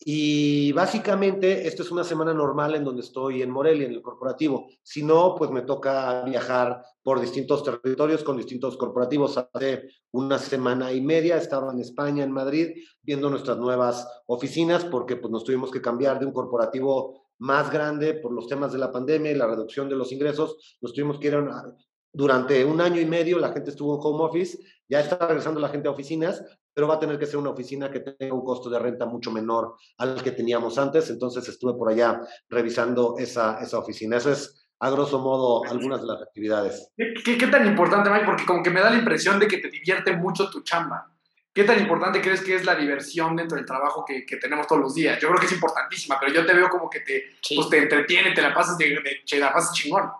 y 0.00 0.70
básicamente, 0.72 1.66
esto 1.66 1.82
es 1.82 1.90
una 1.90 2.04
semana 2.04 2.34
normal 2.34 2.74
en 2.74 2.84
donde 2.84 3.00
estoy 3.00 3.40
en 3.40 3.50
Morelia, 3.50 3.86
en 3.86 3.94
el 3.94 4.02
corporativo. 4.02 4.68
Si 4.82 5.02
no, 5.02 5.34
pues 5.38 5.50
me 5.50 5.62
toca 5.62 6.24
viajar 6.24 6.84
por 7.02 7.22
distintos 7.22 7.64
territorios 7.64 8.22
con 8.22 8.36
distintos 8.36 8.76
corporativos. 8.76 9.38
Hace 9.38 9.88
una 10.10 10.38
semana 10.38 10.92
y 10.92 11.00
media 11.00 11.38
estaba 11.38 11.72
en 11.72 11.78
España, 11.78 12.22
en 12.22 12.32
Madrid, 12.32 12.68
viendo 13.00 13.30
nuestras 13.30 13.56
nuevas 13.56 14.06
oficinas 14.26 14.84
porque 14.84 15.16
pues, 15.16 15.32
nos 15.32 15.44
tuvimos 15.44 15.70
que 15.70 15.80
cambiar 15.80 16.20
de 16.20 16.26
un 16.26 16.32
corporativo 16.32 17.28
más 17.38 17.72
grande 17.72 18.12
por 18.12 18.32
los 18.32 18.46
temas 18.46 18.72
de 18.74 18.78
la 18.78 18.92
pandemia 18.92 19.32
y 19.32 19.36
la 19.36 19.46
reducción 19.46 19.88
de 19.88 19.96
los 19.96 20.12
ingresos. 20.12 20.78
Nos 20.82 20.92
tuvimos 20.92 21.18
que 21.18 21.28
ir 21.28 21.36
a 21.36 21.76
durante 22.12 22.64
un 22.64 22.80
año 22.80 23.00
y 23.00 23.06
medio 23.06 23.38
la 23.38 23.52
gente 23.52 23.70
estuvo 23.70 23.94
en 23.94 24.00
home 24.02 24.24
office, 24.24 24.58
ya 24.86 25.00
está 25.00 25.16
regresando 25.26 25.60
la 25.60 25.70
gente 25.70 25.88
a 25.88 25.92
oficinas, 25.92 26.44
pero 26.74 26.88
va 26.88 26.94
a 26.94 26.98
tener 26.98 27.18
que 27.18 27.26
ser 27.26 27.38
una 27.38 27.50
oficina 27.50 27.90
que 27.90 28.00
tenga 28.00 28.34
un 28.34 28.44
costo 28.44 28.70
de 28.70 28.78
renta 28.78 29.06
mucho 29.06 29.30
menor 29.30 29.76
al 29.98 30.22
que 30.22 30.32
teníamos 30.32 30.78
antes. 30.78 31.10
Entonces 31.10 31.48
estuve 31.48 31.74
por 31.74 31.90
allá 31.90 32.20
revisando 32.48 33.16
esa, 33.18 33.60
esa 33.60 33.78
oficina. 33.78 34.16
Eso 34.16 34.32
es, 34.32 34.66
a 34.80 34.90
grosso 34.90 35.18
modo, 35.18 35.62
algunas 35.70 36.00
de 36.00 36.06
las 36.06 36.22
actividades. 36.22 36.90
¿Qué, 36.96 37.38
qué, 37.38 37.46
tan 37.46 37.66
importante, 37.66 38.10
Mike? 38.10 38.24
Porque 38.24 38.44
como 38.44 38.62
que 38.62 38.70
me 38.70 38.80
da 38.80 38.90
la 38.90 38.98
impresión 38.98 39.38
de 39.38 39.46
que 39.46 39.58
te 39.58 39.68
divierte 39.68 40.16
mucho 40.16 40.50
tu 40.50 40.62
chamba. 40.62 41.08
¿Qué 41.54 41.64
tan 41.64 41.78
importante 41.78 42.22
crees 42.22 42.40
que 42.40 42.54
es 42.54 42.64
la 42.64 42.74
diversión 42.74 43.36
dentro 43.36 43.58
del 43.58 43.66
trabajo 43.66 44.04
que, 44.06 44.24
que 44.24 44.38
tenemos 44.38 44.66
todos 44.66 44.80
los 44.80 44.94
días? 44.94 45.20
Yo 45.20 45.28
creo 45.28 45.38
que 45.38 45.46
es 45.46 45.52
importantísima, 45.52 46.18
pero 46.18 46.32
yo 46.32 46.46
te 46.46 46.54
veo 46.54 46.70
como 46.70 46.88
que 46.88 47.00
te, 47.00 47.24
pues, 47.54 47.68
te 47.68 47.78
entretiene, 47.78 48.32
te 48.32 48.40
la 48.40 48.54
pasas, 48.54 48.78
de, 48.78 48.98
te 49.28 49.38
la 49.38 49.52
pasas 49.52 49.74
chingón. 49.74 50.10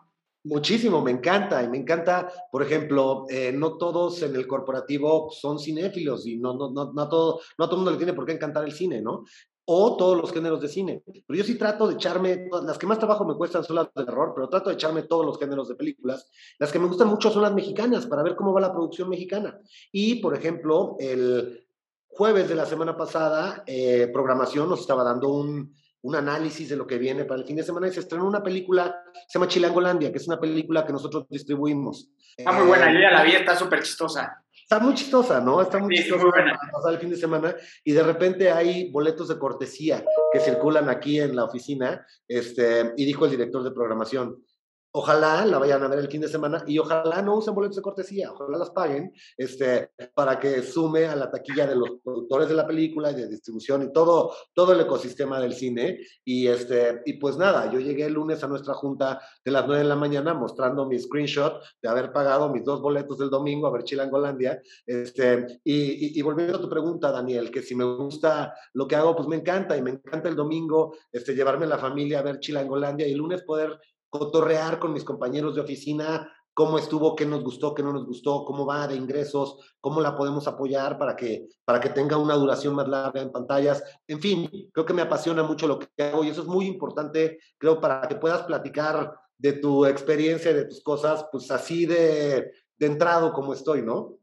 Muchísimo, 0.44 1.00
me 1.02 1.12
encanta. 1.12 1.62
Y 1.62 1.68
me 1.68 1.78
encanta, 1.78 2.32
por 2.50 2.62
ejemplo, 2.62 3.26
eh, 3.28 3.52
no 3.52 3.76
todos 3.76 4.22
en 4.22 4.34
el 4.34 4.46
corporativo 4.46 5.30
son 5.30 5.58
cinéfilos 5.58 6.26
y 6.26 6.38
no, 6.38 6.54
no, 6.54 6.70
no, 6.72 6.92
no, 6.92 7.08
todo, 7.08 7.40
no 7.58 7.64
a 7.64 7.68
todo 7.68 7.76
mundo 7.76 7.92
le 7.92 7.96
tiene 7.96 8.12
por 8.12 8.26
qué 8.26 8.32
encantar 8.32 8.64
el 8.64 8.72
cine, 8.72 9.00
¿no? 9.00 9.24
O 9.64 9.96
todos 9.96 10.20
los 10.20 10.32
géneros 10.32 10.60
de 10.60 10.66
cine. 10.66 11.04
Pero 11.06 11.38
yo 11.38 11.44
sí 11.44 11.56
trato 11.56 11.86
de 11.86 11.94
echarme, 11.94 12.48
las 12.64 12.76
que 12.76 12.88
más 12.88 12.98
trabajo 12.98 13.24
me 13.24 13.36
cuestan 13.36 13.62
son 13.62 13.76
las 13.76 13.94
de 13.94 14.04
terror, 14.04 14.32
pero 14.34 14.48
trato 14.48 14.70
de 14.70 14.74
echarme 14.74 15.02
todos 15.02 15.24
los 15.24 15.38
géneros 15.38 15.68
de 15.68 15.76
películas. 15.76 16.28
Las 16.58 16.72
que 16.72 16.80
me 16.80 16.88
gustan 16.88 17.06
mucho 17.06 17.30
son 17.30 17.42
las 17.42 17.54
mexicanas, 17.54 18.06
para 18.06 18.24
ver 18.24 18.34
cómo 18.34 18.52
va 18.52 18.60
la 18.60 18.72
producción 18.72 19.08
mexicana. 19.08 19.60
Y, 19.92 20.16
por 20.16 20.36
ejemplo, 20.36 20.96
el 20.98 21.68
jueves 22.08 22.48
de 22.48 22.56
la 22.56 22.66
semana 22.66 22.96
pasada, 22.96 23.62
eh, 23.64 24.10
programación 24.12 24.68
nos 24.68 24.80
estaba 24.80 25.04
dando 25.04 25.28
un, 25.28 25.72
un 26.02 26.16
análisis 26.16 26.68
de 26.68 26.76
lo 26.76 26.86
que 26.86 26.98
viene 26.98 27.24
para 27.24 27.40
el 27.40 27.46
fin 27.46 27.56
de 27.56 27.62
semana 27.62 27.88
y 27.88 27.92
se 27.92 28.00
estrenó 28.00 28.26
una 28.26 28.42
película, 28.42 29.02
se 29.28 29.38
llama 29.38 29.48
Chilangolandia, 29.48 30.10
que 30.10 30.18
es 30.18 30.26
una 30.26 30.40
película 30.40 30.84
que 30.84 30.92
nosotros 30.92 31.26
distribuimos. 31.28 32.10
Está 32.36 32.52
muy 32.52 32.66
buena, 32.66 32.92
yo 32.92 33.00
ya 33.00 33.10
la 33.10 33.22
vi, 33.22 33.32
está 33.32 33.56
súper 33.56 33.82
chistosa. 33.82 34.42
Está 34.52 34.78
muy 34.78 34.94
chistosa, 34.94 35.40
¿no? 35.40 35.60
Está 35.60 35.78
muy 35.78 35.94
chistosa 35.94 36.24
para 36.30 36.58
pasar 36.72 36.94
el 36.94 36.98
fin 36.98 37.10
de 37.10 37.16
semana 37.16 37.54
y 37.84 37.92
de 37.92 38.02
repente 38.02 38.50
hay 38.50 38.90
boletos 38.90 39.28
de 39.28 39.38
cortesía 39.38 40.04
que 40.32 40.40
circulan 40.40 40.88
aquí 40.88 41.20
en 41.20 41.36
la 41.36 41.44
oficina 41.44 42.06
este, 42.26 42.92
y 42.96 43.04
dijo 43.04 43.26
el 43.26 43.32
director 43.32 43.62
de 43.62 43.70
programación, 43.70 44.42
ojalá 44.92 45.44
la 45.46 45.58
vayan 45.58 45.82
a 45.82 45.88
ver 45.88 45.98
el 46.00 46.08
fin 46.08 46.20
de 46.20 46.28
semana 46.28 46.62
y 46.66 46.78
ojalá 46.78 47.22
no 47.22 47.36
usen 47.36 47.54
boletos 47.54 47.76
de 47.76 47.82
cortesía, 47.82 48.32
ojalá 48.32 48.58
las 48.58 48.70
paguen 48.70 49.12
este, 49.36 49.90
para 50.14 50.38
que 50.38 50.62
sume 50.62 51.06
a 51.06 51.16
la 51.16 51.30
taquilla 51.30 51.66
de 51.66 51.76
los 51.76 51.90
productores 52.04 52.48
de 52.48 52.54
la 52.54 52.66
película 52.66 53.10
y 53.10 53.14
de 53.14 53.28
distribución 53.28 53.82
y 53.82 53.92
todo, 53.92 54.32
todo 54.52 54.72
el 54.72 54.80
ecosistema 54.80 55.40
del 55.40 55.54
cine. 55.54 56.00
Y, 56.24 56.46
este, 56.46 57.02
y 57.06 57.14
pues 57.14 57.36
nada, 57.36 57.70
yo 57.70 57.80
llegué 57.80 58.04
el 58.04 58.12
lunes 58.12 58.44
a 58.44 58.48
nuestra 58.48 58.74
junta 58.74 59.20
de 59.44 59.50
las 59.50 59.66
9 59.66 59.82
de 59.82 59.88
la 59.88 59.96
mañana 59.96 60.34
mostrando 60.34 60.86
mi 60.86 60.98
screenshot 60.98 61.62
de 61.80 61.88
haber 61.88 62.12
pagado 62.12 62.50
mis 62.50 62.64
dos 62.64 62.80
boletos 62.80 63.18
del 63.18 63.30
domingo 63.30 63.66
a 63.66 63.70
ver 63.70 63.84
Chilangolandia. 63.84 64.60
Este, 64.86 65.60
y, 65.64 66.18
y, 66.18 66.22
volviendo 66.22 66.58
a 66.58 66.60
tu 66.60 66.68
pregunta, 66.68 67.10
Daniel, 67.10 67.50
que 67.50 67.62
si 67.62 67.74
me 67.74 67.84
gusta 67.84 68.54
lo 68.74 68.86
que 68.86 68.96
hago, 68.96 69.16
pues 69.16 69.26
me 69.28 69.36
encanta 69.36 69.76
y 69.76 69.82
me 69.82 69.90
encanta 69.90 70.28
el 70.28 70.36
domingo 70.36 70.94
este, 71.10 71.34
llevarme 71.34 71.64
a 71.64 71.68
la 71.68 71.78
familia 71.78 72.18
a 72.18 72.22
ver 72.22 72.40
Chilangolandia 72.40 73.08
y 73.08 73.12
el 73.12 73.18
lunes 73.18 73.42
poder 73.42 73.78
cotorrear 74.12 74.78
con 74.78 74.92
mis 74.92 75.04
compañeros 75.04 75.54
de 75.54 75.62
oficina 75.62 76.30
cómo 76.52 76.78
estuvo, 76.78 77.16
qué 77.16 77.24
nos 77.24 77.42
gustó, 77.42 77.74
qué 77.74 77.82
no 77.82 77.94
nos 77.94 78.04
gustó, 78.04 78.44
cómo 78.44 78.66
va 78.66 78.86
de 78.86 78.94
ingresos, 78.94 79.74
cómo 79.80 80.02
la 80.02 80.14
podemos 80.14 80.46
apoyar 80.46 80.98
para 80.98 81.16
que, 81.16 81.48
para 81.64 81.80
que 81.80 81.88
tenga 81.88 82.18
una 82.18 82.34
duración 82.34 82.74
más 82.74 82.86
larga 82.88 83.22
en 83.22 83.32
pantallas. 83.32 83.82
En 84.06 84.20
fin, 84.20 84.50
creo 84.70 84.84
que 84.84 84.92
me 84.92 85.00
apasiona 85.00 85.42
mucho 85.42 85.66
lo 85.66 85.78
que 85.78 85.88
hago 86.02 86.24
y 86.24 86.28
eso 86.28 86.42
es 86.42 86.46
muy 86.46 86.66
importante, 86.66 87.38
creo, 87.56 87.80
para 87.80 88.06
que 88.06 88.16
puedas 88.16 88.42
platicar 88.42 89.14
de 89.38 89.54
tu 89.54 89.86
experiencia, 89.86 90.52
de 90.52 90.66
tus 90.66 90.82
cosas, 90.82 91.26
pues 91.32 91.50
así 91.50 91.86
de, 91.86 92.52
de 92.76 92.86
entrado 92.86 93.32
como 93.32 93.54
estoy, 93.54 93.80
¿no? 93.80 94.18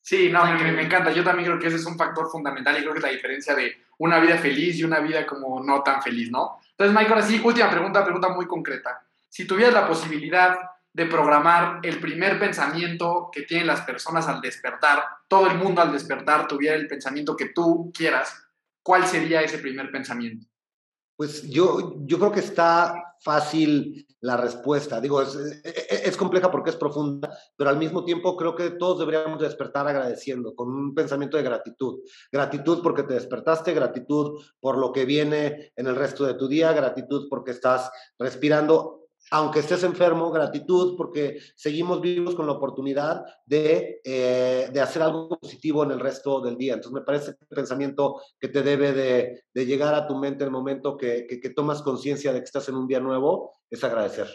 Sí, 0.00 0.30
no, 0.32 0.42
me, 0.46 0.72
me, 0.72 0.82
encanta. 0.82 1.12
Yo 1.12 1.22
también 1.22 1.46
creo 1.46 1.60
que 1.60 1.66
ese 1.66 1.76
es 1.76 1.84
un 1.84 1.98
factor 1.98 2.26
fundamental 2.30 2.74
y 2.78 2.80
creo 2.80 2.92
que 2.92 3.00
es 3.00 3.04
la 3.04 3.10
diferencia 3.10 3.54
de 3.54 3.70
una 3.98 4.18
vida 4.18 4.38
feliz 4.38 4.78
y 4.78 4.84
una 4.84 4.98
vida 5.00 5.26
como 5.26 5.62
no 5.62 5.82
tan 5.82 6.00
feliz, 6.00 6.30
¿no? 6.30 6.58
Entonces, 6.70 6.96
Mike, 6.96 7.12
ahora 7.12 7.22
sí, 7.22 7.38
última 7.44 7.70
pregunta, 7.70 8.02
pregunta 8.02 8.30
muy 8.30 8.46
concreta 8.46 8.98
si 9.30 9.46
tuvieras 9.46 9.74
la 9.74 9.88
posibilidad 9.88 10.58
de 10.92 11.06
programar 11.06 11.78
el 11.82 12.00
primer 12.00 12.38
pensamiento 12.38 13.30
que 13.32 13.42
tienen 13.42 13.68
las 13.68 13.82
personas 13.82 14.26
al 14.26 14.40
despertar, 14.40 15.02
todo 15.28 15.46
el 15.46 15.56
mundo 15.56 15.80
al 15.80 15.92
despertar 15.92 16.48
tuviera 16.48 16.74
el 16.74 16.88
pensamiento 16.88 17.36
que 17.36 17.50
tú 17.50 17.92
quieras, 17.96 18.34
¿cuál 18.82 19.06
sería 19.06 19.40
ese 19.40 19.58
primer 19.58 19.90
pensamiento? 19.90 20.46
Pues 21.16 21.48
yo, 21.48 21.94
yo 22.06 22.18
creo 22.18 22.32
que 22.32 22.40
está 22.40 23.10
fácil 23.20 24.06
la 24.20 24.36
respuesta. 24.36 25.00
Digo, 25.00 25.22
es, 25.22 25.34
es, 25.34 26.16
compleja 26.16 26.50
porque 26.50 26.70
es 26.70 26.76
profunda, 26.76 27.30
pero 27.56 27.70
al 27.70 27.78
mismo 27.78 28.04
tiempo 28.04 28.36
creo 28.36 28.54
que 28.54 28.70
todos 28.70 28.98
deberíamos 28.98 29.38
despertar 29.38 29.86
agradeciendo, 29.86 30.54
con 30.54 30.68
un 30.68 30.94
pensamiento 30.94 31.36
de 31.36 31.42
gratitud. 31.42 32.00
Gratitud 32.32 32.82
porque 32.82 33.02
te 33.02 33.14
despertaste, 33.14 33.74
gratitud 33.74 34.42
por 34.60 34.78
lo 34.78 34.92
que 34.92 35.04
viene 35.04 35.72
en 35.76 35.86
el 35.86 35.96
resto 35.96 36.24
de 36.24 36.34
tu 36.34 36.48
día, 36.48 36.72
gratitud 36.72 37.28
porque 37.28 37.52
estás 37.52 37.90
respirando 38.18 38.99
aunque 39.30 39.60
estés 39.60 39.82
enfermo, 39.84 40.30
gratitud, 40.30 40.96
porque 40.96 41.38
seguimos 41.54 42.00
vivos 42.00 42.34
con 42.34 42.46
la 42.46 42.52
oportunidad 42.52 43.24
de, 43.46 44.00
eh, 44.04 44.68
de, 44.72 44.80
hacer 44.80 45.02
algo 45.02 45.28
positivo 45.28 45.84
en 45.84 45.92
el 45.92 46.00
resto 46.00 46.40
del 46.40 46.56
día. 46.56 46.74
Entonces, 46.74 46.92
me 46.92 47.04
parece 47.04 47.30
el 47.30 47.46
pensamiento 47.48 48.20
que 48.38 48.48
te 48.48 48.62
debe 48.62 48.92
de, 48.92 49.44
de 49.54 49.66
llegar 49.66 49.94
a 49.94 50.06
tu 50.06 50.16
mente 50.16 50.42
en 50.42 50.48
el 50.48 50.52
momento 50.52 50.96
que, 50.96 51.26
que, 51.26 51.50
tomas 51.50 51.82
conciencia 51.82 52.32
de 52.32 52.40
que 52.40 52.44
estás 52.44 52.68
en 52.68 52.76
un 52.76 52.88
día 52.88 53.00
nuevo, 53.00 53.52
es 53.70 53.82
agradecer. 53.84 54.28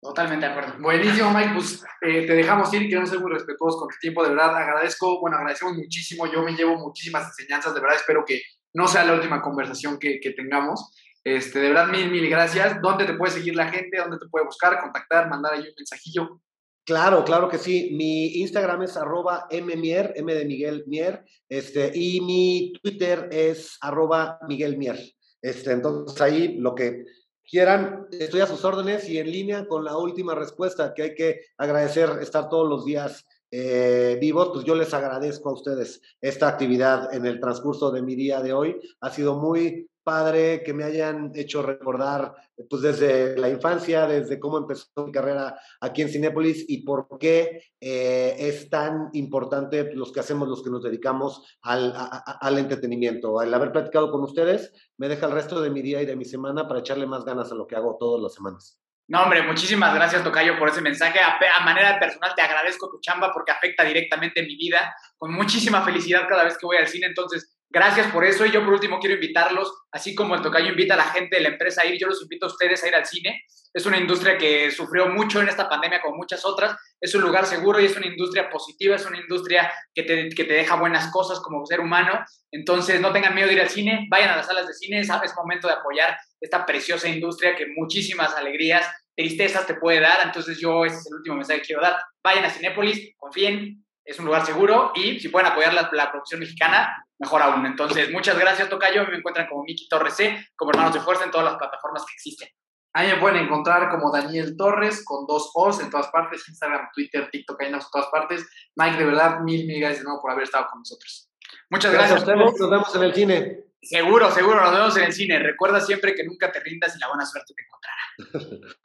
Totalmente 0.00 0.46
de 0.46 0.52
acuerdo. 0.52 0.74
Buenísimo, 0.80 1.30
Mike. 1.30 1.52
Pues 1.54 1.84
eh, 2.00 2.26
te 2.26 2.34
dejamos 2.34 2.74
ir, 2.74 2.88
queremos 2.88 3.08
ser 3.08 3.20
muy 3.20 3.30
respetuosos 3.30 3.78
con 3.78 3.88
tu 3.88 3.96
tiempo. 4.00 4.24
De 4.24 4.30
verdad, 4.30 4.56
agradezco, 4.56 5.20
bueno, 5.20 5.36
agradecemos 5.36 5.76
muchísimo. 5.76 6.26
Yo 6.26 6.42
me 6.42 6.56
llevo 6.56 6.76
muchísimas 6.76 7.26
enseñanzas. 7.28 7.72
De 7.72 7.80
verdad, 7.80 7.96
espero 7.96 8.24
que 8.26 8.42
no 8.74 8.88
sea 8.88 9.04
la 9.04 9.14
última 9.14 9.40
conversación 9.40 10.00
que, 10.00 10.18
que 10.18 10.32
tengamos. 10.32 10.92
Este, 11.24 11.60
de 11.60 11.68
verdad, 11.68 11.88
mil, 11.88 12.10
mil 12.10 12.28
gracias. 12.28 12.80
¿Dónde 12.82 13.04
te 13.04 13.14
puede 13.14 13.32
seguir 13.32 13.54
la 13.54 13.70
gente? 13.70 13.98
¿Dónde 13.98 14.18
te 14.18 14.28
puede 14.28 14.44
buscar, 14.44 14.80
contactar, 14.80 15.28
mandar 15.28 15.54
ahí 15.54 15.60
un 15.60 15.74
mensajillo? 15.76 16.40
Claro, 16.84 17.24
claro 17.24 17.48
que 17.48 17.58
sí. 17.58 17.90
Mi 17.96 18.40
Instagram 18.40 18.82
es 18.82 18.96
arroba 18.96 19.46
mmier, 19.52 20.12
m 20.16 20.34
de 20.34 20.44
Miguel 20.44 20.84
Mier, 20.88 21.24
este, 21.48 21.92
y 21.94 22.20
mi 22.20 22.72
Twitter 22.82 23.28
es 23.30 23.78
arroba 23.80 24.38
Miguel 24.48 24.76
Mier. 24.76 24.98
Este, 25.40 25.72
entonces 25.72 26.20
ahí 26.20 26.56
lo 26.58 26.74
que 26.74 27.04
quieran, 27.48 28.06
estoy 28.10 28.40
a 28.40 28.46
sus 28.46 28.64
órdenes 28.64 29.08
y 29.08 29.18
en 29.18 29.30
línea 29.30 29.66
con 29.68 29.84
la 29.84 29.96
última 29.96 30.34
respuesta 30.34 30.92
que 30.94 31.02
hay 31.02 31.14
que 31.14 31.40
agradecer 31.56 32.10
estar 32.20 32.48
todos 32.48 32.68
los 32.68 32.84
días 32.84 33.26
eh, 33.50 34.16
vivos, 34.20 34.50
pues 34.52 34.64
yo 34.64 34.74
les 34.74 34.94
agradezco 34.94 35.50
a 35.50 35.52
ustedes 35.52 36.00
esta 36.20 36.48
actividad 36.48 37.12
en 37.14 37.26
el 37.26 37.38
transcurso 37.38 37.90
de 37.90 38.00
mi 38.00 38.14
día 38.14 38.40
de 38.40 38.54
hoy. 38.54 38.80
Ha 39.00 39.10
sido 39.10 39.38
muy 39.38 39.90
padre 40.02 40.62
que 40.62 40.72
me 40.72 40.84
hayan 40.84 41.32
hecho 41.34 41.62
recordar 41.62 42.34
pues 42.68 42.82
desde 42.82 43.36
la 43.36 43.48
infancia, 43.48 44.06
desde 44.06 44.38
cómo 44.38 44.58
empezó 44.58 44.88
mi 45.06 45.12
carrera 45.12 45.58
aquí 45.80 46.02
en 46.02 46.08
Cinépolis 46.08 46.64
y 46.68 46.84
por 46.84 47.06
qué 47.18 47.72
eh, 47.80 48.36
es 48.38 48.68
tan 48.70 49.10
importante 49.12 49.92
los 49.94 50.12
que 50.12 50.20
hacemos, 50.20 50.48
los 50.48 50.62
que 50.62 50.70
nos 50.70 50.82
dedicamos 50.82 51.58
al, 51.62 52.58
entretenimiento. 52.58 53.40
Al 53.40 53.52
haber 53.52 53.72
platicado 53.72 54.10
con 54.10 54.22
ustedes, 54.22 54.72
me 54.98 55.08
deja 55.08 55.26
el 55.26 55.32
resto 55.32 55.60
de 55.60 55.70
mi 55.70 55.82
día 55.82 56.02
y 56.02 56.06
de 56.06 56.16
mi 56.16 56.24
semana 56.24 56.68
para 56.68 56.80
echarle 56.80 57.06
más 57.06 57.24
ganas 57.24 57.50
a 57.52 57.54
lo 57.54 57.66
que 57.66 57.76
hago 57.76 57.96
todas 57.98 58.22
las 58.22 58.34
semanas. 58.34 58.78
No, 59.08 59.24
hombre, 59.24 59.42
muchísimas 59.42 59.94
gracias, 59.94 60.22
Tocayo, 60.22 60.58
por 60.58 60.68
ese 60.68 60.80
mensaje. 60.80 61.18
A, 61.18 61.36
a, 61.36 61.64
manera 61.64 61.98
personal, 61.98 62.32
te 62.34 62.42
agradezco 62.42 62.88
tu 62.88 63.00
chamba 63.00 63.32
porque 63.32 63.52
afecta 63.52 63.84
directamente 63.84 64.42
mi 64.42 64.56
vida. 64.56 64.94
Con 65.18 65.32
muchísima 65.34 65.84
felicidad 65.84 66.28
cada 66.28 66.44
vez 66.44 66.56
que 66.56 66.66
voy 66.66 66.76
al 66.76 66.86
cine. 66.86 67.08
Entonces, 67.08 67.58
Gracias 67.72 68.12
por 68.12 68.24
eso. 68.24 68.44
Y 68.44 68.50
yo 68.50 68.62
por 68.62 68.74
último 68.74 68.98
quiero 69.00 69.14
invitarlos, 69.14 69.72
así 69.90 70.14
como 70.14 70.34
el 70.34 70.42
Tocayo 70.42 70.68
invita 70.68 70.92
a 70.92 70.98
la 70.98 71.04
gente 71.04 71.36
de 71.36 71.42
la 71.42 71.48
empresa 71.48 71.82
a 71.82 71.86
ir, 71.86 71.98
yo 71.98 72.06
los 72.06 72.20
invito 72.20 72.44
a 72.44 72.50
ustedes 72.50 72.84
a 72.84 72.88
ir 72.88 72.94
al 72.94 73.06
cine. 73.06 73.44
Es 73.72 73.86
una 73.86 73.96
industria 73.96 74.36
que 74.36 74.70
sufrió 74.70 75.08
mucho 75.08 75.40
en 75.40 75.48
esta 75.48 75.70
pandemia 75.70 76.02
como 76.02 76.18
muchas 76.18 76.44
otras. 76.44 76.76
Es 77.00 77.14
un 77.14 77.22
lugar 77.22 77.46
seguro 77.46 77.80
y 77.80 77.86
es 77.86 77.96
una 77.96 78.06
industria 78.06 78.50
positiva, 78.50 78.96
es 78.96 79.06
una 79.06 79.18
industria 79.18 79.72
que 79.94 80.02
te, 80.02 80.28
que 80.28 80.44
te 80.44 80.52
deja 80.52 80.76
buenas 80.76 81.10
cosas 81.10 81.40
como 81.40 81.64
ser 81.64 81.80
humano. 81.80 82.22
Entonces 82.50 83.00
no 83.00 83.10
tengan 83.10 83.34
miedo 83.34 83.48
de 83.48 83.54
ir 83.54 83.60
al 83.62 83.70
cine, 83.70 84.06
vayan 84.10 84.28
a 84.28 84.36
las 84.36 84.46
salas 84.46 84.66
de 84.66 84.74
cine, 84.74 85.00
es, 85.00 85.08
momento 85.34 85.66
de 85.66 85.72
apoyar 85.72 86.14
esta 86.42 86.66
preciosa 86.66 87.08
industria 87.08 87.56
que 87.56 87.68
muchísimas 87.74 88.34
alegrías, 88.34 88.86
tristezas 89.16 89.66
te 89.66 89.76
puede 89.76 90.00
dar. 90.00 90.18
Entonces 90.26 90.58
yo 90.60 90.84
ese 90.84 90.96
es 90.96 91.06
el 91.06 91.14
último 91.14 91.36
mensaje 91.36 91.60
que 91.60 91.68
quiero 91.68 91.80
dar. 91.80 91.96
Vayan 92.22 92.44
a 92.44 92.50
Cinépolis, 92.50 93.14
confíen, 93.16 93.82
es 94.04 94.18
un 94.18 94.26
lugar 94.26 94.44
seguro 94.44 94.92
y 94.94 95.18
si 95.20 95.28
pueden 95.28 95.50
apoyar 95.50 95.72
la, 95.72 95.88
la 95.92 96.10
producción 96.10 96.40
mexicana, 96.40 96.92
mejor 97.22 97.40
aún. 97.40 97.64
Entonces, 97.64 98.10
muchas 98.10 98.38
gracias, 98.38 98.68
Tocayo. 98.68 99.06
Me 99.06 99.16
encuentran 99.16 99.46
como 99.48 99.62
Miki 99.62 99.88
Torres 99.88 100.14
C, 100.14 100.48
como 100.56 100.72
Hermanos 100.72 100.92
de 100.92 101.00
Fuerza 101.00 101.24
en 101.24 101.30
todas 101.30 101.46
las 101.46 101.56
plataformas 101.56 102.04
que 102.04 102.12
existen. 102.14 102.48
Ahí 102.94 103.08
me 103.08 103.16
pueden 103.16 103.44
encontrar 103.44 103.88
como 103.88 104.12
Daniel 104.12 104.54
Torres 104.56 105.02
con 105.04 105.24
dos 105.26 105.50
O's 105.54 105.80
en 105.80 105.88
todas 105.88 106.08
partes, 106.08 106.46
Instagram, 106.46 106.88
Twitter, 106.94 107.30
TikTok, 107.30 107.62
ahí 107.62 107.72
en 107.72 107.78
todas 107.90 108.08
partes. 108.08 108.46
Mike, 108.76 108.98
de 108.98 109.04
verdad, 109.06 109.40
mil, 109.40 109.66
mil 109.66 109.80
gracias 109.80 110.00
de 110.00 110.04
nuevo 110.04 110.20
por 110.20 110.32
haber 110.32 110.44
estado 110.44 110.66
con 110.70 110.80
nosotros. 110.80 111.30
Muchas 111.70 111.92
gracias. 111.92 112.24
gracias 112.24 112.28
a 112.28 112.44
ustedes. 112.44 112.60
Nos 112.60 112.70
vemos 112.70 112.94
en 112.96 113.02
el 113.02 113.14
cine. 113.14 113.64
Seguro, 113.80 114.30
seguro, 114.30 114.60
nos 114.60 114.72
vemos 114.72 114.96
en 114.96 115.04
el 115.04 115.12
cine. 115.12 115.38
Recuerda 115.38 115.80
siempre 115.80 116.14
que 116.14 116.24
nunca 116.24 116.52
te 116.52 116.60
rindas 116.60 116.94
y 116.94 116.98
la 116.98 117.08
buena 117.08 117.24
suerte 117.24 117.54
te 117.54 117.62
encontrará. 117.64 118.76